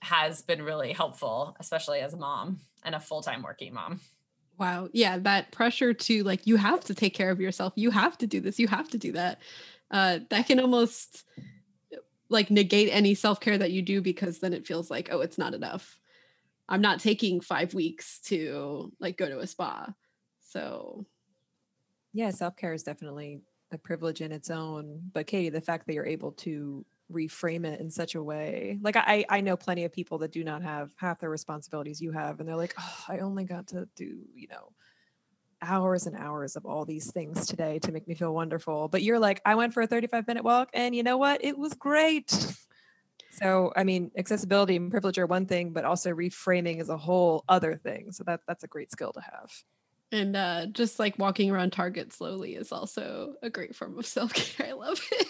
has 0.01 0.43
been 0.43 0.63
really 0.63 0.93
helpful 0.93 1.57
especially 1.61 2.01
as 2.01 2.13
a 2.13 2.17
mom 2.17 2.59
and 2.85 2.95
a 2.95 3.01
full-time 3.01 3.43
working 3.43 3.73
mom. 3.73 4.01
Wow. 4.59 4.89
Yeah 4.93 5.19
that 5.19 5.53
pressure 5.53 5.95
to 5.95 6.25
like 6.25 6.47
you 6.47 6.57
have 6.57 6.85
to 6.85 6.95
take 6.95 7.15
care 7.15 7.31
of 7.31 7.41
yourself. 7.41 7.73
You 7.77 7.91
have 7.91 8.19
to 8.19 8.27
do 8.27 8.41
this. 8.41 8.59
You 8.59 8.69
have 8.69 8.89
to 8.91 8.99
do 8.99 9.13
that. 9.13 9.39
Uh 9.91 10.21
that 10.31 10.47
can 10.47 10.61
almost 10.61 11.25
like 12.29 12.51
negate 12.51 12.89
any 12.93 13.15
self-care 13.15 13.59
that 13.59 13.73
you 13.73 13.83
do 13.83 14.01
because 14.01 14.39
then 14.39 14.53
it 14.53 14.67
feels 14.67 14.91
like 14.91 15.09
oh 15.11 15.21
it's 15.21 15.39
not 15.39 15.55
enough. 15.55 15.99
I'm 16.69 16.81
not 16.81 17.01
taking 17.01 17.41
5 17.41 17.75
weeks 17.75 18.21
to 18.27 18.93
like 19.01 19.17
go 19.17 19.29
to 19.29 19.41
a 19.41 19.47
spa. 19.47 19.93
So 20.41 21.07
yeah, 22.13 22.31
self 22.31 22.57
care 22.57 22.73
is 22.73 22.83
definitely 22.83 23.41
a 23.73 23.79
privilege 23.79 24.21
in 24.21 24.33
its 24.33 24.51
own. 24.51 25.01
But 25.13 25.27
Katie, 25.27 25.49
the 25.49 25.61
fact 25.61 25.87
that 25.87 25.95
you're 25.95 26.07
able 26.07 26.33
to 26.33 26.85
reframe 27.11 27.67
it 27.67 27.81
in 27.81 27.91
such 27.91 28.15
a 28.15 28.23
way, 28.23 28.79
like 28.83 28.97
I, 28.97 29.25
I 29.29 29.41
know 29.41 29.57
plenty 29.57 29.85
of 29.85 29.93
people 29.93 30.19
that 30.19 30.33
do 30.33 30.45
not 30.45 30.63
have 30.63 30.91
half 30.97 31.21
the 31.21 31.29
responsibilities 31.29 32.01
you 32.01 32.13
have, 32.13 32.41
and 32.41 32.49
they're 32.49 32.57
like, 32.57 32.75
oh, 32.79 33.05
I 33.09 33.19
only 33.19 33.45
got 33.45 33.69
to 33.69 33.89
do, 33.97 34.19
you 34.35 34.49
know, 34.49 34.73
hours 35.63 36.07
and 36.07 36.17
hours 36.17 36.57
of 36.57 36.67
all 36.67 36.85
these 36.85 37.11
things 37.13 37.47
today 37.47 37.79
to 37.81 37.93
make 37.93 38.07
me 38.09 38.15
feel 38.15 38.35
wonderful. 38.35 38.89
But 38.89 39.03
you're 39.03 39.19
like, 39.19 39.41
I 39.47 39.55
went 39.55 39.73
for 39.73 39.83
a 39.83 39.87
35 39.87 40.27
minute 40.27 40.45
walk, 40.45 40.69
and 40.75 40.95
you 40.95 41.03
know 41.03 41.17
what? 41.17 41.45
It 41.45 41.57
was 41.57 41.75
great. 41.75 42.31
So, 43.31 43.73
I 43.75 43.85
mean, 43.85 44.11
accessibility 44.19 44.77
and 44.77 44.91
privilege 44.91 45.19
are 45.19 45.27
one 45.27 45.47
thing, 45.47 45.73
but 45.73 45.87
also 45.87 46.11
reframing 46.11 46.81
is 46.81 46.91
a 46.91 46.99
whole 46.99 47.45
other 47.49 47.77
thing. 47.77 48.13
So 48.13 48.25
that 48.25 48.41
that's 48.47 48.63
a 48.63 48.69
great 48.69 48.93
skill 48.93 49.13
to 49.15 49.21
have. 49.21 49.51
And 50.13 50.37
uh, 50.37 50.67
just 50.67 50.99
like 50.99 51.19
walking 51.19 51.51
around 51.51 51.73
Target 51.73 52.13
slowly 52.13 52.55
is 52.55 52.71
also 52.71 53.35
a 53.43 53.49
great 53.51 53.75
form 53.75 53.99
of 53.99 54.07
self 54.17 54.33
care. 54.35 54.69
I 54.69 54.73
love 54.73 55.01
it. 55.11 55.29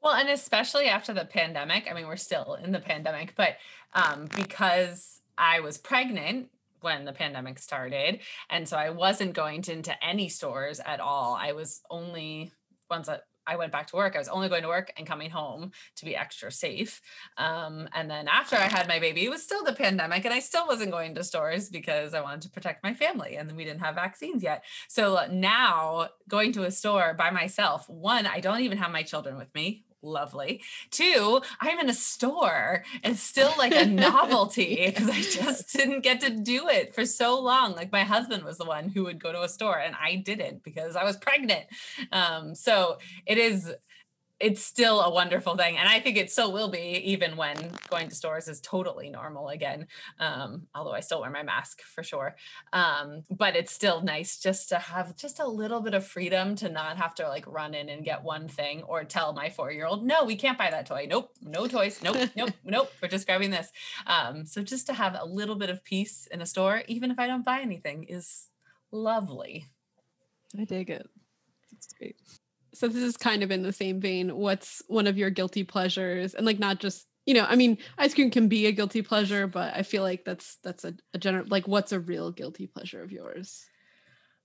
Well, 0.00 0.14
and 0.14 0.28
especially 0.28 0.86
after 0.86 1.12
the 1.12 1.24
pandemic, 1.24 1.88
I 1.90 1.94
mean, 1.94 2.06
we're 2.06 2.16
still 2.16 2.56
in 2.62 2.70
the 2.70 2.78
pandemic, 2.78 3.34
but 3.34 3.56
um, 3.92 4.26
because 4.36 5.20
I 5.36 5.58
was 5.58 5.78
pregnant 5.78 6.50
when 6.80 7.04
the 7.04 7.12
pandemic 7.12 7.58
started, 7.58 8.20
and 8.48 8.68
so 8.68 8.76
I 8.76 8.90
wasn't 8.90 9.34
going 9.34 9.62
to, 9.62 9.72
into 9.72 10.04
any 10.04 10.28
stores 10.28 10.78
at 10.78 11.00
all. 11.00 11.34
I 11.34 11.52
was 11.52 11.80
only 11.90 12.52
once 12.88 13.08
I 13.46 13.56
went 13.56 13.72
back 13.72 13.86
to 13.88 13.96
work. 13.96 14.14
I 14.14 14.18
was 14.18 14.28
only 14.28 14.48
going 14.48 14.62
to 14.62 14.68
work 14.68 14.92
and 14.96 15.06
coming 15.06 15.30
home 15.30 15.72
to 15.96 16.04
be 16.04 16.16
extra 16.16 16.52
safe. 16.52 17.00
Um, 17.38 17.88
and 17.94 18.10
then 18.10 18.28
after 18.28 18.56
I 18.56 18.68
had 18.68 18.88
my 18.88 18.98
baby, 18.98 19.24
it 19.24 19.30
was 19.30 19.42
still 19.42 19.64
the 19.64 19.72
pandemic, 19.72 20.24
and 20.24 20.34
I 20.34 20.40
still 20.40 20.66
wasn't 20.66 20.90
going 20.90 21.14
to 21.14 21.24
stores 21.24 21.68
because 21.70 22.12
I 22.12 22.20
wanted 22.20 22.42
to 22.42 22.50
protect 22.50 22.82
my 22.82 22.92
family, 22.92 23.36
and 23.36 23.50
we 23.52 23.64
didn't 23.64 23.80
have 23.80 23.94
vaccines 23.94 24.42
yet. 24.42 24.64
So 24.88 25.26
now 25.30 26.08
going 26.28 26.52
to 26.52 26.64
a 26.64 26.70
store 26.70 27.14
by 27.14 27.30
myself, 27.30 27.88
one, 27.88 28.26
I 28.26 28.40
don't 28.40 28.60
even 28.60 28.78
have 28.78 28.90
my 28.90 29.02
children 29.02 29.38
with 29.38 29.54
me, 29.54 29.85
lovely. 30.02 30.62
Two, 30.90 31.40
I'm 31.60 31.78
in 31.80 31.90
a 31.90 31.94
store. 31.94 32.84
It's 33.02 33.20
still 33.20 33.52
like 33.58 33.74
a 33.74 33.84
novelty 33.86 34.84
because 34.86 35.08
I 35.08 35.20
just 35.20 35.72
didn't 35.72 36.02
get 36.02 36.20
to 36.20 36.30
do 36.30 36.68
it 36.68 36.94
for 36.94 37.04
so 37.04 37.40
long. 37.40 37.74
Like 37.74 37.92
my 37.92 38.04
husband 38.04 38.44
was 38.44 38.58
the 38.58 38.64
one 38.64 38.88
who 38.88 39.04
would 39.04 39.22
go 39.22 39.32
to 39.32 39.42
a 39.42 39.48
store 39.48 39.78
and 39.78 39.94
I 40.00 40.16
didn't 40.16 40.62
because 40.62 40.96
I 40.96 41.04
was 41.04 41.16
pregnant. 41.16 41.64
Um, 42.12 42.54
so 42.54 42.98
it 43.26 43.38
is 43.38 43.72
it's 44.38 44.62
still 44.62 45.00
a 45.00 45.10
wonderful 45.10 45.56
thing 45.56 45.76
and 45.76 45.88
i 45.88 45.98
think 45.98 46.16
it 46.16 46.30
still 46.30 46.52
will 46.52 46.68
be 46.68 47.00
even 47.04 47.36
when 47.36 47.56
going 47.88 48.08
to 48.08 48.14
stores 48.14 48.48
is 48.48 48.60
totally 48.60 49.08
normal 49.08 49.48
again 49.48 49.86
um, 50.20 50.66
although 50.74 50.92
i 50.92 51.00
still 51.00 51.20
wear 51.20 51.30
my 51.30 51.42
mask 51.42 51.80
for 51.82 52.02
sure. 52.02 52.36
Um, 52.72 53.22
but 53.30 53.56
it's 53.56 53.72
still 53.72 54.02
nice 54.02 54.38
just 54.38 54.68
to 54.68 54.78
have 54.78 55.16
just 55.16 55.40
a 55.40 55.46
little 55.46 55.80
bit 55.80 55.94
of 55.94 56.06
freedom 56.06 56.54
to 56.56 56.68
not 56.68 56.98
have 56.98 57.14
to 57.16 57.28
like 57.28 57.46
run 57.46 57.74
in 57.74 57.88
and 57.88 58.04
get 58.04 58.22
one 58.22 58.48
thing 58.48 58.82
or 58.82 59.04
tell 59.04 59.32
my 59.32 59.48
four 59.48 59.72
year 59.72 59.86
old 59.86 60.04
no 60.04 60.24
we 60.24 60.36
can't 60.36 60.58
buy 60.58 60.70
that 60.70 60.86
toy. 60.86 61.06
Nope 61.08 61.32
no 61.40 61.66
toys. 61.66 62.02
Nope 62.02 62.30
nope 62.36 62.50
nope. 62.64 62.92
We're 63.00 63.08
just 63.08 63.26
grabbing 63.26 63.50
this. 63.50 63.72
Um, 64.06 64.44
so 64.44 64.62
just 64.62 64.86
to 64.88 64.92
have 64.92 65.16
a 65.18 65.24
little 65.24 65.56
bit 65.56 65.70
of 65.70 65.84
peace 65.84 66.28
in 66.30 66.42
a 66.42 66.46
store 66.46 66.82
even 66.88 67.10
if 67.10 67.18
i 67.18 67.26
don't 67.26 67.44
buy 67.44 67.60
anything 67.60 68.04
is 68.04 68.48
lovely. 68.90 69.66
I 70.58 70.64
dig 70.64 70.90
it. 70.90 71.08
It's 71.72 71.92
great 71.98 72.16
so 72.76 72.88
this 72.88 73.02
is 73.02 73.16
kind 73.16 73.42
of 73.42 73.50
in 73.50 73.62
the 73.62 73.72
same 73.72 74.00
vein 74.00 74.34
what's 74.36 74.82
one 74.88 75.06
of 75.06 75.18
your 75.18 75.30
guilty 75.30 75.64
pleasures? 75.64 76.34
And 76.34 76.46
like 76.46 76.58
not 76.58 76.78
just 76.80 77.06
you 77.26 77.34
know 77.34 77.44
i 77.48 77.56
mean 77.56 77.76
ice 77.98 78.14
cream 78.14 78.30
can 78.30 78.48
be 78.48 78.66
a 78.66 78.72
guilty 78.72 79.02
pleasure 79.02 79.46
but 79.46 79.74
i 79.74 79.82
feel 79.82 80.02
like 80.02 80.24
that's 80.24 80.58
that's 80.62 80.84
a, 80.84 80.94
a 81.12 81.18
general 81.18 81.44
like 81.48 81.68
what's 81.68 81.92
a 81.92 82.00
real 82.00 82.30
guilty 82.30 82.66
pleasure 82.66 83.02
of 83.02 83.12
yours? 83.12 83.66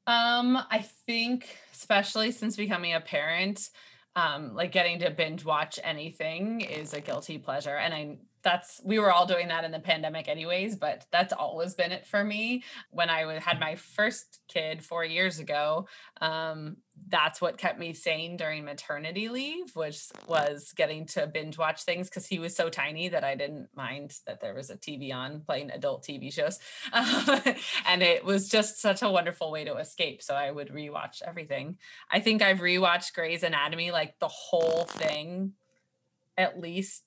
Um 0.08 0.58
i 0.70 0.80
think 1.06 1.48
especially 1.72 2.32
since 2.32 2.58
becoming 2.58 2.94
a 2.94 3.00
parent 3.00 3.70
um 4.16 4.56
like 4.56 4.72
getting 4.72 5.00
to 5.00 5.12
binge 5.12 5.46
watch 5.46 5.80
anything 5.84 6.62
is 6.62 6.94
a 6.94 7.02
guilty 7.02 7.38
pleasure 7.38 7.78
and 7.78 7.94
i 7.94 8.18
that's 8.44 8.82
we 8.84 9.00
were 9.00 9.12
all 9.12 9.26
doing 9.26 9.48
that 9.50 9.64
in 9.64 9.72
the 9.72 9.80
pandemic 9.80 10.28
anyways 10.28 10.76
but 10.76 11.06
that's 11.12 11.34
always 11.34 11.74
been 11.74 11.92
it 11.92 12.08
for 12.08 12.24
me. 12.24 12.64
When 12.90 13.10
i 13.10 13.40
had 13.40 13.60
my 13.60 13.76
first 13.76 14.40
kid 14.48 14.84
four 14.84 15.04
years 15.06 15.40
ago 15.40 15.88
um, 16.20 16.78
that's 17.08 17.42
what 17.42 17.58
kept 17.58 17.80
me 17.80 17.94
sane 17.94 18.38
during 18.38 18.64
maternity 18.64 19.30
leave 19.30 19.76
which 19.76 20.10
was 20.28 20.74
getting 20.76 21.06
to 21.06 21.26
binge 21.26 21.58
watch 21.58 21.84
things 21.84 22.10
because 22.10 22.28
he 22.28 22.40
was 22.40 22.56
so 22.56 22.70
tiny 22.70 23.10
that 23.10 23.24
i 23.24 23.36
didn't 23.36 23.70
mind 23.76 24.14
that 24.28 24.40
there 24.42 24.54
was 24.54 24.70
a 24.70 24.78
tv 24.78 25.14
on 25.14 25.42
playing 25.42 25.72
adult 25.72 26.04
tv 26.04 26.32
shows. 26.32 26.60
And 27.86 28.04
it 28.04 28.24
was 28.24 28.48
just 28.48 28.80
such 28.80 29.02
a 29.02 29.10
wonderful 29.10 29.52
way 29.52 29.64
to 29.66 29.78
escape 29.78 30.22
so 30.22 30.36
i 30.36 30.52
would 30.52 30.70
rewatch 30.70 31.22
everything. 31.26 31.78
I 32.10 32.20
think 32.20 32.42
i've 32.42 32.60
rewatched 32.60 33.14
grey's 33.14 33.44
anatomy 33.44 33.92
like 33.92 34.20
the 34.20 34.28
whole 34.28 34.86
thing 34.86 35.54
at 36.38 36.60
least 36.60 37.04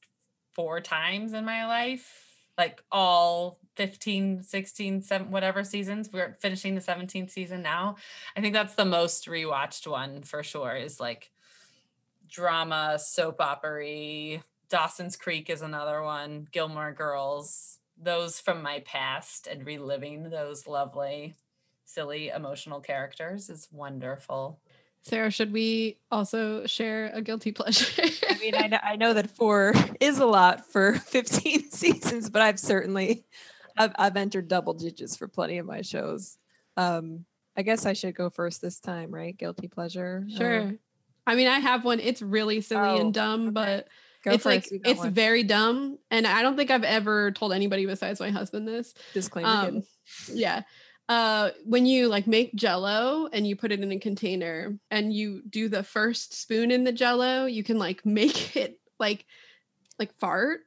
four 0.54 0.80
times 0.80 1.32
in 1.32 1.44
my 1.44 1.66
life 1.66 2.24
like 2.56 2.82
all 2.92 3.58
15 3.76 4.42
16 4.42 5.02
7 5.02 5.30
whatever 5.30 5.64
seasons. 5.64 6.10
We're 6.12 6.36
finishing 6.40 6.74
the 6.74 6.80
17th 6.80 7.30
season 7.30 7.62
now. 7.62 7.96
I 8.36 8.40
think 8.40 8.54
that's 8.54 8.74
the 8.74 8.84
most 8.84 9.26
rewatched 9.26 9.86
one 9.86 10.22
for 10.22 10.42
sure 10.42 10.76
is 10.76 11.00
like 11.00 11.30
drama 12.28 12.98
soap 12.98 13.40
opery 13.40 14.42
dawson's 14.68 15.14
creek 15.14 15.50
is 15.50 15.62
another 15.62 16.02
one 16.02 16.48
gilmore 16.50 16.90
girls 16.90 17.78
those 18.02 18.40
from 18.40 18.62
my 18.62 18.80
past 18.80 19.46
and 19.46 19.64
reliving 19.64 20.30
those 20.30 20.66
lovely 20.66 21.34
silly 21.84 22.30
emotional 22.30 22.80
characters 22.80 23.50
is 23.50 23.68
wonderful 23.70 24.58
Sarah, 25.04 25.30
should 25.30 25.52
we 25.52 25.98
also 26.10 26.64
share 26.66 27.10
a 27.12 27.20
guilty 27.20 27.52
pleasure? 27.52 28.02
I 28.28 28.38
mean, 28.38 28.54
I 28.54 28.68
know, 28.68 28.78
I 28.82 28.96
know 28.96 29.12
that 29.14 29.30
four 29.36 29.74
is 30.00 30.18
a 30.18 30.24
lot 30.26 30.64
for 30.70 30.94
15 30.98 31.70
seasons, 31.70 32.30
but 32.30 32.40
I've 32.42 32.58
certainly 32.58 33.26
I've, 33.76 33.92
I've 33.96 34.16
entered 34.16 34.48
double 34.48 34.72
digits 34.72 35.14
for 35.16 35.28
plenty 35.28 35.58
of 35.58 35.66
my 35.66 35.82
shows. 35.82 36.38
Um, 36.78 37.26
I 37.56 37.62
guess 37.62 37.84
I 37.86 37.92
should 37.92 38.14
go 38.14 38.30
first 38.30 38.62
this 38.62 38.80
time, 38.80 39.14
right? 39.14 39.36
Guilty 39.36 39.68
pleasure. 39.68 40.26
Sure. 40.36 40.72
I 41.26 41.34
mean, 41.34 41.48
I 41.48 41.58
have 41.58 41.84
one. 41.84 42.00
It's 42.00 42.22
really 42.22 42.60
silly 42.62 42.80
Oh, 42.88 43.00
and 43.00 43.12
dumb, 43.14 43.42
okay. 43.42 43.50
but 43.50 43.88
Go 44.24 44.30
it's 44.32 44.46
like 44.46 44.64
got 44.70 44.80
it's 44.90 45.00
one. 45.00 45.12
very 45.12 45.42
dumb, 45.42 45.98
and 46.10 46.26
I 46.26 46.40
don't 46.42 46.56
think 46.56 46.70
I've 46.70 46.82
ever 46.82 47.30
told 47.32 47.52
anybody 47.52 47.84
besides 47.84 48.20
my 48.20 48.30
husband 48.30 48.66
this. 48.66 48.94
disclaimer. 49.12 49.48
Um, 49.48 49.82
yeah. 50.32 50.62
Uh, 51.08 51.50
when 51.64 51.84
you 51.84 52.08
like 52.08 52.26
make 52.26 52.54
jello 52.54 53.28
and 53.30 53.46
you 53.46 53.56
put 53.56 53.72
it 53.72 53.80
in 53.80 53.92
a 53.92 53.98
container 53.98 54.78
and 54.90 55.12
you 55.12 55.42
do 55.48 55.68
the 55.68 55.82
first 55.82 56.40
spoon 56.40 56.70
in 56.70 56.84
the 56.84 56.92
jello, 56.92 57.44
you 57.44 57.62
can 57.62 57.78
like 57.78 58.04
make 58.06 58.56
it 58.56 58.80
like 58.98 59.26
like 59.98 60.14
fart. 60.18 60.60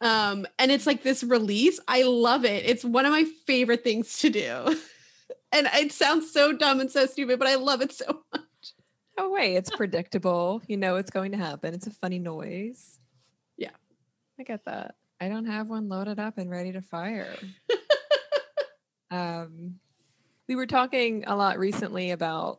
Um, 0.00 0.46
and 0.58 0.70
it's 0.70 0.86
like 0.86 1.02
this 1.02 1.24
release. 1.24 1.80
I 1.88 2.02
love 2.02 2.44
it. 2.44 2.64
It's 2.66 2.84
one 2.84 3.04
of 3.04 3.12
my 3.12 3.24
favorite 3.46 3.82
things 3.82 4.18
to 4.18 4.30
do. 4.30 4.76
and 5.52 5.68
it 5.74 5.92
sounds 5.92 6.30
so 6.30 6.52
dumb 6.52 6.80
and 6.80 6.90
so 6.90 7.06
stupid, 7.06 7.38
but 7.38 7.48
I 7.48 7.56
love 7.56 7.80
it 7.80 7.92
so 7.92 8.06
much. 8.32 8.42
Oh 9.16 9.30
wait, 9.30 9.56
it's 9.56 9.70
predictable. 9.70 10.62
You 10.68 10.76
know 10.76 10.96
it's 10.96 11.10
going 11.10 11.32
to 11.32 11.38
happen. 11.38 11.74
It's 11.74 11.88
a 11.88 11.92
funny 11.92 12.18
noise. 12.18 12.98
Yeah. 13.56 13.70
I 14.38 14.44
get 14.44 14.64
that. 14.66 14.94
I 15.20 15.28
don't 15.28 15.46
have 15.46 15.66
one 15.66 15.88
loaded 15.88 16.20
up 16.20 16.38
and 16.38 16.48
ready 16.48 16.72
to 16.72 16.82
fire. 16.82 17.34
Um 19.10 19.78
we 20.48 20.56
were 20.56 20.66
talking 20.66 21.24
a 21.26 21.36
lot 21.36 21.58
recently 21.58 22.10
about 22.12 22.58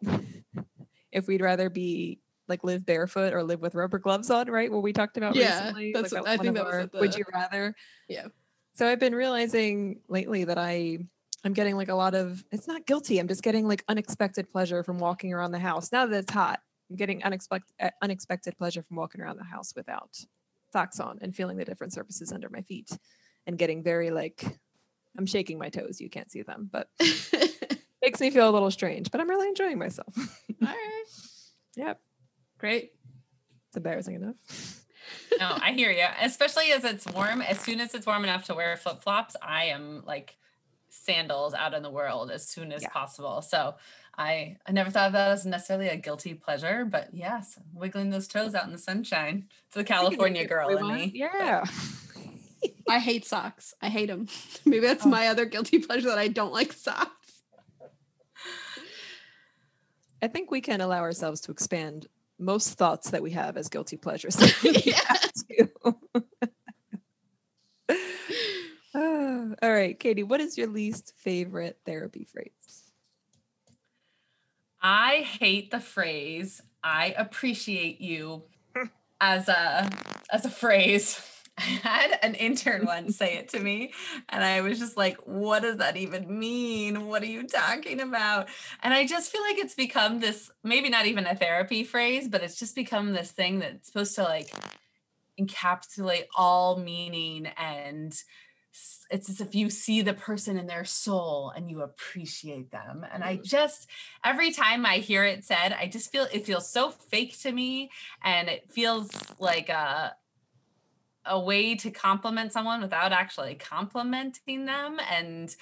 if 1.11 1.27
we'd 1.27 1.41
rather 1.41 1.69
be 1.69 2.19
like 2.47 2.63
live 2.63 2.85
barefoot 2.85 3.33
or 3.33 3.43
live 3.43 3.61
with 3.61 3.75
rubber 3.75 3.99
gloves 3.99 4.29
on, 4.31 4.47
right? 4.49 4.71
What 4.71 4.81
we 4.83 4.91
talked 4.93 5.17
about 5.17 5.35
Yeah, 5.35 5.59
recently. 5.61 5.93
that's 5.93 6.11
Like, 6.13 6.21
what- 6.23 6.29
I 6.31 6.37
think 6.37 6.55
that 6.55 6.65
was 6.65 6.73
our 6.73 6.79
at 6.81 6.93
would 6.93 7.15
you 7.15 7.23
rather? 7.33 7.75
Yeah. 8.07 8.27
So 8.73 8.87
I've 8.87 8.99
been 8.99 9.13
realizing 9.15 10.01
lately 10.07 10.45
that 10.45 10.57
I 10.57 10.99
I'm 11.45 11.53
getting 11.53 11.75
like 11.77 11.89
a 11.89 11.95
lot 11.95 12.15
of 12.15 12.43
it's 12.51 12.67
not 12.67 12.85
guilty. 12.85 13.19
I'm 13.19 13.27
just 13.27 13.43
getting 13.43 13.67
like 13.67 13.83
unexpected 13.87 14.49
pleasure 14.49 14.83
from 14.83 14.97
walking 14.99 15.33
around 15.33 15.51
the 15.51 15.59
house. 15.59 15.91
Now 15.91 16.05
that 16.05 16.17
it's 16.17 16.31
hot, 16.31 16.59
I'm 16.89 16.95
getting 16.95 17.23
unexpected 17.23 17.73
unexpected 18.01 18.57
pleasure 18.57 18.83
from 18.83 18.97
walking 18.97 19.21
around 19.21 19.37
the 19.37 19.43
house 19.43 19.73
without 19.75 20.09
socks 20.73 20.99
on 20.99 21.17
and 21.21 21.35
feeling 21.35 21.57
the 21.57 21.65
different 21.65 21.93
surfaces 21.93 22.31
under 22.31 22.49
my 22.49 22.61
feet 22.61 22.89
and 23.47 23.57
getting 23.57 23.81
very 23.83 24.11
like 24.11 24.43
I'm 25.19 25.25
shaking 25.25 25.57
my 25.59 25.67
toes. 25.67 25.99
You 25.99 26.09
can't 26.09 26.31
see 26.31 26.41
them, 26.43 26.69
but 26.71 26.89
makes 28.01 28.21
me 28.21 28.29
feel 28.29 28.49
a 28.49 28.51
little 28.51 28.71
strange, 28.71 29.11
but 29.11 29.19
I'm 29.19 29.29
really 29.29 29.49
enjoying 29.49 29.77
myself. 29.77 30.13
All 30.17 30.67
right. 30.67 31.03
yep. 31.75 31.99
Great. 32.57 32.93
It's 33.67 33.75
embarrassing 33.77 34.15
enough. 34.15 34.35
no, 35.39 35.57
I 35.61 35.73
hear 35.73 35.91
you. 35.91 36.05
Especially 36.21 36.71
as 36.71 36.85
it's 36.85 37.05
warm. 37.07 37.41
As 37.41 37.59
soon 37.59 37.81
as 37.81 37.93
it's 37.93 38.07
warm 38.07 38.23
enough 38.23 38.45
to 38.45 38.53
wear 38.55 38.77
flip 38.77 39.03
flops, 39.03 39.35
I 39.41 39.65
am 39.65 40.03
like 40.05 40.37
sandals 40.87 41.53
out 41.53 41.73
in 41.73 41.83
the 41.83 41.89
world 41.91 42.31
as 42.31 42.47
soon 42.47 42.71
as 42.71 42.81
Yeah. 42.81 42.89
possible. 42.89 43.41
So 43.41 43.75
I 44.17 44.55
I 44.65 44.71
never 44.71 44.89
thought 44.89 45.07
of 45.07 45.13
that 45.13 45.31
as 45.31 45.45
necessarily 45.45 45.89
a 45.89 45.97
guilty 45.97 46.33
pleasure, 46.33 46.85
but 46.85 47.09
yes, 47.13 47.59
wiggling 47.73 48.09
those 48.09 48.27
toes 48.29 48.55
out 48.55 48.65
in 48.65 48.71
the 48.71 48.77
sunshine. 48.77 49.47
It's 49.67 49.75
the 49.75 49.83
California 49.83 50.47
girl 50.47 50.69
in 50.69 50.87
me. 50.87 51.05
but- 51.07 51.15
Yeah. 51.15 51.65
I 52.89 52.99
hate 52.99 53.25
socks. 53.25 53.73
I 53.81 53.89
hate 53.89 54.07
them. 54.07 54.27
Maybe 54.65 54.85
that's 54.85 55.05
Oh. 55.05 55.09
my 55.09 55.27
other 55.27 55.45
guilty 55.45 55.79
pleasure 55.79 56.07
that 56.09 56.17
I 56.17 56.27
don't 56.27 56.51
like 56.51 56.73
socks. 56.73 57.11
I 60.21 60.27
think 60.27 60.51
we 60.51 60.59
can 60.61 60.81
allow 60.81 60.99
ourselves 60.99 61.39
to 61.41 61.51
expand 61.51 62.07
most 62.37 62.77
thoughts 62.77 63.11
that 63.11 63.21
we 63.21 63.31
have 63.31 63.55
as 63.57 63.69
guilty 63.69 63.95
pleasures. 63.97 64.35
that 64.37 64.61
we 64.63 64.71
Yeah. 64.85 64.99
have. 65.07 65.95
Ah, 68.95 69.45
all 69.61 69.71
right, 69.71 69.97
Katie, 69.99 70.23
what 70.23 70.41
is 70.41 70.57
your 70.57 70.67
least 70.67 71.13
favorite 71.17 71.77
therapy 71.85 72.23
phrase? 72.25 72.51
I 74.81 75.17
hate 75.39 75.71
the 75.71 75.79
phrase 75.79 76.61
I 76.83 77.13
appreciate 77.17 77.99
you 78.01 78.43
as 79.19 79.47
a 79.49 79.89
as 80.31 80.45
a 80.45 80.49
phrase. 80.49 81.21
I 81.83 81.87
had 81.87 82.19
an 82.23 82.35
intern 82.35 82.85
once 82.85 83.17
say 83.17 83.37
it 83.37 83.49
to 83.49 83.59
me 83.59 83.93
and 84.29 84.43
I 84.43 84.61
was 84.61 84.79
just 84.79 84.97
like 84.97 85.17
what 85.25 85.61
does 85.61 85.77
that 85.77 85.97
even 85.97 86.39
mean? 86.39 87.07
What 87.07 87.21
are 87.23 87.27
you 87.27 87.47
talking 87.47 87.99
about? 87.99 88.47
And 88.81 88.93
I 88.93 89.05
just 89.05 89.31
feel 89.31 89.41
like 89.41 89.57
it's 89.57 89.75
become 89.75 90.19
this 90.19 90.49
maybe 90.63 90.89
not 90.89 91.05
even 91.05 91.25
a 91.25 91.35
therapy 91.35 91.83
phrase, 91.83 92.27
but 92.27 92.41
it's 92.43 92.55
just 92.55 92.75
become 92.75 93.13
this 93.13 93.31
thing 93.31 93.59
that's 93.59 93.87
supposed 93.87 94.15
to 94.15 94.23
like 94.23 94.49
encapsulate 95.39 96.25
all 96.37 96.77
meaning 96.77 97.47
and 97.57 98.13
it's 99.09 99.27
as 99.29 99.41
if 99.41 99.55
you 99.55 99.69
see 99.69 100.01
the 100.01 100.13
person 100.13 100.57
in 100.57 100.67
their 100.67 100.85
soul 100.85 101.51
and 101.55 101.69
you 101.71 101.81
appreciate 101.81 102.71
them 102.71 103.05
and 103.11 103.23
i 103.23 103.37
Mm. 103.37 103.43
just 103.43 103.87
every 104.23 104.51
time 104.51 104.85
i 104.85 104.97
hear 104.97 105.23
it 105.23 105.43
said 105.43 105.73
i 105.79 105.87
just 105.87 106.11
feel 106.11 106.27
it 106.31 106.45
feels 106.45 106.69
so 106.69 106.91
fake 106.91 107.37
to 107.39 107.51
me 107.51 107.89
and 108.23 108.47
it 108.47 108.71
feels 108.71 109.09
like 109.39 109.69
a 109.69 110.15
a 111.25 111.39
way 111.39 111.75
to 111.75 111.91
compliment 111.91 112.51
someone 112.51 112.81
without 112.81 113.11
actually 113.11 113.55
complimenting 113.55 114.65
them 114.65 114.97
and 115.11 115.55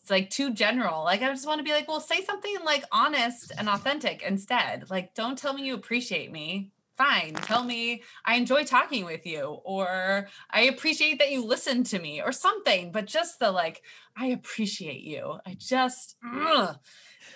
it's 0.00 0.10
like 0.10 0.30
too 0.30 0.52
general 0.52 1.04
like 1.04 1.22
i 1.22 1.28
just 1.28 1.46
want 1.46 1.58
to 1.58 1.64
be 1.64 1.72
like 1.72 1.88
well 1.88 2.00
say 2.00 2.22
something 2.24 2.56
like 2.64 2.84
honest 2.92 3.52
and 3.58 3.68
authentic 3.68 4.22
instead 4.22 4.88
like 4.90 5.14
don't 5.14 5.38
tell 5.38 5.54
me 5.54 5.64
you 5.64 5.74
appreciate 5.74 6.30
me 6.30 6.70
fine. 6.96 7.34
Tell 7.34 7.64
me 7.64 8.02
I 8.24 8.36
enjoy 8.36 8.64
talking 8.64 9.04
with 9.04 9.26
you, 9.26 9.60
or 9.64 10.28
I 10.50 10.62
appreciate 10.62 11.18
that 11.18 11.30
you 11.30 11.44
listen 11.44 11.84
to 11.84 11.98
me, 11.98 12.20
or 12.20 12.32
something. 12.32 12.92
But 12.92 13.06
just 13.06 13.38
the 13.38 13.50
like, 13.50 13.82
I 14.16 14.26
appreciate 14.26 15.02
you. 15.02 15.38
I 15.46 15.54
just 15.54 16.16
ugh, 16.24 16.76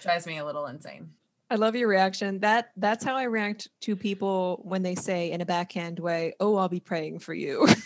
drives 0.02 0.26
me 0.26 0.38
a 0.38 0.44
little 0.44 0.66
insane. 0.66 1.10
I 1.48 1.54
love 1.54 1.76
your 1.76 1.88
reaction. 1.88 2.40
That 2.40 2.70
that's 2.76 3.04
how 3.04 3.16
I 3.16 3.24
react 3.24 3.68
to 3.82 3.94
people 3.96 4.60
when 4.64 4.82
they 4.82 4.94
say 4.96 5.30
in 5.30 5.40
a 5.40 5.46
backhand 5.46 5.98
way, 6.00 6.34
"Oh, 6.40 6.56
I'll 6.56 6.68
be 6.68 6.80
praying 6.80 7.20
for 7.20 7.34
you." 7.34 7.66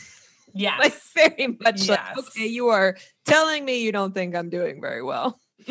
Yes. 0.52 0.80
like 0.80 0.94
very 1.14 1.56
much 1.60 1.88
like, 1.88 2.18
okay, 2.18 2.46
you 2.46 2.70
are 2.70 2.96
telling 3.24 3.64
me 3.64 3.84
you 3.84 3.92
don't 3.92 4.12
think 4.12 4.34
I'm 4.34 4.50
doing 4.50 4.80
very 4.80 5.00
well. 5.00 5.38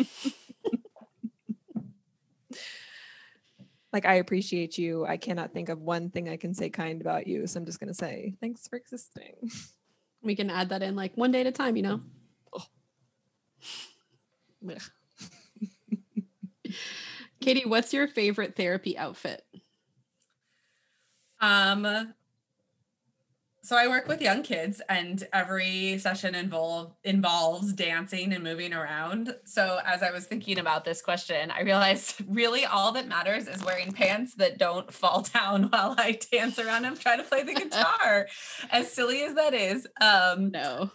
like 3.92 4.06
I 4.06 4.14
appreciate 4.14 4.78
you. 4.78 5.04
I 5.04 5.18
cannot 5.18 5.52
think 5.52 5.68
of 5.68 5.80
one 5.80 6.08
thing 6.08 6.30
I 6.30 6.38
can 6.38 6.54
say 6.54 6.70
kind 6.70 7.02
about 7.02 7.26
you, 7.26 7.46
so 7.46 7.60
I'm 7.60 7.66
just 7.66 7.78
gonna 7.78 7.92
say 7.92 8.32
thanks 8.40 8.66
for 8.68 8.76
existing. 8.76 9.34
We 10.22 10.36
can 10.36 10.50
add 10.50 10.68
that 10.68 10.82
in 10.82 10.96
like 10.96 11.16
one 11.16 11.32
day 11.32 11.40
at 11.40 11.46
a 11.46 11.52
time, 11.52 11.76
you 11.76 11.82
know? 11.82 12.02
Oh. 12.52 12.62
Ugh. 14.68 14.82
Katie, 17.40 17.64
what's 17.66 17.92
your 17.92 18.06
favorite 18.06 18.56
therapy 18.56 18.98
outfit? 18.98 19.42
Um, 21.40 22.12
so 23.62 23.76
I 23.76 23.88
work 23.88 24.08
with 24.08 24.20
young 24.20 24.42
kids, 24.42 24.82
and 24.90 25.26
every 25.32 25.98
session 25.98 26.34
involve 26.34 26.92
involves 27.02 27.72
dancing 27.72 28.32
and 28.34 28.44
moving 28.44 28.74
around. 28.74 29.34
So 29.44 29.80
as 29.86 30.02
I 30.02 30.10
was 30.10 30.26
thinking 30.26 30.58
about 30.58 30.84
this 30.84 31.00
question, 31.00 31.50
I 31.50 31.62
realized 31.62 32.22
really 32.28 32.64
all 32.66 32.92
that 32.92 33.08
matters 33.08 33.48
is 33.48 33.64
wearing 33.64 33.92
pants 33.92 34.34
that 34.34 34.58
don't 34.58 34.92
fall 34.92 35.22
down 35.22 35.64
while 35.64 35.94
I 35.96 36.18
dance 36.30 36.58
around 36.58 36.84
and 36.84 36.98
try 37.00 37.16
to 37.16 37.22
play 37.22 37.42
the 37.42 37.54
guitar. 37.54 38.28
as 38.70 38.92
silly 38.92 39.22
as 39.22 39.34
that 39.34 39.54
is, 39.54 39.86
um, 40.00 40.50
No. 40.50 40.90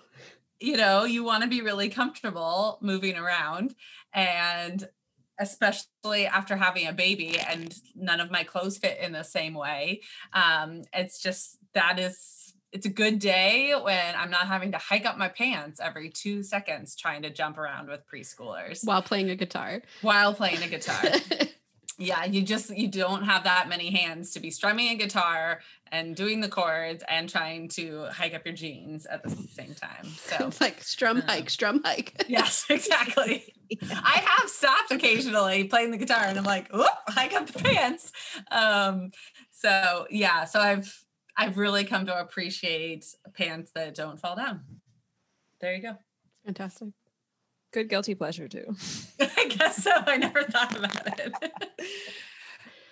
you 0.59 0.77
know, 0.77 1.05
you 1.05 1.23
want 1.23 1.41
to 1.43 1.49
be 1.49 1.61
really 1.61 1.89
comfortable 1.89 2.77
moving 2.81 3.15
around 3.15 3.73
and 4.13 4.87
especially 5.39 6.25
after 6.25 6.55
having 6.55 6.87
a 6.87 6.93
baby 6.93 7.39
and 7.39 7.75
none 7.95 8.19
of 8.19 8.31
my 8.31 8.43
clothes 8.43 8.77
fit 8.77 8.99
in 8.99 9.11
the 9.11 9.23
same 9.23 9.53
way. 9.53 10.01
Um, 10.33 10.83
it's 10.93 11.21
just 11.21 11.57
that 11.73 11.99
is 11.99 12.53
it's 12.71 12.85
a 12.85 12.89
good 12.89 13.19
day 13.19 13.73
when 13.81 14.15
I'm 14.15 14.29
not 14.29 14.47
having 14.47 14.73
to 14.73 14.77
hike 14.77 15.05
up 15.05 15.17
my 15.17 15.29
pants 15.29 15.79
every 15.81 16.09
two 16.09 16.43
seconds 16.43 16.95
trying 16.97 17.21
to 17.21 17.29
jump 17.29 17.57
around 17.57 17.87
with 17.87 18.01
preschoolers 18.05 18.85
While 18.85 19.01
playing 19.01 19.29
a 19.29 19.35
guitar. 19.35 19.81
while 20.01 20.33
playing 20.33 20.61
a 20.61 20.67
guitar. 20.67 21.01
yeah, 21.97 22.25
you 22.25 22.41
just 22.41 22.75
you 22.75 22.89
don't 22.89 23.23
have 23.23 23.45
that 23.45 23.69
many 23.69 23.91
hands 23.91 24.31
to 24.33 24.41
be 24.41 24.51
strumming 24.51 24.89
a 24.89 24.95
guitar 24.95 25.61
and 25.95 26.15
doing 26.15 26.41
the 26.41 26.49
chords 26.49 27.03
and 27.09 27.29
trying 27.29 27.69
to 27.69 28.05
hike 28.11 28.33
up 28.33 28.45
your 28.45 28.53
jeans 28.53 29.05
at 29.05 29.23
the 29.23 29.29
same 29.29 29.73
time. 29.75 30.05
So 30.05 30.47
it's 30.47 30.59
like 30.65 30.83
strum 30.83 31.17
Yeah. 31.17 31.23
hike, 31.31 31.49
strum 31.49 31.81
hike. 31.83 32.23
Yes, 32.27 32.65
exactly. 32.69 33.53
I 33.91 34.23
have 34.25 34.49
stopped 34.49 34.91
occasionally 34.91 35.63
playing 35.65 35.91
the 35.91 35.97
guitar 35.97 36.23
and 36.25 36.37
I'm 36.37 36.43
like, 36.43 36.71
whoop, 36.73 36.87
hike 37.07 37.33
up 37.33 37.47
the 37.47 37.59
pants. 37.63 38.11
Um, 38.51 39.11
so 39.51 40.05
yeah, 40.09 40.45
so 40.45 40.59
I've 40.59 41.03
I've 41.37 41.57
really 41.57 41.83
come 41.83 42.05
to 42.05 42.17
appreciate 42.19 43.05
pants 43.33 43.71
that 43.75 43.95
don't 43.95 44.19
fall 44.19 44.35
down. 44.35 44.61
There 45.61 45.73
you 45.75 45.81
go. 45.81 45.93
Fantastic. 46.45 46.89
Good 47.73 47.89
guilty 47.89 48.15
pleasure 48.15 48.47
too. 48.47 48.75
I 49.19 49.47
guess 49.49 49.83
so. 49.83 49.91
I 49.93 50.17
never 50.17 50.43
thought 50.43 50.77
about 50.77 51.19
it. 51.19 51.33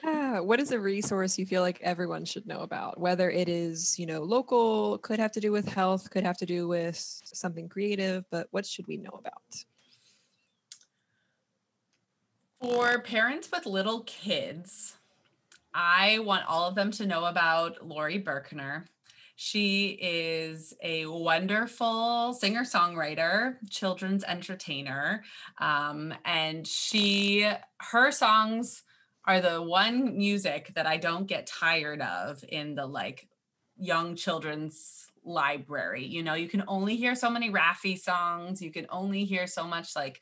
What 0.03 0.59
is 0.59 0.71
a 0.71 0.79
resource 0.79 1.39
you 1.39 1.45
feel 1.45 1.61
like 1.61 1.79
everyone 1.81 2.25
should 2.25 2.45
know 2.45 2.59
about? 2.59 2.99
Whether 2.99 3.31
it 3.31 3.47
is, 3.47 3.97
you 3.97 4.05
know, 4.05 4.21
local, 4.21 4.97
could 4.97 5.19
have 5.19 5.31
to 5.31 5.39
do 5.39 5.51
with 5.51 5.67
health, 5.67 6.09
could 6.09 6.23
have 6.23 6.37
to 6.37 6.45
do 6.45 6.67
with 6.67 6.97
something 6.97 7.69
creative, 7.69 8.25
but 8.29 8.47
what 8.51 8.65
should 8.65 8.85
we 8.87 8.97
know 8.97 9.17
about? 9.17 9.65
For 12.61 12.99
parents 12.99 13.49
with 13.51 13.65
little 13.65 14.01
kids, 14.01 14.95
I 15.73 16.19
want 16.19 16.45
all 16.47 16.67
of 16.67 16.75
them 16.75 16.91
to 16.91 17.05
know 17.05 17.25
about 17.25 17.87
Laurie 17.87 18.21
Berkner. 18.21 18.85
She 19.35 19.97
is 20.01 20.73
a 20.83 21.05
wonderful 21.07 22.33
singer 22.33 22.63
songwriter, 22.63 23.55
children's 23.69 24.23
entertainer. 24.23 25.23
Um, 25.59 26.13
and 26.25 26.67
she, 26.67 27.49
her 27.79 28.11
songs 28.11 28.83
are 29.25 29.41
the 29.41 29.61
one 29.61 30.17
music 30.17 30.71
that 30.75 30.85
I 30.85 30.97
don't 30.97 31.27
get 31.27 31.47
tired 31.47 32.01
of 32.01 32.43
in 32.47 32.75
the 32.75 32.85
like 32.85 33.27
young 33.77 34.15
children's 34.15 35.11
library. 35.23 36.05
You 36.05 36.23
know, 36.23 36.33
you 36.33 36.49
can 36.49 36.63
only 36.67 36.95
hear 36.95 37.15
so 37.15 37.29
many 37.29 37.49
Raffi 37.49 37.97
songs, 37.97 38.61
you 38.61 38.71
can 38.71 38.85
only 38.89 39.25
hear 39.25 39.47
so 39.47 39.65
much 39.65 39.95
like 39.95 40.21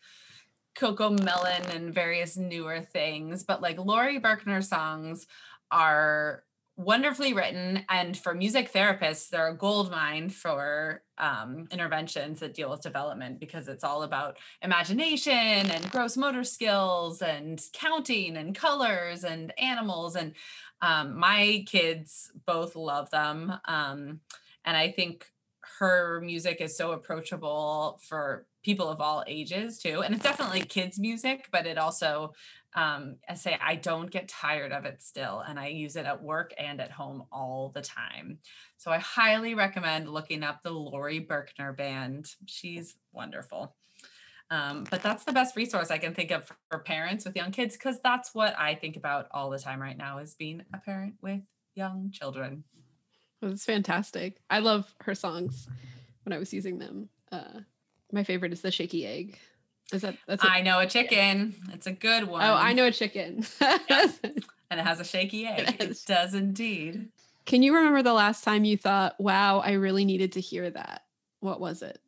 CoComelon 0.75 1.75
and 1.75 1.93
various 1.93 2.37
newer 2.37 2.81
things, 2.81 3.43
but 3.43 3.61
like 3.61 3.77
Laurie 3.77 4.19
Berkner 4.19 4.63
songs 4.63 5.27
are 5.71 6.43
wonderfully 6.78 7.34
written 7.34 7.84
and 7.89 8.17
for 8.17 8.34
music 8.34 8.72
therapists 8.72 9.30
they're 9.30 9.49
a 9.49 9.57
gold 9.57 9.91
mine 9.91 10.30
for 10.30 11.03
um, 11.17 11.67
interventions 11.69 12.39
that 12.39 12.53
deal 12.53 12.69
with 12.69 12.82
development 12.82 13.39
because 13.39 13.67
it's 13.67 13.84
all 13.84 14.03
about 14.03 14.38
imagination 14.61 15.34
and 15.34 15.91
gross 15.91 16.15
motor 16.15 16.43
skills 16.43 17.22
and 17.22 17.61
counting 17.74 18.38
and 18.38 18.55
colors 18.55 19.24
and 19.24 19.53
animals 19.59 20.15
and 20.15 20.34
um, 20.82 21.17
my 21.19 21.63
kids 21.67 22.32
both 22.45 22.76
love 22.76 23.09
them 23.11 23.53
um, 23.65 24.19
and 24.65 24.78
i 24.78 24.89
think 24.89 25.26
her 25.80 26.22
music 26.24 26.61
is 26.61 26.78
so 26.78 26.91
approachable 26.91 27.99
for 28.01 28.45
people 28.63 28.89
of 28.89 29.01
all 29.01 29.24
ages 29.28 29.78
too 29.78 30.01
and 30.01 30.15
it's 30.15 30.24
definitely 30.24 30.61
kids 30.61 30.99
music 30.99 31.47
but 31.51 31.65
it 31.65 31.78
also 31.78 32.34
um, 32.74 33.17
I 33.28 33.34
say 33.34 33.57
I 33.61 33.76
don't 33.76 34.09
get 34.09 34.30
tired 34.30 34.72
of 34.72 34.86
it 34.86 35.01
still, 35.01 35.43
and 35.45 35.59
I 35.59 35.67
use 35.67 35.95
it 35.95 36.05
at 36.05 36.24
work 36.24 36.53
and 36.57 36.80
at 36.80 36.91
home 36.91 37.24
all 37.32 37.72
the 37.74 37.82
time. 37.82 38.39
So 38.78 38.91
I 38.91 38.99
highly 38.99 39.55
recommend 39.55 40.09
looking 40.09 40.43
up 40.43 40.63
the 40.63 40.72
Laurie 40.72 41.26
Berkner 41.26 41.76
Band. 41.76 42.28
She's 42.45 42.95
wonderful. 43.11 43.76
Um, 44.49 44.86
but 44.89 45.01
that's 45.01 45.24
the 45.24 45.32
best 45.32 45.55
resource 45.55 45.91
I 45.91 45.97
can 45.97 46.13
think 46.13 46.30
of 46.32 46.51
for 46.69 46.80
parents 46.80 47.24
with 47.24 47.38
young 47.38 47.51
kids 47.51 47.78
because 47.78 48.01
that's 48.01 48.36
what 48.36 48.53
I 48.59 48.76
think 48.76 48.97
about 48.97 49.28
all 49.32 49.49
the 49.49 49.59
time 49.59 49.82
right 49.82 49.97
now 49.97 50.17
is 50.17 50.36
being 50.36 50.63
a 50.74 50.78
parent 50.78 51.15
with 51.22 51.41
young 51.74 52.11
children. 52.11 52.65
It's 53.41 53.63
fantastic. 53.63 54.41
I 54.49 54.59
love 54.59 54.93
her 55.01 55.15
songs 55.15 55.67
when 56.24 56.34
I 56.34 56.38
was 56.38 56.53
using 56.53 56.80
them. 56.80 57.09
Uh, 57.32 57.61
my 58.11 58.26
favorite 58.26 58.51
is 58.51 58.61
the 58.61 58.72
shaky 58.72 59.05
egg. 59.07 59.39
Is 59.93 60.01
that 60.01 60.17
that's 60.27 60.43
it? 60.43 60.49
I 60.49 60.61
know 60.61 60.79
a 60.79 60.87
chicken. 60.87 61.55
It's 61.73 61.87
a 61.87 61.91
good 61.91 62.25
one. 62.25 62.43
Oh, 62.43 62.53
I 62.53 62.73
know 62.73 62.85
a 62.85 62.91
chicken. 62.91 63.45
And 64.71 64.79
it 64.79 64.83
has 64.83 65.01
a 65.01 65.03
shaky 65.03 65.45
egg. 65.45 65.75
It, 65.79 65.87
has. 65.89 66.03
does 66.03 66.33
indeed. 66.33 67.09
Can 67.45 67.61
you 67.61 67.75
remember 67.75 68.01
the 68.01 68.13
last 68.13 68.45
time 68.45 68.63
you 68.63 68.77
thought, 68.77 69.19
wow, 69.19 69.59
I 69.59 69.73
really 69.73 70.05
needed 70.05 70.31
to 70.33 70.39
hear 70.39 70.69
that? 70.69 71.01
What 71.41 71.59
was 71.59 71.81
it? 71.81 71.99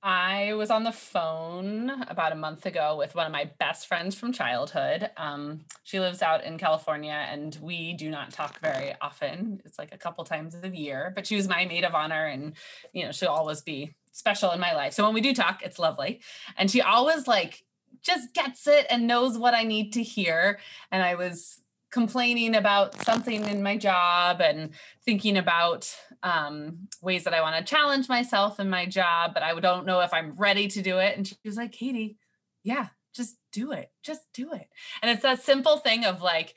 I 0.00 0.54
was 0.54 0.70
on 0.70 0.84
the 0.84 0.92
phone 0.92 1.90
about 2.06 2.30
a 2.30 2.36
month 2.36 2.64
ago 2.66 2.96
with 2.96 3.16
one 3.16 3.26
of 3.26 3.32
my 3.32 3.50
best 3.58 3.88
friends 3.88 4.14
from 4.14 4.32
childhood. 4.32 5.10
Um, 5.16 5.64
she 5.82 5.98
lives 5.98 6.22
out 6.22 6.44
in 6.44 6.56
California 6.56 7.26
and 7.28 7.58
we 7.60 7.94
do 7.94 8.08
not 8.08 8.30
talk 8.30 8.60
very 8.60 8.94
often. 9.00 9.60
It's 9.64 9.78
like 9.78 9.92
a 9.92 9.98
couple 9.98 10.22
times 10.24 10.54
a 10.62 10.68
year, 10.68 11.12
but 11.16 11.26
she 11.26 11.34
was 11.34 11.48
my 11.48 11.64
maid 11.64 11.82
of 11.82 11.94
honor 11.94 12.26
and, 12.26 12.52
you 12.92 13.04
know, 13.04 13.10
she'll 13.10 13.30
always 13.30 13.60
be 13.60 13.96
special 14.18 14.50
in 14.50 14.60
my 14.60 14.74
life. 14.74 14.92
So 14.92 15.04
when 15.04 15.14
we 15.14 15.20
do 15.20 15.34
talk, 15.34 15.62
it's 15.62 15.78
lovely. 15.78 16.20
And 16.56 16.70
she 16.70 16.82
always 16.82 17.26
like 17.26 17.64
just 18.02 18.34
gets 18.34 18.66
it 18.66 18.86
and 18.90 19.06
knows 19.06 19.38
what 19.38 19.54
I 19.54 19.64
need 19.64 19.92
to 19.94 20.02
hear. 20.02 20.58
And 20.90 21.02
I 21.02 21.14
was 21.14 21.60
complaining 21.90 22.54
about 22.54 23.02
something 23.02 23.44
in 23.46 23.62
my 23.62 23.76
job 23.76 24.40
and 24.40 24.70
thinking 25.04 25.36
about 25.36 25.94
um, 26.22 26.88
ways 27.00 27.24
that 27.24 27.32
I 27.32 27.40
want 27.40 27.56
to 27.56 27.74
challenge 27.74 28.08
myself 28.08 28.60
in 28.60 28.68
my 28.68 28.84
job, 28.84 29.32
but 29.32 29.42
I 29.42 29.58
don't 29.58 29.86
know 29.86 30.00
if 30.00 30.12
I'm 30.12 30.34
ready 30.36 30.68
to 30.68 30.82
do 30.82 30.98
it. 30.98 31.16
And 31.16 31.26
she 31.26 31.36
was 31.44 31.56
like, 31.56 31.72
Katie, 31.72 32.18
yeah, 32.62 32.88
just 33.14 33.36
do 33.52 33.72
it. 33.72 33.90
Just 34.02 34.22
do 34.34 34.52
it. 34.52 34.68
And 35.00 35.10
it's 35.10 35.22
that 35.22 35.42
simple 35.42 35.78
thing 35.78 36.04
of 36.04 36.20
like, 36.20 36.54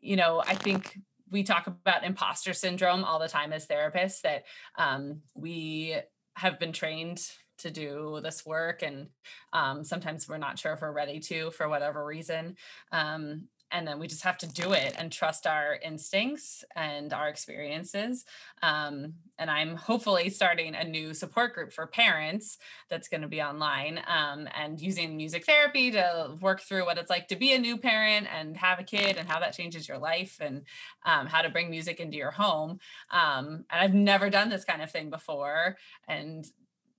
you 0.00 0.16
know, 0.16 0.42
I 0.46 0.54
think 0.54 0.98
we 1.30 1.42
talk 1.42 1.66
about 1.66 2.04
imposter 2.04 2.52
syndrome 2.52 3.04
all 3.04 3.18
the 3.18 3.28
time 3.28 3.52
as 3.52 3.66
therapists 3.66 4.20
that 4.20 4.44
um, 4.76 5.22
we 5.34 5.96
have 6.36 6.58
been 6.58 6.72
trained 6.72 7.20
to 7.58 7.70
do 7.70 8.20
this 8.22 8.44
work 8.44 8.82
and 8.82 9.08
um, 9.52 9.84
sometimes 9.84 10.28
we're 10.28 10.38
not 10.38 10.58
sure 10.58 10.72
if 10.72 10.80
we're 10.80 10.92
ready 10.92 11.20
to 11.20 11.50
for 11.52 11.68
whatever 11.68 12.04
reason 12.04 12.56
um, 12.92 13.44
and 13.74 13.86
then 13.86 13.98
we 13.98 14.06
just 14.06 14.22
have 14.22 14.38
to 14.38 14.46
do 14.46 14.72
it 14.72 14.94
and 14.96 15.10
trust 15.10 15.46
our 15.46 15.76
instincts 15.84 16.64
and 16.76 17.12
our 17.12 17.28
experiences 17.28 18.24
um, 18.62 19.14
and 19.38 19.50
i'm 19.50 19.76
hopefully 19.76 20.30
starting 20.30 20.74
a 20.74 20.84
new 20.84 21.12
support 21.12 21.52
group 21.52 21.72
for 21.72 21.86
parents 21.86 22.56
that's 22.88 23.08
going 23.08 23.20
to 23.20 23.28
be 23.28 23.42
online 23.42 24.00
um, 24.06 24.48
and 24.56 24.80
using 24.80 25.16
music 25.16 25.44
therapy 25.44 25.90
to 25.90 26.30
work 26.40 26.60
through 26.62 26.86
what 26.86 26.96
it's 26.96 27.10
like 27.10 27.26
to 27.28 27.36
be 27.36 27.52
a 27.52 27.58
new 27.58 27.76
parent 27.76 28.26
and 28.34 28.56
have 28.56 28.78
a 28.78 28.84
kid 28.84 29.16
and 29.16 29.28
how 29.28 29.40
that 29.40 29.52
changes 29.52 29.88
your 29.88 29.98
life 29.98 30.38
and 30.40 30.62
um, 31.04 31.26
how 31.26 31.42
to 31.42 31.50
bring 31.50 31.68
music 31.68 31.98
into 31.98 32.16
your 32.16 32.30
home 32.30 32.78
um, 33.10 33.64
and 33.70 33.80
i've 33.80 33.94
never 33.94 34.30
done 34.30 34.48
this 34.48 34.64
kind 34.64 34.80
of 34.80 34.90
thing 34.90 35.10
before 35.10 35.76
and 36.08 36.46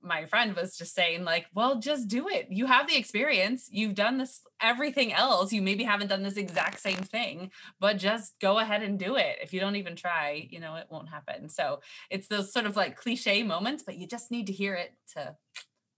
my 0.05 0.25
friend 0.25 0.55
was 0.55 0.77
just 0.77 0.93
saying 0.93 1.23
like 1.23 1.47
well 1.53 1.79
just 1.79 2.07
do 2.07 2.29
it 2.29 2.47
you 2.49 2.65
have 2.67 2.87
the 2.87 2.95
experience 2.95 3.67
you've 3.71 3.95
done 3.95 4.17
this 4.17 4.41
everything 4.61 5.11
else 5.11 5.51
you 5.51 5.61
maybe 5.61 5.83
haven't 5.83 6.07
done 6.07 6.23
this 6.23 6.37
exact 6.37 6.79
same 6.79 6.97
thing 6.99 7.51
but 7.79 7.97
just 7.97 8.39
go 8.39 8.59
ahead 8.59 8.83
and 8.83 8.99
do 8.99 9.15
it 9.15 9.37
if 9.41 9.51
you 9.51 9.59
don't 9.59 9.75
even 9.75 9.95
try 9.95 10.47
you 10.51 10.59
know 10.59 10.75
it 10.75 10.87
won't 10.89 11.09
happen 11.09 11.49
so 11.49 11.79
it's 12.09 12.27
those 12.27 12.53
sort 12.53 12.65
of 12.65 12.75
like 12.75 12.95
cliche 12.95 13.41
moments 13.43 13.83
but 13.83 13.97
you 13.97 14.07
just 14.07 14.29
need 14.31 14.47
to 14.47 14.53
hear 14.53 14.75
it 14.75 14.93
to 15.11 15.35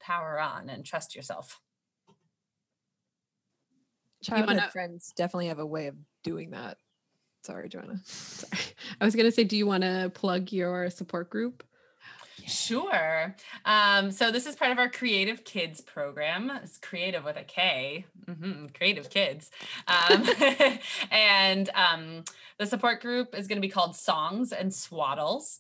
power 0.01 0.39
on 0.39 0.69
and 0.69 0.85
trust 0.85 1.15
yourself 1.15 1.59
Childhood 4.23 4.47
wanna- 4.57 4.71
friends 4.71 5.13
definitely 5.15 5.47
have 5.47 5.59
a 5.59 5.65
way 5.65 5.87
of 5.87 5.95
doing 6.23 6.49
that. 6.51 6.77
Sorry, 7.43 7.69
Joanna. 7.69 8.01
Sorry. 8.03 8.61
I 8.99 9.05
was 9.05 9.15
gonna 9.15 9.31
say, 9.31 9.43
do 9.43 9.55
you 9.55 9.67
want 9.67 9.83
to 9.83 10.11
plug 10.13 10.51
your 10.51 10.89
support 10.89 11.29
group? 11.29 11.63
Sure. 12.47 13.35
Um, 13.65 14.09
so 14.11 14.31
this 14.31 14.45
is 14.45 14.55
part 14.55 14.71
of 14.71 14.79
our 14.79 14.89
Kreative 14.89 15.43
Kids 15.43 15.81
program. 15.81 16.49
It's 16.63 16.77
creative 16.77 17.25
with 17.25 17.35
a 17.35 17.43
K. 17.43 18.05
Mhm, 18.25 18.71
Kreative 18.71 19.09
Kids. 19.09 19.51
Um, 19.85 20.25
and 21.11 21.69
um, 21.75 22.23
the 22.57 22.65
support 22.65 23.01
group 23.01 23.35
is 23.35 23.47
going 23.47 23.57
to 23.57 23.67
be 23.67 23.71
called 23.71 23.97
Songs 23.97 24.53
and 24.53 24.71
Swaddles, 24.71 25.59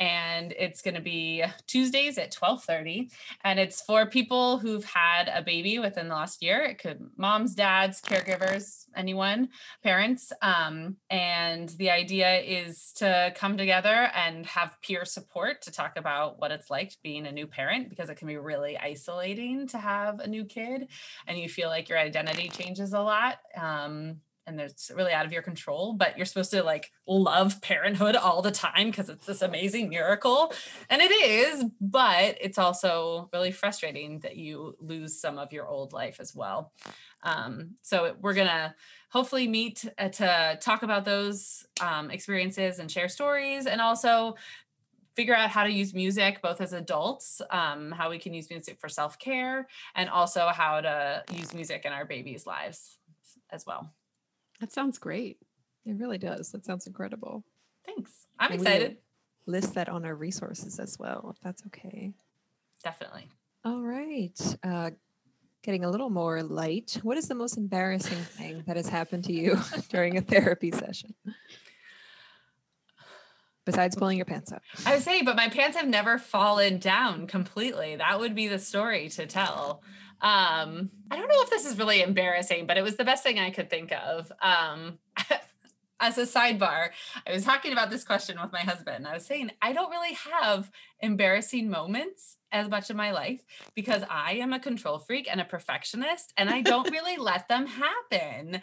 and 0.00 0.52
it's 0.58 0.82
going 0.82 0.94
to 0.94 1.00
be 1.00 1.44
Tuesdays 1.66 2.18
at 2.18 2.30
twelve 2.30 2.62
thirty, 2.64 3.10
and 3.44 3.58
it's 3.58 3.82
for 3.82 4.06
people 4.06 4.58
who've 4.58 4.84
had 4.84 5.28
a 5.28 5.42
baby 5.42 5.78
within 5.78 6.08
the 6.08 6.14
last 6.14 6.42
year. 6.42 6.62
It 6.62 6.78
could 6.78 7.10
moms, 7.16 7.54
dads, 7.54 8.00
caregivers, 8.00 8.86
anyone, 8.94 9.48
parents. 9.82 10.32
Um, 10.42 10.96
and 11.10 11.68
the 11.70 11.90
idea 11.90 12.40
is 12.40 12.92
to 12.96 13.32
come 13.36 13.56
together 13.56 14.10
and 14.14 14.46
have 14.46 14.78
peer 14.82 15.04
support 15.04 15.62
to 15.62 15.72
talk 15.72 15.96
about 15.96 16.38
what 16.38 16.50
it's 16.50 16.70
like 16.70 16.92
being 17.02 17.26
a 17.26 17.32
new 17.32 17.46
parent 17.46 17.88
because 17.88 18.10
it 18.10 18.16
can 18.16 18.28
be 18.28 18.36
really 18.36 18.78
isolating 18.78 19.66
to 19.68 19.78
have 19.78 20.20
a 20.20 20.26
new 20.26 20.44
kid 20.44 20.88
and 21.26 21.38
you 21.38 21.48
feel 21.48 21.68
like 21.68 21.88
your 21.88 21.98
identity 21.98 22.48
changes 22.48 22.92
a 22.92 23.00
lot. 23.00 23.38
Um, 23.56 24.20
and 24.46 24.60
it's 24.60 24.90
really 24.94 25.12
out 25.12 25.26
of 25.26 25.32
your 25.32 25.42
control, 25.42 25.92
but 25.92 26.16
you're 26.16 26.26
supposed 26.26 26.50
to 26.52 26.62
like 26.62 26.92
love 27.06 27.60
parenthood 27.60 28.16
all 28.16 28.42
the 28.42 28.50
time 28.50 28.90
because 28.90 29.08
it's 29.08 29.26
this 29.26 29.42
amazing 29.42 29.88
miracle. 29.88 30.52
And 30.88 31.02
it 31.02 31.10
is, 31.10 31.64
but 31.80 32.36
it's 32.40 32.58
also 32.58 33.28
really 33.32 33.50
frustrating 33.50 34.20
that 34.20 34.36
you 34.36 34.76
lose 34.80 35.20
some 35.20 35.38
of 35.38 35.52
your 35.52 35.66
old 35.66 35.92
life 35.92 36.20
as 36.20 36.34
well. 36.34 36.72
Um, 37.22 37.72
so 37.82 38.14
we're 38.20 38.34
going 38.34 38.46
to 38.46 38.74
hopefully 39.10 39.48
meet 39.48 39.84
uh, 39.98 40.08
to 40.10 40.58
talk 40.60 40.82
about 40.82 41.04
those 41.04 41.66
um, 41.80 42.10
experiences 42.10 42.78
and 42.78 42.90
share 42.90 43.08
stories 43.08 43.66
and 43.66 43.80
also 43.80 44.36
figure 45.16 45.34
out 45.34 45.48
how 45.50 45.64
to 45.64 45.72
use 45.72 45.94
music 45.94 46.42
both 46.42 46.60
as 46.60 46.74
adults 46.74 47.40
um, 47.50 47.90
how 47.90 48.10
we 48.10 48.18
can 48.18 48.34
use 48.34 48.50
music 48.50 48.78
for 48.78 48.88
self-care 48.88 49.66
and 49.94 50.10
also 50.10 50.48
how 50.48 50.80
to 50.80 51.24
use 51.32 51.54
music 51.54 51.86
in 51.86 51.92
our 51.92 52.04
babies 52.04 52.46
lives 52.46 52.98
as 53.50 53.64
well 53.64 53.90
That 54.60 54.72
sounds 54.72 54.98
great. 54.98 55.38
It 55.84 55.96
really 55.98 56.18
does. 56.18 56.50
That 56.52 56.64
sounds 56.64 56.86
incredible. 56.86 57.44
thanks 57.84 58.26
i'm 58.38 58.52
And 58.52 58.60
excited 58.60 58.96
List 59.48 59.74
that 59.74 59.88
on 59.88 60.04
our 60.04 60.14
resources 60.16 60.80
as 60.80 60.98
well, 60.98 61.30
if 61.32 61.40
that's 61.40 61.62
okay. 61.66 62.12
definitely 62.82 63.28
All 63.64 63.80
right. 63.82 64.56
Uh, 64.64 64.90
getting 65.62 65.84
a 65.84 65.90
little 65.90 66.10
more 66.10 66.42
light. 66.42 66.98
What 67.04 67.16
is 67.16 67.28
the 67.28 67.34
most 67.36 67.56
embarrassing 67.56 68.18
thing 68.24 68.64
that 68.66 68.76
has 68.76 68.88
happened 68.88 69.24
to 69.24 69.32
you 69.32 69.56
during 69.88 70.16
a 70.16 70.20
therapy 70.20 70.72
session? 70.72 71.14
Besides 73.64 73.96
pulling 73.96 74.16
your 74.16 74.26
pants 74.26 74.52
up. 74.52 74.62
i 74.84 74.94
would 74.94 75.02
say 75.02 75.22
but 75.22 75.34
my 75.36 75.48
pants 75.48 75.76
have 75.76 75.88
never 75.88 76.18
fallen 76.18 76.78
down 76.78 77.26
completely 77.26 77.96
that 77.96 78.18
would 78.20 78.34
be 78.34 78.46
the 78.48 78.58
story 78.60 79.08
to 79.08 79.26
tell 79.26 79.82
um 80.22 80.90
i 81.10 81.16
don't 81.16 81.28
know 81.28 81.42
if 81.42 81.50
this 81.50 81.66
is 81.66 81.78
really 81.78 82.02
embarrassing 82.02 82.66
but 82.66 82.78
it 82.78 82.82
was 82.82 82.96
the 82.96 83.04
best 83.04 83.22
thing 83.22 83.38
i 83.38 83.50
could 83.50 83.70
think 83.70 83.92
of. 83.92 84.32
Um 84.40 84.98
as 85.98 86.18
a 86.18 86.26
sidebar 86.26 86.90
i 87.26 87.32
was 87.32 87.44
talking 87.44 87.72
about 87.72 87.88
this 87.88 88.04
question 88.04 88.38
with 88.40 88.52
my 88.52 88.60
husband. 88.60 89.06
I 89.06 89.14
was 89.14 89.24
saying 89.24 89.50
i 89.62 89.72
don't 89.72 89.90
really 89.90 90.14
have 90.14 90.70
embarrassing 91.00 91.70
moments 91.70 92.36
as 92.52 92.68
much 92.68 92.90
in 92.90 92.96
my 92.96 93.12
life 93.12 93.44
because 93.74 94.02
i 94.10 94.32
am 94.34 94.52
a 94.52 94.60
control 94.60 94.98
freak 94.98 95.28
and 95.30 95.40
a 95.40 95.44
perfectionist 95.44 96.32
and 96.36 96.50
i 96.50 96.60
don't 96.60 96.90
really 96.90 97.16
let 97.18 97.48
them 97.48 97.66
happen. 97.66 98.60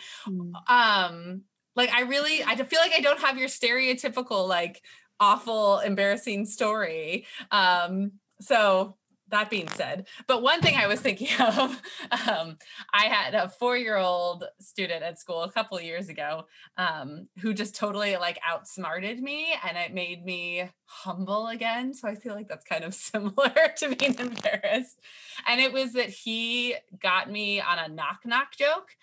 Um 0.68 1.42
like 1.76 1.92
i 1.92 2.02
really 2.02 2.44
i 2.44 2.56
feel 2.56 2.80
like 2.80 2.94
i 2.96 3.02
don't 3.02 3.20
have 3.20 3.38
your 3.38 3.48
stereotypical 3.48 4.48
like 4.48 4.82
awful 5.20 5.80
embarrassing 5.80 6.46
story. 6.46 7.26
Um 7.52 8.14
so 8.42 8.96
that 9.34 9.50
being 9.50 9.68
said 9.70 10.08
but 10.28 10.42
one 10.42 10.62
thing 10.62 10.76
i 10.76 10.88
was 10.88 11.00
thinking 11.00 11.28
of 11.40 11.82
um 12.28 12.58
i 12.94 13.06
had 13.06 13.34
a 13.34 13.50
four-year-old 13.50 14.46
student 14.60 15.04
at 15.04 15.20
school 15.20 15.44
a 15.44 15.52
couple 15.52 15.80
years 15.80 16.10
ago 16.10 16.46
um 16.78 17.28
who 17.40 17.54
just 17.54 17.76
totally 17.76 18.16
like 18.18 18.40
outsmarted 18.48 19.22
me 19.22 19.54
and 19.68 19.78
it 19.78 19.94
made 19.94 20.24
me 20.24 20.70
humble 20.86 21.48
again 21.48 21.94
so 21.94 22.08
i 22.08 22.16
feel 22.16 22.34
like 22.34 22.48
that's 22.48 22.66
kind 22.66 22.84
of 22.84 22.94
similar 22.94 23.54
to 23.78 23.96
being 23.96 24.18
embarrassed 24.18 25.00
and 25.48 25.60
it 25.60 25.74
was 25.74 25.94
that 25.94 26.10
he 26.10 26.76
got 27.02 27.30
me 27.30 27.60
on 27.60 27.80
a 27.80 27.88
knock 27.88 28.22
knock 28.26 28.56
joke 28.56 28.96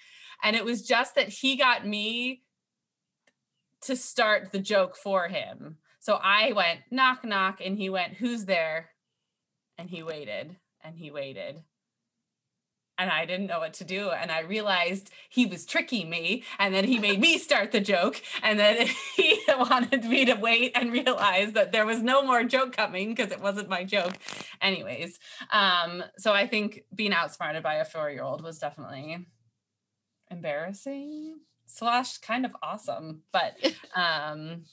and 0.42 0.56
it 0.56 0.64
was 0.64 0.82
just 0.82 1.14
that 1.14 1.28
he 1.28 1.56
got 1.56 1.86
me 1.86 2.42
to 3.82 3.96
start 3.96 4.52
the 4.52 4.58
joke 4.58 4.96
for 4.96 5.28
him. 5.28 5.78
So 6.00 6.18
I 6.22 6.52
went 6.52 6.80
knock 6.90 7.24
knock 7.24 7.60
and 7.64 7.76
he 7.76 7.90
went 7.90 8.14
who's 8.14 8.44
there? 8.44 8.89
And 9.80 9.88
he 9.88 10.02
waited 10.02 10.56
and 10.84 10.98
he 10.98 11.10
waited. 11.10 11.62
And 12.98 13.10
I 13.10 13.24
didn't 13.24 13.46
know 13.46 13.60
what 13.60 13.72
to 13.74 13.84
do 13.84 14.10
and 14.10 14.30
I 14.30 14.40
realized 14.40 15.08
he 15.30 15.46
was 15.46 15.64
tricking 15.64 16.10
me 16.10 16.44
and 16.58 16.74
then 16.74 16.84
he 16.84 16.98
made 16.98 17.18
me 17.18 17.38
start 17.48 17.72
the 17.72 17.80
joke 17.80 18.20
and 18.42 18.58
then 18.60 18.88
he 19.16 19.40
wanted 19.48 20.04
me 20.04 20.26
to 20.26 20.34
wait 20.34 20.72
and 20.74 20.92
realize 20.92 21.54
that 21.54 21.72
there 21.72 21.86
was 21.86 22.02
no 22.02 22.22
more 22.22 22.44
joke 22.44 22.76
coming 22.76 23.14
because 23.14 23.32
it 23.32 23.40
wasn't 23.40 23.70
my 23.70 23.84
joke. 23.84 24.18
Anyways, 24.60 25.18
um 25.50 26.04
so 26.18 26.34
I 26.34 26.46
think 26.46 26.82
being 26.94 27.14
outsmarted 27.14 27.62
by 27.62 27.76
a 27.76 27.86
4-year-old 27.86 28.42
was 28.42 28.58
definitely 28.58 29.26
embarrassing 30.30 31.38
slash 31.64 32.18
kind 32.18 32.44
of 32.44 32.54
awesome 32.62 33.22
but 33.32 33.56
um 33.94 34.64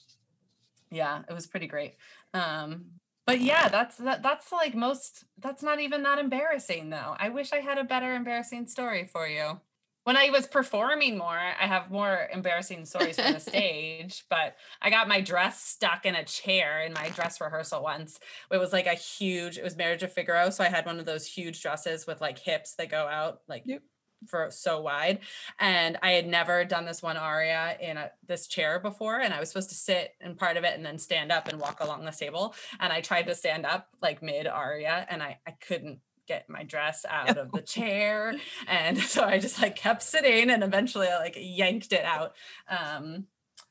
yeah 0.90 1.22
it 1.28 1.32
was 1.32 1.46
pretty 1.46 1.66
great 1.66 1.94
um 2.34 2.97
but 3.28 3.42
yeah 3.42 3.68
that's 3.68 3.98
that, 3.98 4.22
that's 4.22 4.50
like 4.52 4.74
most 4.74 5.24
that's 5.36 5.62
not 5.62 5.80
even 5.80 6.02
that 6.02 6.18
embarrassing 6.18 6.88
though. 6.88 7.14
I 7.18 7.28
wish 7.28 7.52
i 7.52 7.58
had 7.60 7.76
a 7.76 7.84
better 7.84 8.14
embarrassing 8.14 8.66
story 8.68 9.06
for 9.06 9.28
you. 9.28 9.60
When 10.04 10.16
i 10.16 10.30
was 10.30 10.46
performing 10.46 11.18
more 11.18 11.36
i 11.38 11.66
have 11.66 11.90
more 11.90 12.28
embarrassing 12.32 12.86
stories 12.86 13.20
from 13.20 13.34
the 13.34 13.40
stage 13.52 14.24
but 14.30 14.56
i 14.80 14.88
got 14.88 15.08
my 15.08 15.20
dress 15.20 15.60
stuck 15.60 16.06
in 16.06 16.14
a 16.14 16.24
chair 16.24 16.80
in 16.80 16.94
my 16.94 17.10
dress 17.10 17.38
rehearsal 17.42 17.82
once. 17.82 18.18
It 18.50 18.56
was 18.56 18.72
like 18.72 18.86
a 18.86 18.94
huge 18.94 19.58
it 19.58 19.64
was 19.64 19.76
marriage 19.76 20.02
of 20.02 20.10
figaro 20.10 20.48
so 20.48 20.64
i 20.64 20.68
had 20.68 20.86
one 20.86 20.98
of 20.98 21.04
those 21.04 21.26
huge 21.26 21.60
dresses 21.60 22.06
with 22.06 22.22
like 22.22 22.38
hips 22.38 22.76
that 22.76 22.88
go 22.90 23.06
out 23.06 23.42
like 23.46 23.64
Yep. 23.66 23.82
For 24.26 24.50
so 24.50 24.80
wide 24.80 25.18
and 25.60 25.96
i 26.02 26.10
had 26.12 26.26
never 26.26 26.64
done 26.64 26.84
this 26.84 27.02
one 27.02 27.16
aria 27.16 27.76
in 27.80 27.96
a, 27.96 28.10
this 28.26 28.46
chair 28.46 28.78
before 28.80 29.20
and 29.20 29.32
i 29.32 29.38
was 29.40 29.48
supposed 29.48 29.68
to 29.68 29.74
sit 29.74 30.14
in 30.20 30.34
part 30.34 30.56
of 30.56 30.64
it 30.64 30.74
and 30.76 30.84
then 30.84 30.98
stand 30.98 31.30
up 31.30 31.46
and 31.48 31.60
walk 31.60 31.80
along 31.80 32.04
the 32.04 32.10
table 32.10 32.54
and 32.80 32.92
i 32.92 33.00
tried 33.00 33.26
to 33.26 33.34
stand 33.34 33.64
up 33.64 33.88
like 34.02 34.22
mid 34.22 34.46
aria 34.46 35.06
and 35.08 35.22
i, 35.22 35.38
I 35.46 35.52
couldn't 35.52 36.00
get 36.26 36.48
my 36.50 36.62
dress 36.62 37.06
out 37.08 37.38
of 37.38 37.52
the 37.52 37.62
chair 37.76 38.34
and 38.66 38.98
so 39.02 39.24
i 39.24 39.38
just 39.38 39.62
like 39.62 39.76
kept 39.76 40.02
sitting 40.02 40.50
and 40.50 40.62
eventually 40.62 41.06
i 41.08 41.16
like 41.18 41.36
yanked 41.40 41.92
it 41.92 42.04
out 42.04 42.34
um 42.68 43.24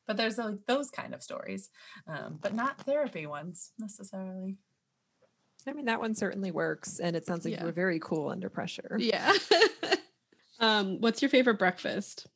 but 0.08 0.16
there's 0.18 0.38
like 0.38 0.66
those 0.66 0.90
kind 0.90 1.14
of 1.14 1.22
stories 1.22 1.70
um 2.08 2.40
but 2.42 2.54
not 2.56 2.80
therapy 2.82 3.26
ones 3.28 3.72
necessarily 3.78 4.58
I 5.70 5.74
mean, 5.74 5.86
that 5.86 6.00
one 6.00 6.16
certainly 6.16 6.52
works. 6.52 7.00
And 7.00 7.14
it 7.14 7.26
sounds 7.26 7.44
like 7.44 7.54
Yeah. 7.56 7.60
you 7.60 7.66
were 7.66 7.74
very 7.74 8.00
cool 8.00 8.30
under 8.30 8.50
pressure. 8.50 8.96
Yeah. 8.98 9.34
um, 10.60 11.00
what's 11.02 11.22
your 11.22 11.30
favorite 11.30 11.60
breakfast? 11.60 12.28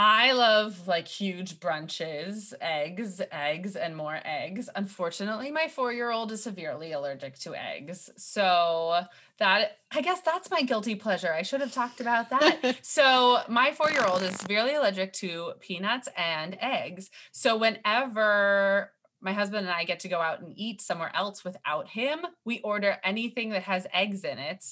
I 0.00 0.30
love 0.30 0.86
like 0.86 1.08
huge 1.08 1.58
brunches, 1.58 2.54
eggs, 2.60 3.20
eggs, 3.32 3.74
and 3.74 3.96
more 3.96 4.20
eggs. 4.24 4.70
Unfortunately, 4.76 5.50
my 5.50 5.66
four 5.66 5.92
year 5.92 6.12
old 6.12 6.30
is 6.30 6.40
severely 6.40 6.92
allergic 6.92 7.36
to 7.40 7.56
eggs. 7.56 8.08
So, 8.16 9.00
that 9.38 9.78
I 9.90 10.00
guess 10.02 10.20
that's 10.20 10.52
my 10.52 10.62
guilty 10.62 10.94
pleasure. 10.94 11.32
I 11.32 11.42
should 11.42 11.60
have 11.60 11.72
talked 11.72 12.00
about 12.00 12.30
that. 12.30 12.76
so, 12.82 13.40
my 13.48 13.72
four 13.72 13.90
year 13.90 14.04
old 14.06 14.22
is 14.22 14.36
severely 14.36 14.74
allergic 14.74 15.14
to 15.14 15.54
peanuts 15.58 16.08
and 16.16 16.56
eggs. 16.60 17.10
So, 17.32 17.56
whenever 17.56 18.92
my 19.20 19.32
husband 19.32 19.66
and 19.66 19.74
I 19.74 19.82
get 19.82 19.98
to 20.00 20.08
go 20.08 20.20
out 20.20 20.40
and 20.40 20.52
eat 20.56 20.80
somewhere 20.80 21.10
else 21.12 21.42
without 21.42 21.88
him, 21.88 22.20
we 22.44 22.60
order 22.60 22.98
anything 23.02 23.50
that 23.50 23.62
has 23.62 23.84
eggs 23.92 24.22
in 24.22 24.38
it 24.38 24.64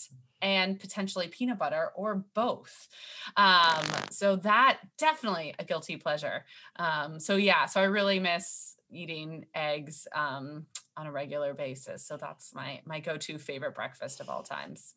and 0.42 0.78
potentially 0.78 1.28
peanut 1.28 1.58
butter 1.58 1.90
or 1.94 2.24
both. 2.34 2.88
Um, 3.36 3.84
so 4.10 4.36
that 4.36 4.78
definitely 4.98 5.54
a 5.58 5.64
guilty 5.64 5.96
pleasure. 5.96 6.44
Um, 6.76 7.18
so 7.20 7.36
yeah, 7.36 7.66
so 7.66 7.80
I 7.80 7.84
really 7.84 8.18
miss 8.18 8.76
eating 8.90 9.46
eggs 9.54 10.06
um, 10.14 10.66
on 10.96 11.06
a 11.06 11.12
regular 11.12 11.54
basis. 11.54 12.06
So 12.06 12.16
that's 12.16 12.54
my 12.54 12.80
my 12.84 13.00
go-to 13.00 13.38
favorite 13.38 13.74
breakfast 13.74 14.20
of 14.20 14.28
all 14.28 14.42
times. 14.42 14.94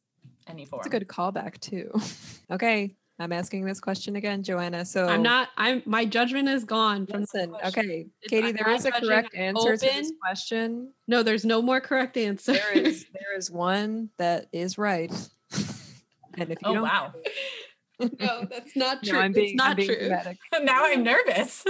Any 0.47 0.65
form. 0.65 0.81
It's 0.81 0.87
a 0.87 0.89
good 0.89 1.07
callback 1.07 1.59
too. 1.59 1.91
okay, 2.51 2.95
I'm 3.19 3.33
asking 3.33 3.65
this 3.65 3.81
question 3.81 4.15
again, 4.15 4.43
Joanna. 4.43 4.85
So 4.85 5.07
I'm 5.07 5.21
not. 5.21 5.49
I'm 5.57 5.83
my 5.85 6.05
judgment 6.05 6.47
is 6.47 6.63
gone 6.63 7.05
from. 7.05 7.21
Listen, 7.21 7.53
okay, 7.65 8.07
It's- 8.21 8.29
Katie, 8.29 8.57
I'm 8.65 8.75
is 8.75 8.85
a 8.85 8.91
correct 8.91 9.35
answer 9.35 9.75
to 9.75 9.85
this 9.85 10.11
question. 10.21 10.93
No, 11.07 11.21
there's 11.21 11.43
no 11.43 11.61
more 11.61 11.81
correct 11.81 12.15
answer. 12.15 12.53
There 12.53 12.71
is 12.71 13.05
there 13.13 13.37
is 13.37 13.51
one 13.51 14.09
that 14.17 14.47
is 14.53 14.77
right. 14.77 15.11
And 16.35 16.49
if 16.51 16.61
you 16.61 16.67
oh 16.69 16.73
don't 16.75 16.83
wow. 16.83 17.13
no, 18.19 18.45
that's 18.49 18.75
not 18.77 18.99
No, 19.03 19.09
true. 19.11 19.19
I'm 19.19 19.33
being, 19.33 19.47
it's 19.47 19.55
not 19.55 19.71
I'm 19.71 19.75
being 19.75 19.89
true. 19.89 19.99
dramatic. 20.07 20.37
now 20.61 20.85
I'm 20.85 21.03
nervous. 21.03 21.65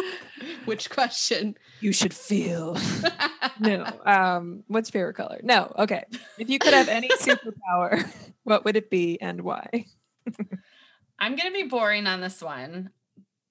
Which 0.66 0.92
question? 0.92 1.58
You 1.82 1.92
should 1.92 2.14
feel. 2.14 2.78
no. 3.60 3.86
Um, 4.06 4.64
what's 4.68 4.92
favorite 4.92 5.16
color? 5.16 5.40
No. 5.42 5.74
Okay. 5.80 6.04
If 6.38 6.50
you 6.50 6.60
could 6.60 6.74
have 6.74 6.90
any 6.90 7.10
superpower, 7.10 8.08
what 8.44 8.66
would 8.66 8.76
it 8.76 8.92
be 8.92 9.20
and 9.20 9.42
why? 9.42 9.86
I'm 11.20 11.36
going 11.36 11.52
to 11.52 11.54
be 11.64 11.68
boring 11.68 12.08
on 12.08 12.22
this 12.22 12.42
one, 12.42 12.92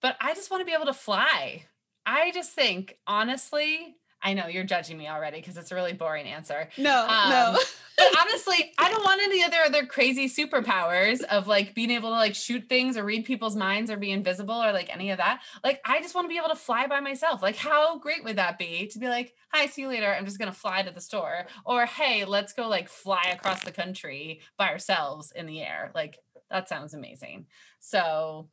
but 0.02 0.16
I 0.20 0.34
just 0.34 0.50
want 0.50 0.60
to 0.62 0.64
be 0.64 0.72
able 0.72 0.86
to 0.86 0.94
fly. 0.94 1.64
I 2.06 2.30
just 2.32 2.52
think, 2.52 2.96
honestly, 3.06 3.96
I 4.22 4.34
know 4.34 4.46
you're 4.48 4.64
judging 4.64 4.98
me 4.98 5.08
already 5.08 5.38
because 5.38 5.56
it's 5.56 5.70
a 5.70 5.74
really 5.74 5.92
boring 5.92 6.26
answer. 6.26 6.68
no, 6.76 7.06
Um, 7.06 7.30
no. 7.30 7.58
But 7.98 8.16
honestly, 8.20 8.72
I 8.78 8.92
don't 8.92 9.02
want 9.02 9.20
any 9.22 9.42
other 9.42 9.56
other 9.66 9.84
crazy 9.84 10.28
superpowers 10.28 11.20
of 11.24 11.48
like 11.48 11.74
being 11.74 11.90
able 11.90 12.10
to 12.10 12.14
like 12.14 12.36
shoot 12.36 12.68
things 12.68 12.96
or 12.96 13.02
read 13.04 13.24
people's 13.24 13.56
minds 13.56 13.90
or 13.90 13.96
be 13.96 14.12
invisible 14.12 14.54
or 14.54 14.70
like 14.72 14.88
any 14.94 15.10
of 15.10 15.18
that. 15.18 15.42
Like 15.64 15.80
I 15.84 16.00
just 16.00 16.14
want 16.14 16.26
to 16.26 16.28
be 16.28 16.38
able 16.38 16.50
to 16.50 16.54
fly 16.54 16.86
by 16.86 17.00
myself. 17.00 17.42
Like 17.42 17.56
how 17.56 17.98
great 17.98 18.22
would 18.22 18.36
that 18.36 18.56
be 18.56 18.86
to 18.92 19.00
be 19.00 19.08
like, 19.08 19.34
"Hi, 19.52 19.66
see 19.66 19.82
you 19.82 19.88
later. 19.88 20.14
I'm 20.14 20.26
just 20.26 20.38
going 20.38 20.48
to 20.50 20.56
fly 20.56 20.82
to 20.82 20.92
the 20.92 21.00
store." 21.00 21.46
Or, 21.64 21.86
"Hey, 21.86 22.24
let's 22.24 22.52
go 22.52 22.68
like 22.68 22.88
fly 22.88 23.24
across 23.32 23.64
the 23.64 23.72
country 23.72 24.42
by 24.56 24.68
ourselves 24.68 25.32
in 25.34 25.46
the 25.46 25.60
air." 25.60 25.90
Like 25.92 26.18
that 26.50 26.68
sounds 26.68 26.94
amazing. 26.94 27.46
So, 27.80 28.48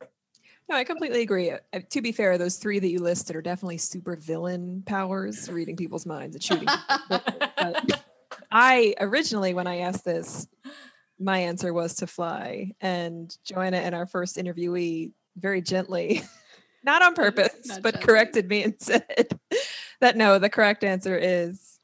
No, 0.68 0.76
I 0.76 0.84
completely 0.84 1.22
agree. 1.22 1.50
Uh, 1.50 1.58
to 1.90 2.00
be 2.02 2.12
fair, 2.12 2.38
those 2.38 2.56
three 2.56 2.78
that 2.78 2.88
you 2.88 2.98
listed 2.98 3.36
are 3.36 3.42
definitely 3.42 3.78
super 3.78 4.16
villain 4.16 4.82
powers, 4.86 5.48
reading 5.50 5.76
people's 5.76 6.06
minds 6.06 6.34
and 6.36 6.42
shooting. 6.42 6.68
but 7.08 8.02
I 8.50 8.94
originally, 9.00 9.54
when 9.54 9.66
I 9.66 9.78
asked 9.78 10.04
this, 10.04 10.46
my 11.18 11.38
answer 11.38 11.72
was 11.72 11.94
to 11.96 12.06
fly. 12.06 12.72
And 12.80 13.36
Joanna 13.44 13.78
and 13.78 13.94
our 13.94 14.06
first 14.06 14.36
interviewee 14.36 15.12
very 15.36 15.60
gently, 15.62 16.22
not 16.84 17.02
on 17.02 17.14
purpose, 17.14 17.54
Not 17.66 17.82
but 17.82 17.94
gently. 17.94 18.06
corrected 18.06 18.48
me 18.48 18.62
and 18.64 18.74
said 18.80 19.38
that 20.00 20.16
no, 20.16 20.38
the 20.38 20.50
correct 20.50 20.84
answer 20.84 21.16
is 21.16 21.60
Joanna, 21.60 21.75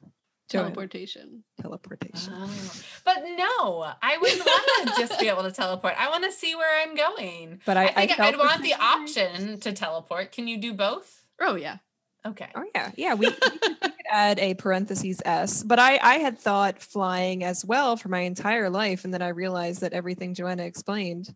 Teleportation. 0.53 1.45
teleportation. 1.61 2.33
Oh. 2.37 2.73
but 3.05 3.23
no, 3.37 3.93
I 4.03 4.19
wouldn't 4.19 4.45
want 4.45 4.89
to 4.89 5.01
just 5.01 5.19
be 5.21 5.29
able 5.29 5.43
to 5.43 5.53
teleport. 5.53 5.95
I 5.99 6.09
want 6.11 6.25
to 6.25 6.33
see 6.33 6.55
where 6.55 6.83
I'm 6.83 6.95
going. 6.95 7.61
But 7.65 7.77
I, 7.77 7.85
I 7.85 7.93
think 8.07 8.13
I, 8.13 8.15
felt 8.17 8.37
would 8.37 8.47
want 8.47 8.63
the 8.63 8.75
option 8.75 9.59
to 9.61 9.73
teleport. 9.73 10.33
Can 10.33 10.49
you 10.49 10.59
do 10.59 10.73
both? 10.75 11.25
Oh 11.41 11.57
yeah. 11.57 11.79
Okay. 12.25 12.49
Oh 12.55 12.65
yeah, 12.75 12.91
yeah. 12.97 13.15
We, 13.15 13.29
we, 13.29 13.33
could, 13.33 13.53
we 13.63 13.75
could 13.75 13.93
add 14.11 14.39
a 14.39 14.55
parentheses 14.55 15.21
s, 15.25 15.63
but 15.63 15.79
I 15.79 15.99
I 16.01 16.15
had 16.15 16.39
thought 16.39 16.81
flying 16.81 17.43
as 17.43 17.65
well 17.65 17.97
for 17.97 18.09
my 18.09 18.21
entire 18.21 18.71
life, 18.71 19.05
and 19.05 19.13
then 19.13 19.23
I 19.23 19.29
realized 19.29 19.81
that 19.81 19.93
everything 19.93 20.35
Joanna 20.35 20.63
explained, 20.63 21.35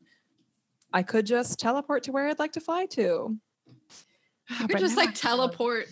I 0.93 1.03
could 1.03 1.27
just 1.27 1.59
teleport 1.59 2.05
to 2.05 2.13
where 2.13 2.29
I'd 2.29 2.39
like 2.39 2.53
to 2.53 2.61
fly 2.61 2.87
to. 2.87 3.03
You 3.03 3.39
But 4.61 4.71
could 4.71 4.79
just 4.79 4.97
like 4.97 5.09
I 5.09 5.11
know. 5.11 5.17
teleport 5.17 5.89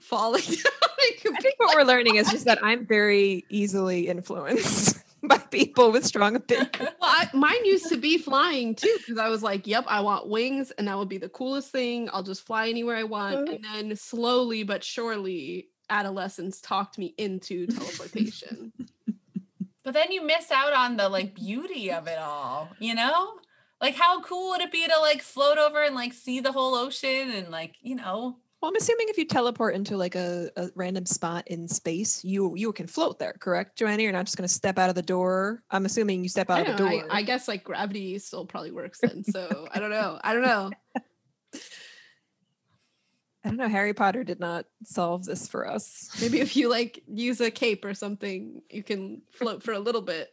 falling 0.00 0.42
down. 0.46 0.72
I 1.02 1.40
think 1.40 1.54
what 1.58 1.76
we're 1.76 1.84
learning 1.84 2.16
is 2.16 2.30
just 2.30 2.44
that 2.44 2.58
I'm 2.62 2.86
very 2.86 3.44
easily 3.48 4.08
influenced 4.08 5.02
by 5.22 5.38
people 5.38 5.92
with 5.92 6.04
strong 6.04 6.36
opinions. 6.36 6.70
Well, 6.78 6.90
I, 7.02 7.28
mine 7.32 7.64
used 7.64 7.88
to 7.88 7.96
be 7.96 8.18
flying 8.18 8.74
too, 8.74 8.94
because 8.98 9.18
I 9.18 9.28
was 9.28 9.42
like, 9.42 9.66
"Yep, 9.66 9.84
I 9.88 10.00
want 10.00 10.28
wings, 10.28 10.70
and 10.72 10.88
that 10.88 10.98
would 10.98 11.08
be 11.08 11.18
the 11.18 11.28
coolest 11.28 11.70
thing. 11.70 12.08
I'll 12.12 12.22
just 12.22 12.46
fly 12.46 12.68
anywhere 12.68 12.96
I 12.96 13.04
want." 13.04 13.48
Uh. 13.48 13.52
And 13.52 13.64
then 13.64 13.96
slowly 13.96 14.62
but 14.62 14.84
surely, 14.84 15.68
adolescence 15.88 16.60
talked 16.60 16.98
me 16.98 17.14
into 17.18 17.66
teleportation. 17.66 18.72
But 19.82 19.94
then 19.94 20.12
you 20.12 20.24
miss 20.24 20.50
out 20.50 20.72
on 20.72 20.96
the 20.96 21.08
like 21.08 21.34
beauty 21.34 21.90
of 21.90 22.06
it 22.06 22.18
all, 22.18 22.68
you 22.78 22.94
know? 22.94 23.38
Like 23.80 23.96
how 23.96 24.20
cool 24.20 24.50
would 24.50 24.60
it 24.60 24.70
be 24.70 24.86
to 24.86 24.98
like 25.00 25.22
float 25.22 25.58
over 25.58 25.82
and 25.82 25.94
like 25.94 26.12
see 26.12 26.40
the 26.40 26.52
whole 26.52 26.74
ocean 26.74 27.30
and 27.30 27.48
like, 27.48 27.76
you 27.80 27.96
know, 27.96 28.36
Well, 28.60 28.68
I'm 28.68 28.76
assuming 28.76 29.06
if 29.08 29.16
you 29.16 29.24
teleport 29.24 29.74
into 29.74 29.96
like 29.96 30.14
a, 30.14 30.50
a 30.56 30.68
random 30.74 31.06
spot 31.06 31.48
in 31.48 31.66
space, 31.66 32.22
you 32.22 32.54
you 32.56 32.72
can 32.74 32.86
float 32.86 33.18
there, 33.18 33.32
correct, 33.40 33.78
Joanna? 33.78 34.02
You're 34.02 34.12
not 34.12 34.26
just 34.26 34.36
going 34.36 34.46
to 34.46 34.52
step 34.52 34.78
out 34.78 34.90
of 34.90 34.94
the 34.94 35.02
door. 35.02 35.62
I'm 35.70 35.86
assuming 35.86 36.22
you 36.22 36.28
step 36.28 36.50
out 36.50 36.60
of 36.60 36.66
the 36.66 36.72
know, 36.84 36.90
door. 36.90 37.06
I, 37.10 37.18
I 37.18 37.22
guess 37.22 37.48
like 37.48 37.64
gravity 37.64 38.18
still 38.18 38.44
probably 38.44 38.70
works 38.70 39.00
then. 39.00 39.24
So 39.24 39.66
I 39.70 39.80
don't 39.80 39.90
know. 39.90 40.20
I 40.22 40.34
don't 40.34 40.42
know. 40.42 40.70
I 43.42 43.48
don't 43.48 43.56
know. 43.56 43.68
Harry 43.68 43.94
Potter 43.94 44.22
did 44.24 44.40
not 44.40 44.66
solve 44.84 45.24
this 45.24 45.48
for 45.48 45.66
us. 45.66 46.10
Maybe 46.20 46.40
if 46.40 46.54
you 46.54 46.68
like 46.68 47.02
use 47.08 47.40
a 47.40 47.50
cape 47.50 47.86
or 47.86 47.94
something, 47.94 48.60
you 48.68 48.82
can 48.82 49.22
float 49.32 49.62
for 49.62 49.72
a 49.72 49.78
little 49.78 50.02
bit. 50.02 50.28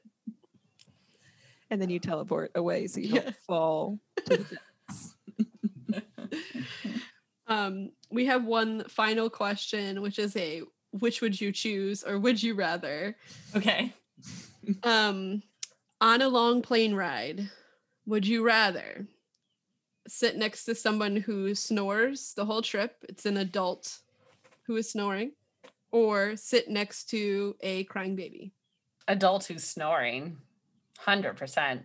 And 1.69 1.81
then 1.81 1.89
you 1.89 1.99
teleport 1.99 2.51
away 2.55 2.87
so 2.87 2.99
you 2.99 3.15
Yeah. 3.15 3.21
don't 3.21 3.35
fall. 3.47 3.99
To 7.47 7.53
the 7.53 7.59
depths. 7.59 7.67
Um, 7.67 7.91
we 8.11 8.25
have 8.25 8.45
one 8.45 8.83
final 8.87 9.29
question, 9.29 10.01
which 10.01 10.19
is 10.19 10.35
a 10.35 10.63
which 10.91 11.21
would 11.21 11.39
you 11.39 11.51
choose 11.51 12.03
or 12.03 12.19
would 12.19 12.41
you 12.41 12.55
rather? 12.55 13.17
okay. 13.55 13.93
Um, 14.83 15.43
on 16.01 16.21
a 16.21 16.27
long 16.27 16.61
plane 16.61 16.93
ride, 16.93 17.49
would 18.05 18.27
you 18.27 18.45
rather 18.45 19.07
sit 20.07 20.37
next 20.37 20.65
to 20.65 20.75
someone 20.75 21.15
who 21.15 21.55
snores 21.55 22.33
the 22.35 22.45
whole 22.45 22.61
trip? 22.61 22.95
It's 23.09 23.25
an 23.25 23.37
adult 23.37 23.99
who 24.63 24.75
is 24.75 24.89
snoring, 24.89 25.31
or 25.91 26.35
sit 26.35 26.69
next 26.69 27.09
to 27.11 27.55
a 27.61 27.85
crying 27.85 28.15
baby. 28.15 28.53
Adult 29.07 29.45
who's 29.45 29.63
snoring. 29.63 30.37
100%. 31.05 31.83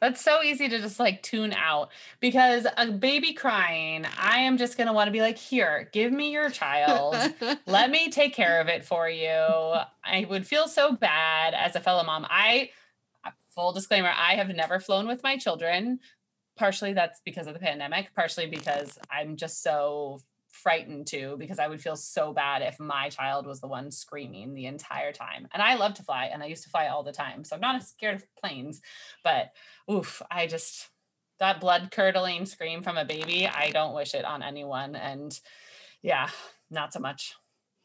That's 0.00 0.22
so 0.22 0.42
easy 0.42 0.68
to 0.68 0.78
just 0.78 1.00
like 1.00 1.22
tune 1.22 1.52
out 1.52 1.90
because 2.20 2.66
a 2.76 2.90
baby 2.92 3.32
crying, 3.32 4.06
I 4.18 4.40
am 4.40 4.56
just 4.56 4.76
going 4.76 4.86
to 4.86 4.92
want 4.92 5.08
to 5.08 5.12
be 5.12 5.20
like, 5.20 5.38
"Here, 5.38 5.88
give 5.92 6.12
me 6.12 6.32
your 6.32 6.50
child." 6.50 7.16
let 7.66 7.90
me 7.90 8.10
take 8.10 8.32
care 8.32 8.60
of 8.60 8.68
it 8.68 8.84
for 8.84 9.08
you. 9.08 9.28
I 9.28 10.26
would 10.28 10.46
feel 10.46 10.68
so 10.68 10.92
bad 10.92 11.54
as 11.54 11.74
a 11.74 11.80
fellow 11.80 12.04
mom. 12.04 12.26
I, 12.30 12.70
uh, 13.24 13.30
full 13.48 13.72
disclaimer, 13.72 14.12
I 14.14 14.34
have 14.36 14.48
never 14.48 14.78
flown 14.78 15.08
with 15.08 15.22
my 15.22 15.36
children. 15.36 15.98
Partially 16.56 16.92
that's 16.92 17.20
because 17.24 17.46
of 17.46 17.54
the 17.54 17.60
pandemic, 17.60 18.10
partially 18.14 18.46
because 18.46 18.98
I'm 19.10 19.36
just 19.36 19.62
so 19.62 20.20
frightened 20.50 21.06
too, 21.06 21.36
because 21.38 21.58
I 21.58 21.68
would 21.68 21.80
feel 21.80 21.96
so 21.96 22.32
bad 22.32 22.62
if 22.62 22.80
my 22.80 23.08
child 23.08 23.46
was 23.46 23.60
the 23.60 23.68
one 23.68 23.90
screaming 23.90 24.54
the 24.54 24.66
entire 24.66 25.12
time. 25.12 25.48
And 25.52 25.62
I 25.62 25.74
love 25.74 25.94
to 25.94 26.02
fly 26.02 26.26
and 26.26 26.42
I 26.42 26.46
used 26.46 26.64
to 26.64 26.70
fly 26.70 26.88
all 26.88 27.02
the 27.02 27.12
time. 27.12 27.44
So 27.44 27.54
I'm 27.54 27.60
not 27.60 27.82
scared 27.82 28.16
of 28.16 28.36
planes, 28.36 28.80
but 29.22 29.52
oof, 29.90 30.22
I 30.30 30.46
just, 30.46 30.88
that 31.38 31.60
blood 31.60 31.90
curdling 31.90 32.46
scream 32.46 32.82
from 32.82 32.96
a 32.96 33.04
baby, 33.04 33.46
I 33.46 33.70
don't 33.70 33.94
wish 33.94 34.14
it 34.14 34.24
on 34.24 34.42
anyone. 34.42 34.96
And 34.96 35.38
yeah, 36.02 36.28
not 36.70 36.92
so 36.92 37.00
much. 37.00 37.34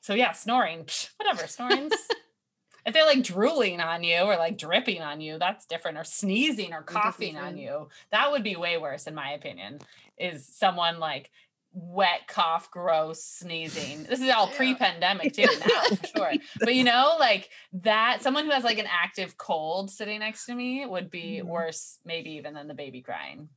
So 0.01 0.13
yeah, 0.13 0.31
snoring, 0.31 0.87
whatever, 1.17 1.47
snoring's. 1.47 1.93
if 2.85 2.93
they're 2.93 3.05
like 3.05 3.23
drooling 3.23 3.79
on 3.79 4.03
you 4.03 4.19
or 4.19 4.35
like 4.35 4.57
dripping 4.57 5.01
on 5.01 5.21
you, 5.21 5.39
that's 5.39 5.65
different. 5.65 5.97
Or 5.97 6.03
sneezing 6.03 6.73
or 6.73 6.81
coughing 6.81 7.37
on 7.37 7.57
you, 7.57 7.89
that 8.11 8.31
would 8.31 8.43
be 8.43 8.55
way 8.55 8.77
worse, 8.77 9.07
in 9.07 9.15
my 9.15 9.31
opinion. 9.31 9.79
Is 10.17 10.45
someone 10.45 10.99
like 10.99 11.31
wet, 11.73 12.27
cough, 12.27 12.69
gross, 12.71 13.23
sneezing? 13.23 14.03
This 14.03 14.21
is 14.21 14.29
all 14.29 14.47
pre-pandemic 14.47 15.33
too, 15.33 15.43
now 15.59 15.95
for 15.95 16.07
sure. 16.07 16.31
But 16.59 16.75
you 16.75 16.83
know, 16.83 17.15
like 17.19 17.49
that, 17.81 18.21
someone 18.21 18.45
who 18.45 18.51
has 18.51 18.63
like 18.63 18.77
an 18.77 18.87
active 18.89 19.37
cold 19.37 19.89
sitting 19.89 20.19
next 20.19 20.45
to 20.45 20.53
me 20.55 20.85
would 20.85 21.09
be 21.09 21.41
Mhm. 21.43 21.47
worse, 21.47 21.97
maybe 22.05 22.31
even 22.33 22.53
than 22.53 22.67
the 22.67 22.73
baby 22.73 23.01
crying. 23.01 23.49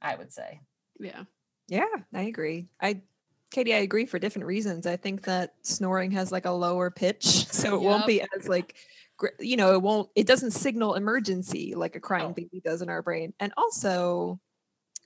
I 0.00 0.14
would 0.16 0.32
say. 0.32 0.60
Yeah. 0.98 1.24
Yeah, 1.68 1.84
I 2.14 2.22
agree. 2.22 2.68
I 2.80 3.02
Katie, 3.50 3.74
I 3.74 3.78
agree 3.78 4.06
for 4.06 4.18
different 4.18 4.46
reasons. 4.46 4.86
I 4.86 4.96
think 4.96 5.22
that 5.22 5.54
snoring 5.62 6.10
has 6.12 6.32
like 6.32 6.46
a 6.46 6.50
lower 6.50 6.90
pitch, 6.90 7.24
so 7.46 7.74
it 7.76 7.80
won't 7.82 8.06
be 8.06 8.22
as 8.36 8.48
like 8.48 8.74
gr- 9.16 9.28
you 9.38 9.56
know, 9.56 9.72
it 9.72 9.82
won't 9.82 10.08
it 10.14 10.26
doesn't 10.26 10.50
signal 10.52 10.94
emergency 10.94 11.74
like 11.74 11.94
a 11.96 12.00
crying 12.00 12.30
Oh. 12.30 12.34
baby 12.34 12.60
does 12.64 12.82
in 12.82 12.88
our 12.88 13.02
brain. 13.02 13.32
And 13.40 13.52
also 13.56 14.40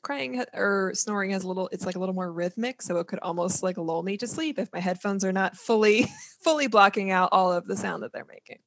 crying 0.02 0.44
or 0.54 0.92
snoring 0.94 1.30
has 1.30 1.44
a 1.44 1.48
little 1.48 1.68
it's 1.72 1.86
like 1.86 1.96
a 1.96 1.98
little 1.98 2.14
more 2.14 2.32
rhythmic, 2.32 2.82
so 2.82 2.98
it 2.98 3.06
could 3.06 3.18
almost 3.20 3.62
like 3.62 3.76
lull 3.76 4.02
me 4.02 4.16
to 4.18 4.26
sleep 4.26 4.58
if 4.58 4.72
my 4.72 4.80
headphones 4.80 5.24
are 5.24 5.32
not 5.32 5.56
fully 5.56 6.06
fully 6.44 6.66
blocking 6.66 7.10
out 7.10 7.30
all 7.32 7.52
of 7.52 7.66
the 7.66 7.76
sound 7.76 8.02
that 8.02 8.12
they're 8.12 8.26
making. 8.26 8.58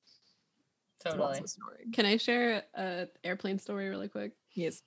Totally. 1.03 1.41
Can 1.91 2.05
I 2.05 2.17
share 2.17 2.63
a 2.75 3.07
airplane 3.23 3.59
story 3.59 3.89
really 3.89 4.07
quick? 4.07 4.31
Yes. 4.53 4.81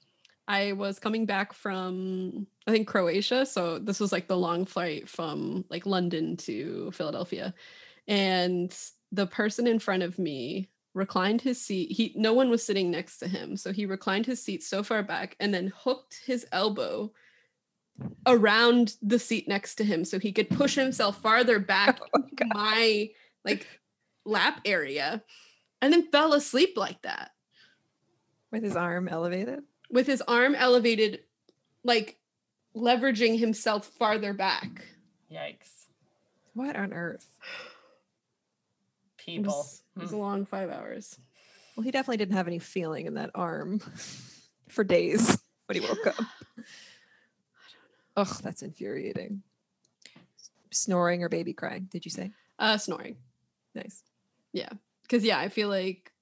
I 0.49 0.73
was 0.73 0.99
coming 0.99 1.27
back 1.27 1.53
from 1.53 2.47
I 2.67 2.71
think 2.71 2.87
Croatia, 2.87 3.45
so 3.45 3.79
this 3.79 4.01
was 4.01 4.13
like 4.13 4.29
the 4.29 4.37
long 4.37 4.65
flight 4.65 5.09
from 5.09 5.65
like 5.71 5.87
London 5.87 6.37
to 6.39 6.91
Philadelphia. 6.93 7.55
And 8.09 8.77
the 9.13 9.27
person 9.27 9.67
in 9.67 9.79
front 9.79 10.03
of 10.03 10.19
me 10.19 10.69
reclined 10.97 11.43
his 11.43 11.61
seat. 11.61 11.93
He 11.93 12.13
no 12.17 12.33
one 12.33 12.51
was 12.51 12.65
sitting 12.65 12.91
next 12.91 13.19
to 13.19 13.29
him, 13.29 13.57
so 13.57 13.73
he 13.73 13.87
reclined 13.87 14.27
his 14.27 14.43
seat 14.43 14.63
so 14.65 14.83
far 14.83 15.03
back 15.03 15.37
and 15.39 15.53
then 15.55 15.73
hooked 15.77 16.21
his 16.25 16.47
elbow 16.51 17.13
around 18.27 18.95
the 19.03 19.19
seat 19.19 19.47
next 19.49 19.77
to 19.77 19.85
him 19.85 20.05
so 20.05 20.19
he 20.19 20.33
could 20.33 20.51
push 20.51 20.75
himself 20.75 21.21
farther 21.23 21.59
back 21.59 21.99
Oh, 22.15 22.23
into 22.31 22.45
my 22.53 23.11
like 23.45 23.67
lap 24.25 24.61
area 24.67 25.23
and 25.81 25.93
then 25.93 26.11
fell 26.11 26.35
asleep 26.35 26.75
like 26.77 27.01
that 27.03 27.31
With 28.51 28.63
his 28.65 28.77
arm 28.77 29.09
elevated. 29.09 29.61
with 29.91 30.07
his 30.07 30.21
arm 30.29 30.55
elevated, 30.55 31.21
like 31.85 32.19
leveraging 32.75 33.39
himself 33.39 33.87
farther 33.99 34.35
back. 34.35 34.85
Yikes. 35.33 35.87
What 36.55 36.77
on 36.77 36.93
earth? 36.93 37.27
People. 39.17 39.55
was, 39.55 39.83
it 39.97 40.03
was 40.03 40.13
a 40.13 40.15
Mm. 40.15 40.19
long 40.21 40.47
five 40.47 40.71
hours. 40.71 41.19
Well, 41.75 41.85
he 41.85 41.91
definitely 41.91 42.19
didn't 42.19 42.37
have 42.37 42.47
any 42.47 42.59
feeling 42.59 43.07
in 43.07 43.15
that 43.15 43.31
arm 43.35 43.81
for 44.69 44.85
days 44.85 45.39
when 45.67 45.81
he 45.81 45.87
woke 45.87 46.07
up. 46.07 46.15
Ugh, 48.17 48.41
that's 48.43 48.63
infuriating. 48.63 49.43
Snoring 50.71 51.23
or 51.23 51.29
baby 51.29 51.53
crying, 51.53 51.89
did 51.91 52.05
you 52.05 52.11
say? 52.11 52.33
Uh, 52.59 52.79
snoring. 52.79 53.17
Nice. 53.75 54.03
Yeah. 54.53 54.71
Because 55.03 55.23
yeah, 55.23 55.39
I 55.39 55.49
feel 55.49 55.69
like 55.69 56.13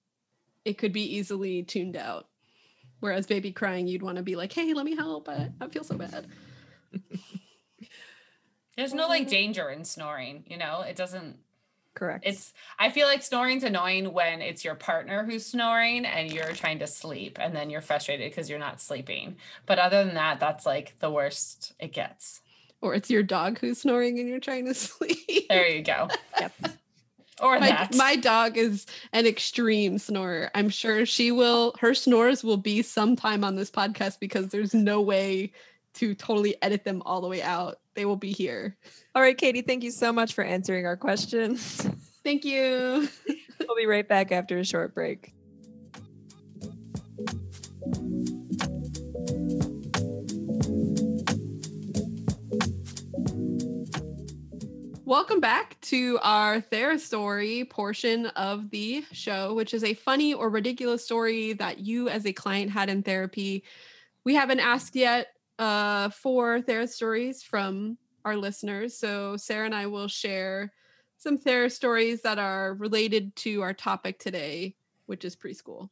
it 0.64 0.76
could 0.78 0.92
be 0.92 1.16
easily 1.16 1.62
tuned 1.62 1.96
out. 1.96 2.28
Whereas 3.00 3.26
baby 3.26 3.52
crying, 3.52 3.86
you'd 3.86 4.02
want 4.02 4.16
to 4.16 4.22
be 4.22 4.34
like, 4.34 4.52
"Hey, 4.52 4.72
let 4.72 4.86
me 4.86 4.96
help. 4.96 5.28
I, 5.28 5.50
I 5.60 5.68
feel 5.68 5.84
so 5.84 5.96
bad." 5.96 6.26
There's 8.76 8.94
no 8.94 9.06
like 9.08 9.28
danger 9.28 9.68
in 9.70 9.84
snoring, 9.84 10.44
you 10.48 10.56
know? 10.56 10.80
It 10.80 10.96
doesn't 10.96 11.36
Correct. 11.94 12.24
it's 12.26 12.52
I 12.78 12.90
feel 12.90 13.06
like 13.06 13.22
snoring's 13.22 13.62
annoying 13.62 14.12
when 14.12 14.42
it's 14.42 14.64
your 14.64 14.74
partner 14.74 15.24
who's 15.24 15.46
snoring 15.46 16.04
and 16.04 16.32
you're 16.32 16.52
trying 16.52 16.80
to 16.80 16.88
sleep 16.88 17.38
and 17.40 17.54
then 17.54 17.70
you're 17.70 17.80
frustrated 17.80 18.30
because 18.30 18.50
you're 18.50 18.58
not 18.58 18.80
sleeping. 18.80 19.36
But 19.66 19.78
other 19.78 20.04
than 20.04 20.14
that, 20.14 20.40
that's 20.40 20.66
like 20.66 20.98
the 20.98 21.10
worst 21.10 21.72
it 21.78 21.92
gets. 21.92 22.40
Or 22.80 22.94
it's 22.94 23.10
your 23.10 23.22
dog 23.22 23.58
who's 23.60 23.80
snoring 23.80 24.18
and 24.18 24.28
you're 24.28 24.40
trying 24.40 24.66
to 24.66 24.74
sleep. 24.74 25.48
There 25.48 25.68
you 25.68 25.82
go. 25.82 26.08
Yep. 26.40 26.52
Or 27.40 27.58
my, 27.58 27.68
that. 27.68 27.94
my 27.94 28.16
dog 28.16 28.56
is 28.56 28.86
an 29.12 29.26
extreme 29.26 29.98
snorer. 29.98 30.50
I'm 30.54 30.68
sure 30.68 31.04
she 31.04 31.32
will, 31.32 31.74
her 31.80 31.94
snores 31.94 32.44
will 32.44 32.56
be 32.56 32.82
sometime 32.82 33.42
on 33.42 33.56
this 33.56 33.70
podcast 33.70 34.20
because 34.20 34.48
there's 34.48 34.74
no 34.74 35.00
way 35.00 35.52
to 35.94 36.14
totally 36.14 36.60
edit 36.62 36.84
them 36.84 37.02
all 37.04 37.20
the 37.20 37.28
way 37.28 37.42
out. 37.42 37.78
They 37.94 38.04
will 38.04 38.16
be 38.16 38.32
here. 38.32 38.76
All 39.14 39.22
right, 39.22 39.36
Katie, 39.36 39.62
thank 39.62 39.84
you 39.84 39.92
so 39.92 40.12
much 40.12 40.34
for 40.34 40.42
answering 40.42 40.86
our 40.86 40.96
questions. 40.96 41.88
Thank 42.24 42.44
you. 42.44 43.08
we'll 43.60 43.76
be 43.76 43.86
right 43.86 44.08
back 44.08 44.32
after 44.32 44.58
a 44.58 44.64
short 44.64 44.94
break. 44.94 45.34
Welcome 55.04 55.40
back 55.40 55.78
to 55.82 56.18
our 56.22 56.62
Thera 56.62 56.98
story 56.98 57.66
portion 57.66 58.26
of 58.26 58.70
the 58.70 59.04
show, 59.12 59.52
which 59.54 59.74
is 59.74 59.84
a 59.84 59.94
funny 59.94 60.32
or 60.32 60.48
ridiculous 60.48 61.04
story 61.04 61.52
that 61.52 61.80
you 61.80 62.08
as 62.08 62.24
a 62.24 62.32
client 62.32 62.72
had 62.72 62.88
in 62.88 63.02
therapy. 63.02 63.64
We 64.24 64.34
haven't 64.34 64.60
asked 64.60 64.96
yet 64.96 65.33
uh, 65.58 66.10
for 66.10 66.60
Thera 66.60 66.88
stories 66.88 67.42
from 67.42 67.98
our 68.24 68.36
listeners. 68.36 68.98
So 68.98 69.36
Sarah 69.36 69.66
and 69.66 69.74
I 69.74 69.86
will 69.86 70.08
share 70.08 70.72
some 71.16 71.38
Thera 71.38 71.70
stories 71.70 72.22
that 72.22 72.38
are 72.38 72.74
related 72.74 73.34
to 73.36 73.62
our 73.62 73.74
topic 73.74 74.18
today, 74.18 74.76
which 75.06 75.24
is 75.24 75.36
preschool. 75.36 75.88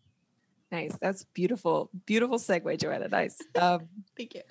Nice. 0.71 0.97
That's 1.01 1.25
beautiful. 1.35 1.91
Beautiful 2.07 2.39
segue, 2.39 2.79
Joanna. 2.81 3.09
Nice. 3.09 3.39
Um, 3.61 3.89
Thank 4.17 4.35
you. 4.35 4.43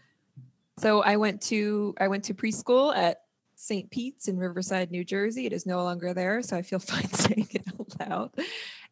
so 0.78 1.02
I 1.02 1.18
went 1.18 1.42
to 1.44 1.96
I 2.00 2.08
went 2.08 2.26
to 2.26 2.34
preschool 2.34 2.96
at 2.96 3.22
St. 3.56 3.90
Pete's 3.90 4.28
in 4.28 4.38
Riverside, 4.38 4.92
New 4.92 5.04
Jersey. 5.04 5.46
It 5.46 5.54
is 5.54 5.66
no 5.66 5.84
longer 5.84 6.14
there, 6.14 6.42
so 6.42 6.56
I 6.56 6.62
feel 6.62 6.80
fine 6.94 7.12
saying 7.12 7.48
it 7.52 7.64
out 7.68 8.10
loud. 8.10 8.32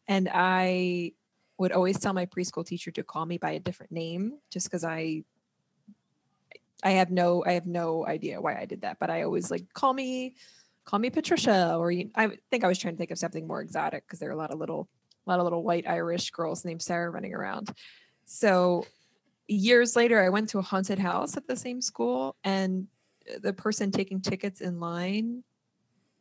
And 0.08 0.28
I 0.32 1.12
would 1.58 1.72
always 1.72 1.98
tell 1.98 2.12
my 2.12 2.26
preschool 2.26 2.66
teacher 2.66 2.90
to 2.92 3.02
call 3.04 3.26
me 3.26 3.38
by 3.38 3.52
a 3.52 3.60
different 3.60 3.92
name, 3.92 4.38
just 4.50 4.66
because 4.66 4.84
I 4.84 5.24
I 6.82 6.90
have 6.92 7.10
no 7.10 7.44
I 7.46 7.52
have 7.52 7.66
no 7.66 8.06
idea 8.06 8.40
why 8.40 8.58
I 8.58 8.64
did 8.64 8.82
that, 8.82 8.98
but 8.98 9.10
I 9.10 9.22
always 9.22 9.50
like 9.50 9.72
call 9.72 9.92
me 9.92 10.34
call 10.84 10.98
me 10.98 11.10
Patricia, 11.10 11.76
or 11.76 11.90
you, 11.92 12.10
I 12.14 12.30
think 12.50 12.64
I 12.64 12.68
was 12.68 12.78
trying 12.78 12.94
to 12.94 12.98
think 12.98 13.10
of 13.10 13.18
something 13.18 13.46
more 13.46 13.60
exotic 13.60 14.04
because 14.06 14.18
there 14.18 14.28
are 14.28 14.32
a 14.32 14.36
lot 14.36 14.50
of 14.50 14.58
little 14.58 14.88
a 15.26 15.30
lot 15.30 15.38
of 15.38 15.44
little 15.44 15.62
white 15.62 15.88
Irish 15.88 16.30
girls 16.30 16.64
named 16.64 16.82
Sarah 16.82 17.10
running 17.10 17.34
around. 17.34 17.70
So 18.24 18.86
years 19.46 19.96
later, 19.96 20.22
I 20.22 20.30
went 20.30 20.48
to 20.50 20.58
a 20.58 20.62
haunted 20.62 20.98
house 20.98 21.36
at 21.36 21.46
the 21.46 21.56
same 21.56 21.80
school, 21.80 22.36
and 22.44 22.86
uh, 23.28 23.38
the 23.42 23.52
person 23.52 23.90
taking 23.90 24.20
tickets 24.20 24.60
in 24.60 24.80
line. 24.80 25.42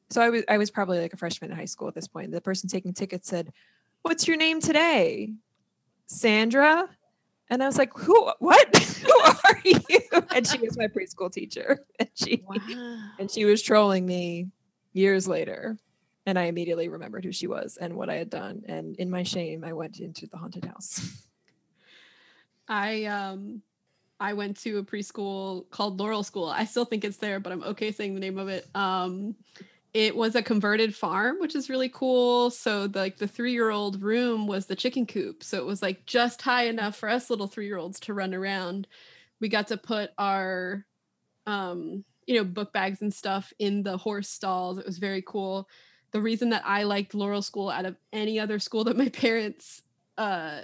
So 0.09 0.21
I 0.21 0.29
was 0.29 0.43
I 0.49 0.57
was 0.57 0.71
probably 0.71 0.99
like 0.99 1.13
a 1.13 1.17
freshman 1.17 1.51
in 1.51 1.57
high 1.57 1.65
school 1.65 1.87
at 1.87 1.95
this 1.95 2.07
point. 2.07 2.31
The 2.31 2.41
person 2.41 2.69
taking 2.69 2.93
tickets 2.93 3.29
said, 3.29 3.51
"What's 4.01 4.27
your 4.27 4.37
name 4.37 4.59
today?" 4.59 5.33
Sandra. 6.07 6.87
And 7.51 7.63
I 7.63 7.65
was 7.65 7.77
like, 7.77 7.91
"Who? 7.97 8.31
What? 8.39 9.05
Who 9.25 9.31
are 9.45 9.61
you?" 9.63 9.79
And 10.35 10.45
she 10.47 10.59
was 10.59 10.77
my 10.77 10.87
preschool 10.87 11.31
teacher, 11.31 11.85
and 11.99 12.09
she 12.13 12.43
Wow. 12.47 12.97
and 13.19 13.29
she 13.31 13.45
was 13.45 13.61
trolling 13.61 14.05
me 14.05 14.47
years 14.93 15.27
later. 15.27 15.77
And 16.25 16.37
I 16.37 16.43
immediately 16.43 16.89
remembered 16.89 17.25
who 17.25 17.31
she 17.31 17.47
was 17.47 17.77
and 17.77 17.95
what 17.95 18.09
I 18.09 18.15
had 18.15 18.29
done. 18.29 18.61
And 18.67 18.95
in 18.97 19.09
my 19.09 19.23
shame, 19.23 19.63
I 19.63 19.73
went 19.73 19.99
into 19.99 20.27
the 20.27 20.37
haunted 20.37 20.65
house. 20.65 21.23
I 22.67 23.05
um 23.05 23.61
I 24.19 24.33
went 24.33 24.57
to 24.61 24.77
a 24.77 24.83
preschool 24.83 25.69
called 25.71 25.99
Laurel 25.99 26.23
School. 26.23 26.45
I 26.45 26.65
still 26.65 26.85
think 26.85 27.03
it's 27.03 27.17
there, 27.17 27.39
but 27.39 27.51
I'm 27.51 27.63
okay 27.63 27.91
saying 27.91 28.13
the 28.13 28.19
name 28.19 28.37
of 28.37 28.47
it. 28.47 28.67
Um 28.75 29.35
it 29.93 30.15
was 30.15 30.35
a 30.35 30.43
converted 30.43 30.95
farm, 30.95 31.37
which 31.39 31.55
is 31.55 31.69
really 31.69 31.89
cool. 31.89 32.49
So 32.51 32.87
the, 32.87 32.99
like 32.99 33.17
the 33.17 33.27
3-year-old 33.27 34.01
room 34.01 34.45
was 34.45 34.65
the 34.65 34.75
chicken 34.75 35.05
coop. 35.05 35.43
So 35.43 35.57
it 35.57 35.65
was 35.65 35.81
like 35.81 36.05
just 36.05 36.41
high 36.41 36.65
enough 36.67 36.95
for 36.95 37.09
us 37.09 37.29
little 37.29 37.49
3-year-olds 37.49 37.99
to 38.01 38.13
run 38.13 38.33
around. 38.33 38.87
We 39.39 39.49
got 39.49 39.67
to 39.67 39.77
put 39.77 40.11
our 40.17 40.85
um 41.47 42.03
you 42.27 42.35
know 42.35 42.43
book 42.43 42.71
bags 42.71 43.01
and 43.01 43.13
stuff 43.13 43.51
in 43.57 43.81
the 43.81 43.97
horse 43.97 44.29
stalls. 44.29 44.77
It 44.77 44.85
was 44.85 44.99
very 44.99 45.23
cool. 45.25 45.67
The 46.11 46.21
reason 46.21 46.49
that 46.49 46.63
I 46.65 46.83
liked 46.83 47.15
Laurel 47.15 47.41
School 47.41 47.69
out 47.69 47.85
of 47.85 47.95
any 48.13 48.39
other 48.39 48.59
school 48.59 48.83
that 48.83 48.97
my 48.97 49.09
parents 49.09 49.81
uh 50.17 50.61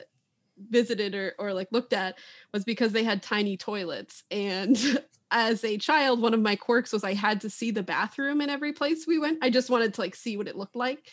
visited 0.70 1.16
or, 1.16 1.34
or 1.40 1.54
like 1.54 1.68
looked 1.72 1.94
at 1.94 2.18
was 2.54 2.64
because 2.64 2.92
they 2.92 3.04
had 3.04 3.22
tiny 3.22 3.58
toilets 3.58 4.24
and 4.32 4.78
as 5.32 5.64
a 5.64 5.78
child 5.78 6.22
one 6.22 6.34
of 6.34 6.40
my 6.40 6.56
quirks 6.56 6.94
was 6.94 7.04
i 7.04 7.14
had 7.14 7.42
to 7.42 7.50
see 7.50 7.72
the 7.72 7.84
bathroom 7.84 8.42
in 8.42 8.50
every 8.50 8.74
place 8.74 9.06
we 9.08 9.18
went 9.20 9.40
i 9.42 9.50
just 9.50 9.70
wanted 9.70 9.94
to 9.94 10.02
like 10.02 10.16
see 10.16 10.38
what 10.38 10.48
it 10.48 10.56
looked 10.56 10.76
like 10.76 11.10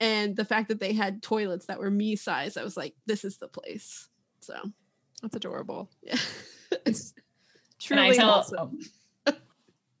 and 0.00 0.36
the 0.36 0.44
fact 0.44 0.68
that 0.68 0.80
they 0.80 0.92
had 0.92 1.22
toilets 1.22 1.66
that 1.66 1.78
were 1.78 1.90
me 1.90 2.16
size 2.16 2.56
i 2.56 2.62
was 2.62 2.76
like 2.76 2.94
this 3.06 3.24
is 3.24 3.38
the 3.38 3.48
place 3.48 4.08
so 4.40 4.54
That's 5.22 5.36
adorable. 5.36 5.90
yeah 6.02 6.16
It's 6.86 7.12
Can 7.86 7.98
I 7.98 8.04
truly 8.04 8.16
tell? 8.16 8.32
wholesome. 8.32 8.78
oh. 9.26 9.32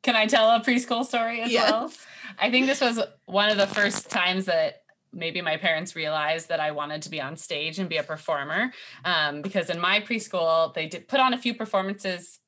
Can 0.02 0.16
I 0.16 0.26
tell 0.26 0.50
a 0.50 0.60
preschool 0.60 1.04
story 1.04 1.42
as 1.42 1.50
Yes. 1.50 1.70
well? 1.70 1.92
I 2.38 2.50
think 2.50 2.66
this 2.66 2.80
was 2.80 2.98
one 3.26 3.50
of 3.50 3.56
the 3.58 3.66
first 3.66 4.08
times 4.10 4.46
that 4.46 4.82
maybe 5.12 5.42
my 5.42 5.56
parents 5.58 5.94
realized 5.96 6.48
that 6.48 6.58
I 6.60 6.70
wanted 6.70 7.02
to 7.02 7.10
be 7.10 7.20
on 7.20 7.36
stage 7.36 7.78
and 7.78 7.88
be 7.88 7.96
a 7.98 8.02
performer. 8.02 8.72
Um, 9.04 9.42
because 9.42 9.68
in 9.70 9.78
my 9.80 10.00
preschool, 10.00 10.72
they 10.72 10.86
did 10.86 11.06
put 11.08 11.20
on 11.20 11.34
a 11.34 11.38
few 11.38 11.54
performances 11.54 12.38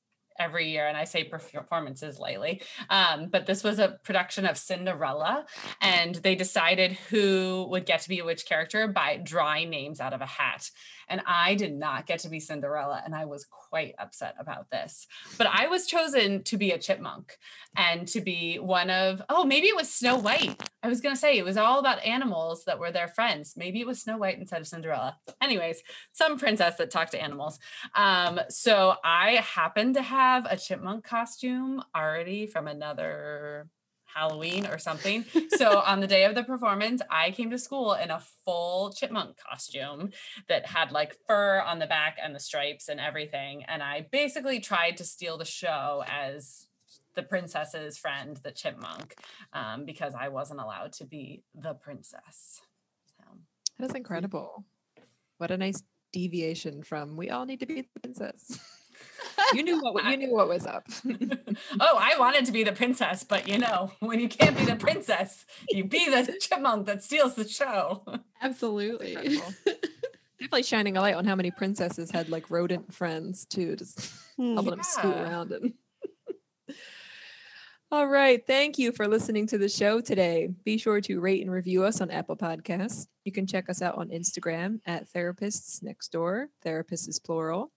every 0.42 0.70
year, 0.70 0.86
and 0.88 0.96
I 0.96 1.04
say 1.04 1.24
performances 1.24 2.18
lightly. 2.18 2.62
Um, 2.90 3.28
but 3.28 3.46
this 3.46 3.62
was 3.62 3.78
a 3.78 3.98
production 4.04 4.46
of 4.46 4.58
Cinderella, 4.58 5.46
and 5.80 6.16
they 6.16 6.34
decided 6.34 6.92
who 7.10 7.66
would 7.70 7.86
get 7.86 8.00
to 8.02 8.08
be 8.08 8.20
which 8.22 8.46
character 8.46 8.88
by 8.88 9.20
drawing 9.22 9.70
names 9.70 10.00
out 10.00 10.12
of 10.12 10.20
a 10.20 10.26
hat. 10.26 10.70
And 11.08 11.22
I 11.26 11.54
did 11.54 11.74
not 11.74 12.06
get 12.06 12.20
to 12.20 12.28
be 12.28 12.40
Cinderella, 12.40 13.02
and 13.04 13.14
I 13.14 13.24
was 13.24 13.44
quite 13.44 13.94
upset 13.98 14.34
about 14.38 14.70
this. 14.70 15.06
But 15.38 15.46
I 15.46 15.68
was 15.68 15.86
chosen 15.86 16.42
to 16.44 16.56
be 16.56 16.70
a 16.70 16.78
chipmunk 16.78 17.36
and 17.76 18.06
to 18.08 18.20
be 18.20 18.56
one 18.56 18.90
of, 18.90 19.22
oh, 19.28 19.44
maybe 19.44 19.68
it 19.68 19.76
was 19.76 19.92
Snow 19.92 20.16
White. 20.16 20.60
I 20.82 20.88
was 20.88 21.00
going 21.00 21.14
to 21.14 21.20
say 21.20 21.38
it 21.38 21.44
was 21.44 21.56
all 21.56 21.78
about 21.78 22.04
animals 22.04 22.64
that 22.64 22.78
were 22.78 22.90
their 22.90 23.08
friends. 23.08 23.54
Maybe 23.56 23.80
it 23.80 23.86
was 23.86 24.02
Snow 24.02 24.18
White 24.18 24.38
instead 24.38 24.60
of 24.60 24.66
Cinderella. 24.66 25.16
Anyways, 25.40 25.82
some 26.12 26.38
princess 26.38 26.76
that 26.76 26.90
talked 26.90 27.12
to 27.12 27.22
animals. 27.22 27.58
Um, 27.94 28.40
so 28.48 28.96
I 29.04 29.32
happened 29.36 29.94
to 29.94 30.02
have 30.02 30.46
a 30.46 30.56
chipmunk 30.56 31.04
costume 31.04 31.82
already 31.94 32.46
from 32.46 32.66
another 32.66 33.68
Halloween 34.14 34.66
or 34.66 34.78
something. 34.78 35.24
so 35.50 35.80
on 35.86 36.00
the 36.00 36.06
day 36.06 36.24
of 36.24 36.34
the 36.34 36.44
performance, 36.44 37.02
I 37.10 37.30
came 37.30 37.50
to 37.50 37.58
school 37.58 37.94
in 37.94 38.10
a 38.10 38.22
full 38.44 38.92
chipmunk 38.92 39.36
costume 39.38 40.10
that 40.48 40.66
had 40.66 40.92
like 40.92 41.16
fur 41.26 41.60
on 41.60 41.78
the 41.78 41.86
back 41.86 42.18
and 42.22 42.34
the 42.34 42.40
stripes 42.40 42.88
and 42.88 43.00
everything. 43.00 43.64
And 43.64 43.82
I 43.82 44.06
basically 44.10 44.60
tried 44.60 44.96
to 44.98 45.04
steal 45.04 45.38
the 45.38 45.44
show 45.44 46.04
as 46.06 46.66
the 47.14 47.22
princess's 47.22 47.98
friend, 47.98 48.38
the 48.42 48.50
chipmunk, 48.50 49.16
um, 49.52 49.84
because 49.84 50.14
I 50.18 50.28
wasn't 50.28 50.60
allowed 50.60 50.92
to 50.94 51.04
be 51.04 51.42
the 51.54 51.74
princess. 51.74 52.62
So. 53.18 53.24
That's 53.78 53.94
incredible. 53.94 54.64
What 55.38 55.50
a 55.50 55.56
nice 55.56 55.82
deviation 56.12 56.82
from 56.82 57.16
we 57.16 57.30
all 57.30 57.46
need 57.46 57.60
to 57.60 57.66
be 57.66 57.82
the 57.82 58.00
princess. 58.00 58.60
you 59.54 59.62
knew 59.62 59.80
what 59.80 60.04
you 60.04 60.16
knew 60.16 60.32
what 60.32 60.48
was 60.48 60.66
up. 60.66 60.86
oh, 61.80 61.98
I 61.98 62.14
wanted 62.18 62.46
to 62.46 62.52
be 62.52 62.64
the 62.64 62.72
princess, 62.72 63.24
but 63.24 63.48
you 63.48 63.58
know, 63.58 63.92
when 64.00 64.20
you 64.20 64.28
can't 64.28 64.56
be 64.56 64.64
the 64.64 64.76
princess, 64.76 65.44
you 65.68 65.84
be 65.84 66.08
the 66.08 66.36
chipmunk 66.40 66.86
that 66.86 67.02
steals 67.02 67.34
the 67.34 67.46
show. 67.46 68.04
Absolutely. 68.42 69.40
Definitely 70.38 70.62
shining 70.62 70.96
a 70.96 71.00
light 71.00 71.14
on 71.14 71.24
how 71.24 71.36
many 71.36 71.50
princesses 71.50 72.10
had 72.10 72.28
like 72.28 72.50
rodent 72.50 72.92
friends 72.92 73.44
too, 73.44 73.76
just 73.76 74.12
hmm. 74.36 74.54
helping 74.54 74.70
yeah. 74.70 74.76
them 74.76 74.82
scoot 74.82 75.16
around 75.16 75.52
and 75.52 75.72
all 77.92 78.06
right. 78.06 78.42
Thank 78.46 78.78
you 78.78 78.90
for 78.90 79.06
listening 79.06 79.46
to 79.48 79.58
the 79.58 79.68
show 79.68 80.00
today. 80.00 80.48
Be 80.64 80.78
sure 80.78 81.02
to 81.02 81.20
rate 81.20 81.42
and 81.42 81.50
review 81.50 81.84
us 81.84 82.00
on 82.00 82.10
Apple 82.10 82.38
Podcasts. 82.38 83.06
You 83.26 83.32
can 83.32 83.46
check 83.46 83.68
us 83.68 83.82
out 83.82 83.98
on 83.98 84.08
Instagram 84.08 84.80
at 84.86 85.12
Therapists 85.12 85.82
Next 85.82 86.10
Door, 86.10 86.48
therapist 86.62 87.06
is 87.06 87.18
plural, 87.18 87.70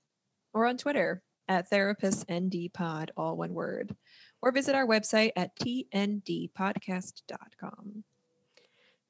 or 0.54 0.68
on 0.68 0.78
Twitter 0.78 1.22
at 1.48 1.70
therapistndpod, 1.70 3.10
all 3.18 3.38
one 3.38 3.54
word, 3.54 3.96
or 4.42 4.52
visit 4.52 4.76
our 4.76 4.88
website 4.88 5.32
at 5.36 5.56
tndpodcast.com. 5.58 8.04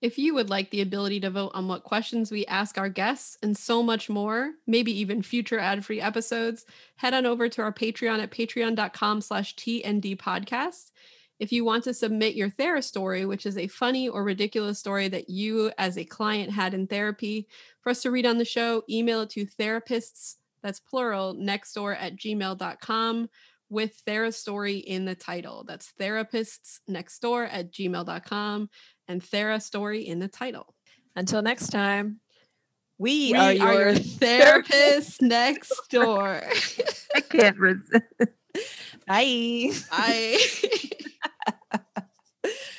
If 0.01 0.19
you 0.19 0.36
would 0.36 0.49
like 0.49 0.69
the 0.69 0.81
ability 0.81 1.21
to 1.21 1.29
vote 1.29 1.51
on 1.55 1.67
what 1.67 1.83
questions 1.83 2.29
we 2.29 2.45
ask 2.45 2.77
our 2.77 2.89
guests 2.89 3.38
and 3.41 3.57
so 3.57 3.81
much 3.81 4.09
more, 4.09 4.51
maybe 4.67 4.91
even 4.99 5.23
future 5.23 5.57
ad-free 5.57 6.01
episodes, 6.01 6.65
head 6.97 7.13
on 7.13 7.25
over 7.25 7.49
to 7.49 7.61
our 7.61 7.73
Patreon 7.73 8.21
at 8.21 8.29
patreon.com 8.29 9.21
slash 9.21 9.55
tndpodcast. 9.55 10.91
If 11.39 11.51
you 11.51 11.65
want 11.65 11.83
to 11.86 11.93
submit 11.93 12.36
your 12.36 12.49
Thera 12.49 12.83
story, 12.83 13.25
which 13.25 13.45
is 13.45 13.57
a 13.57 13.67
funny 13.67 14.07
or 14.07 14.23
ridiculous 14.23 14.79
story 14.79 15.07
that 15.07 15.29
you 15.29 15.71
as 15.77 15.97
a 15.97 16.05
client 16.05 16.51
had 16.51 16.73
in 16.73 16.88
therapy, 16.88 17.47
for 17.81 17.89
us 17.89 18.01
to 18.03 18.11
read 18.11 18.25
on 18.25 18.38
the 18.38 18.45
show, 18.45 18.83
email 18.89 19.21
it 19.21 19.31
to 19.31 19.45
therapists, 19.45 20.36
that's 20.66 20.80
plural, 20.80 21.36
next 21.36 21.74
door 21.74 21.93
at 21.93 22.16
gmail.com 22.16 23.30
with 23.70 24.01
Thera 24.07 24.34
story 24.34 24.78
in 24.78 25.05
the 25.05 25.13
title. 25.13 25.63
That's 25.68 25.93
therapists 26.01 26.80
next 26.88 27.20
door 27.20 27.43
at 27.45 27.72
gmail.com 27.72 28.70
and 29.07 29.22
Thera 29.22 29.61
story 29.61 30.07
in 30.07 30.18
the 30.18 30.28
title. 30.28 30.74
Until 31.16 31.43
next 31.43 31.68
time, 31.68 32.20
we, 32.97 33.32
we 33.32 33.36
are, 33.36 33.53
your, 33.53 33.68
are 33.68 33.74
your 33.74 33.95
therapist 33.95 35.22
next 35.22 35.80
door. 35.91 36.41
I 37.16 37.22
can't 37.22 37.57
resist. 37.59 38.03
Bye. 39.05 39.70
Bye. 39.91 40.39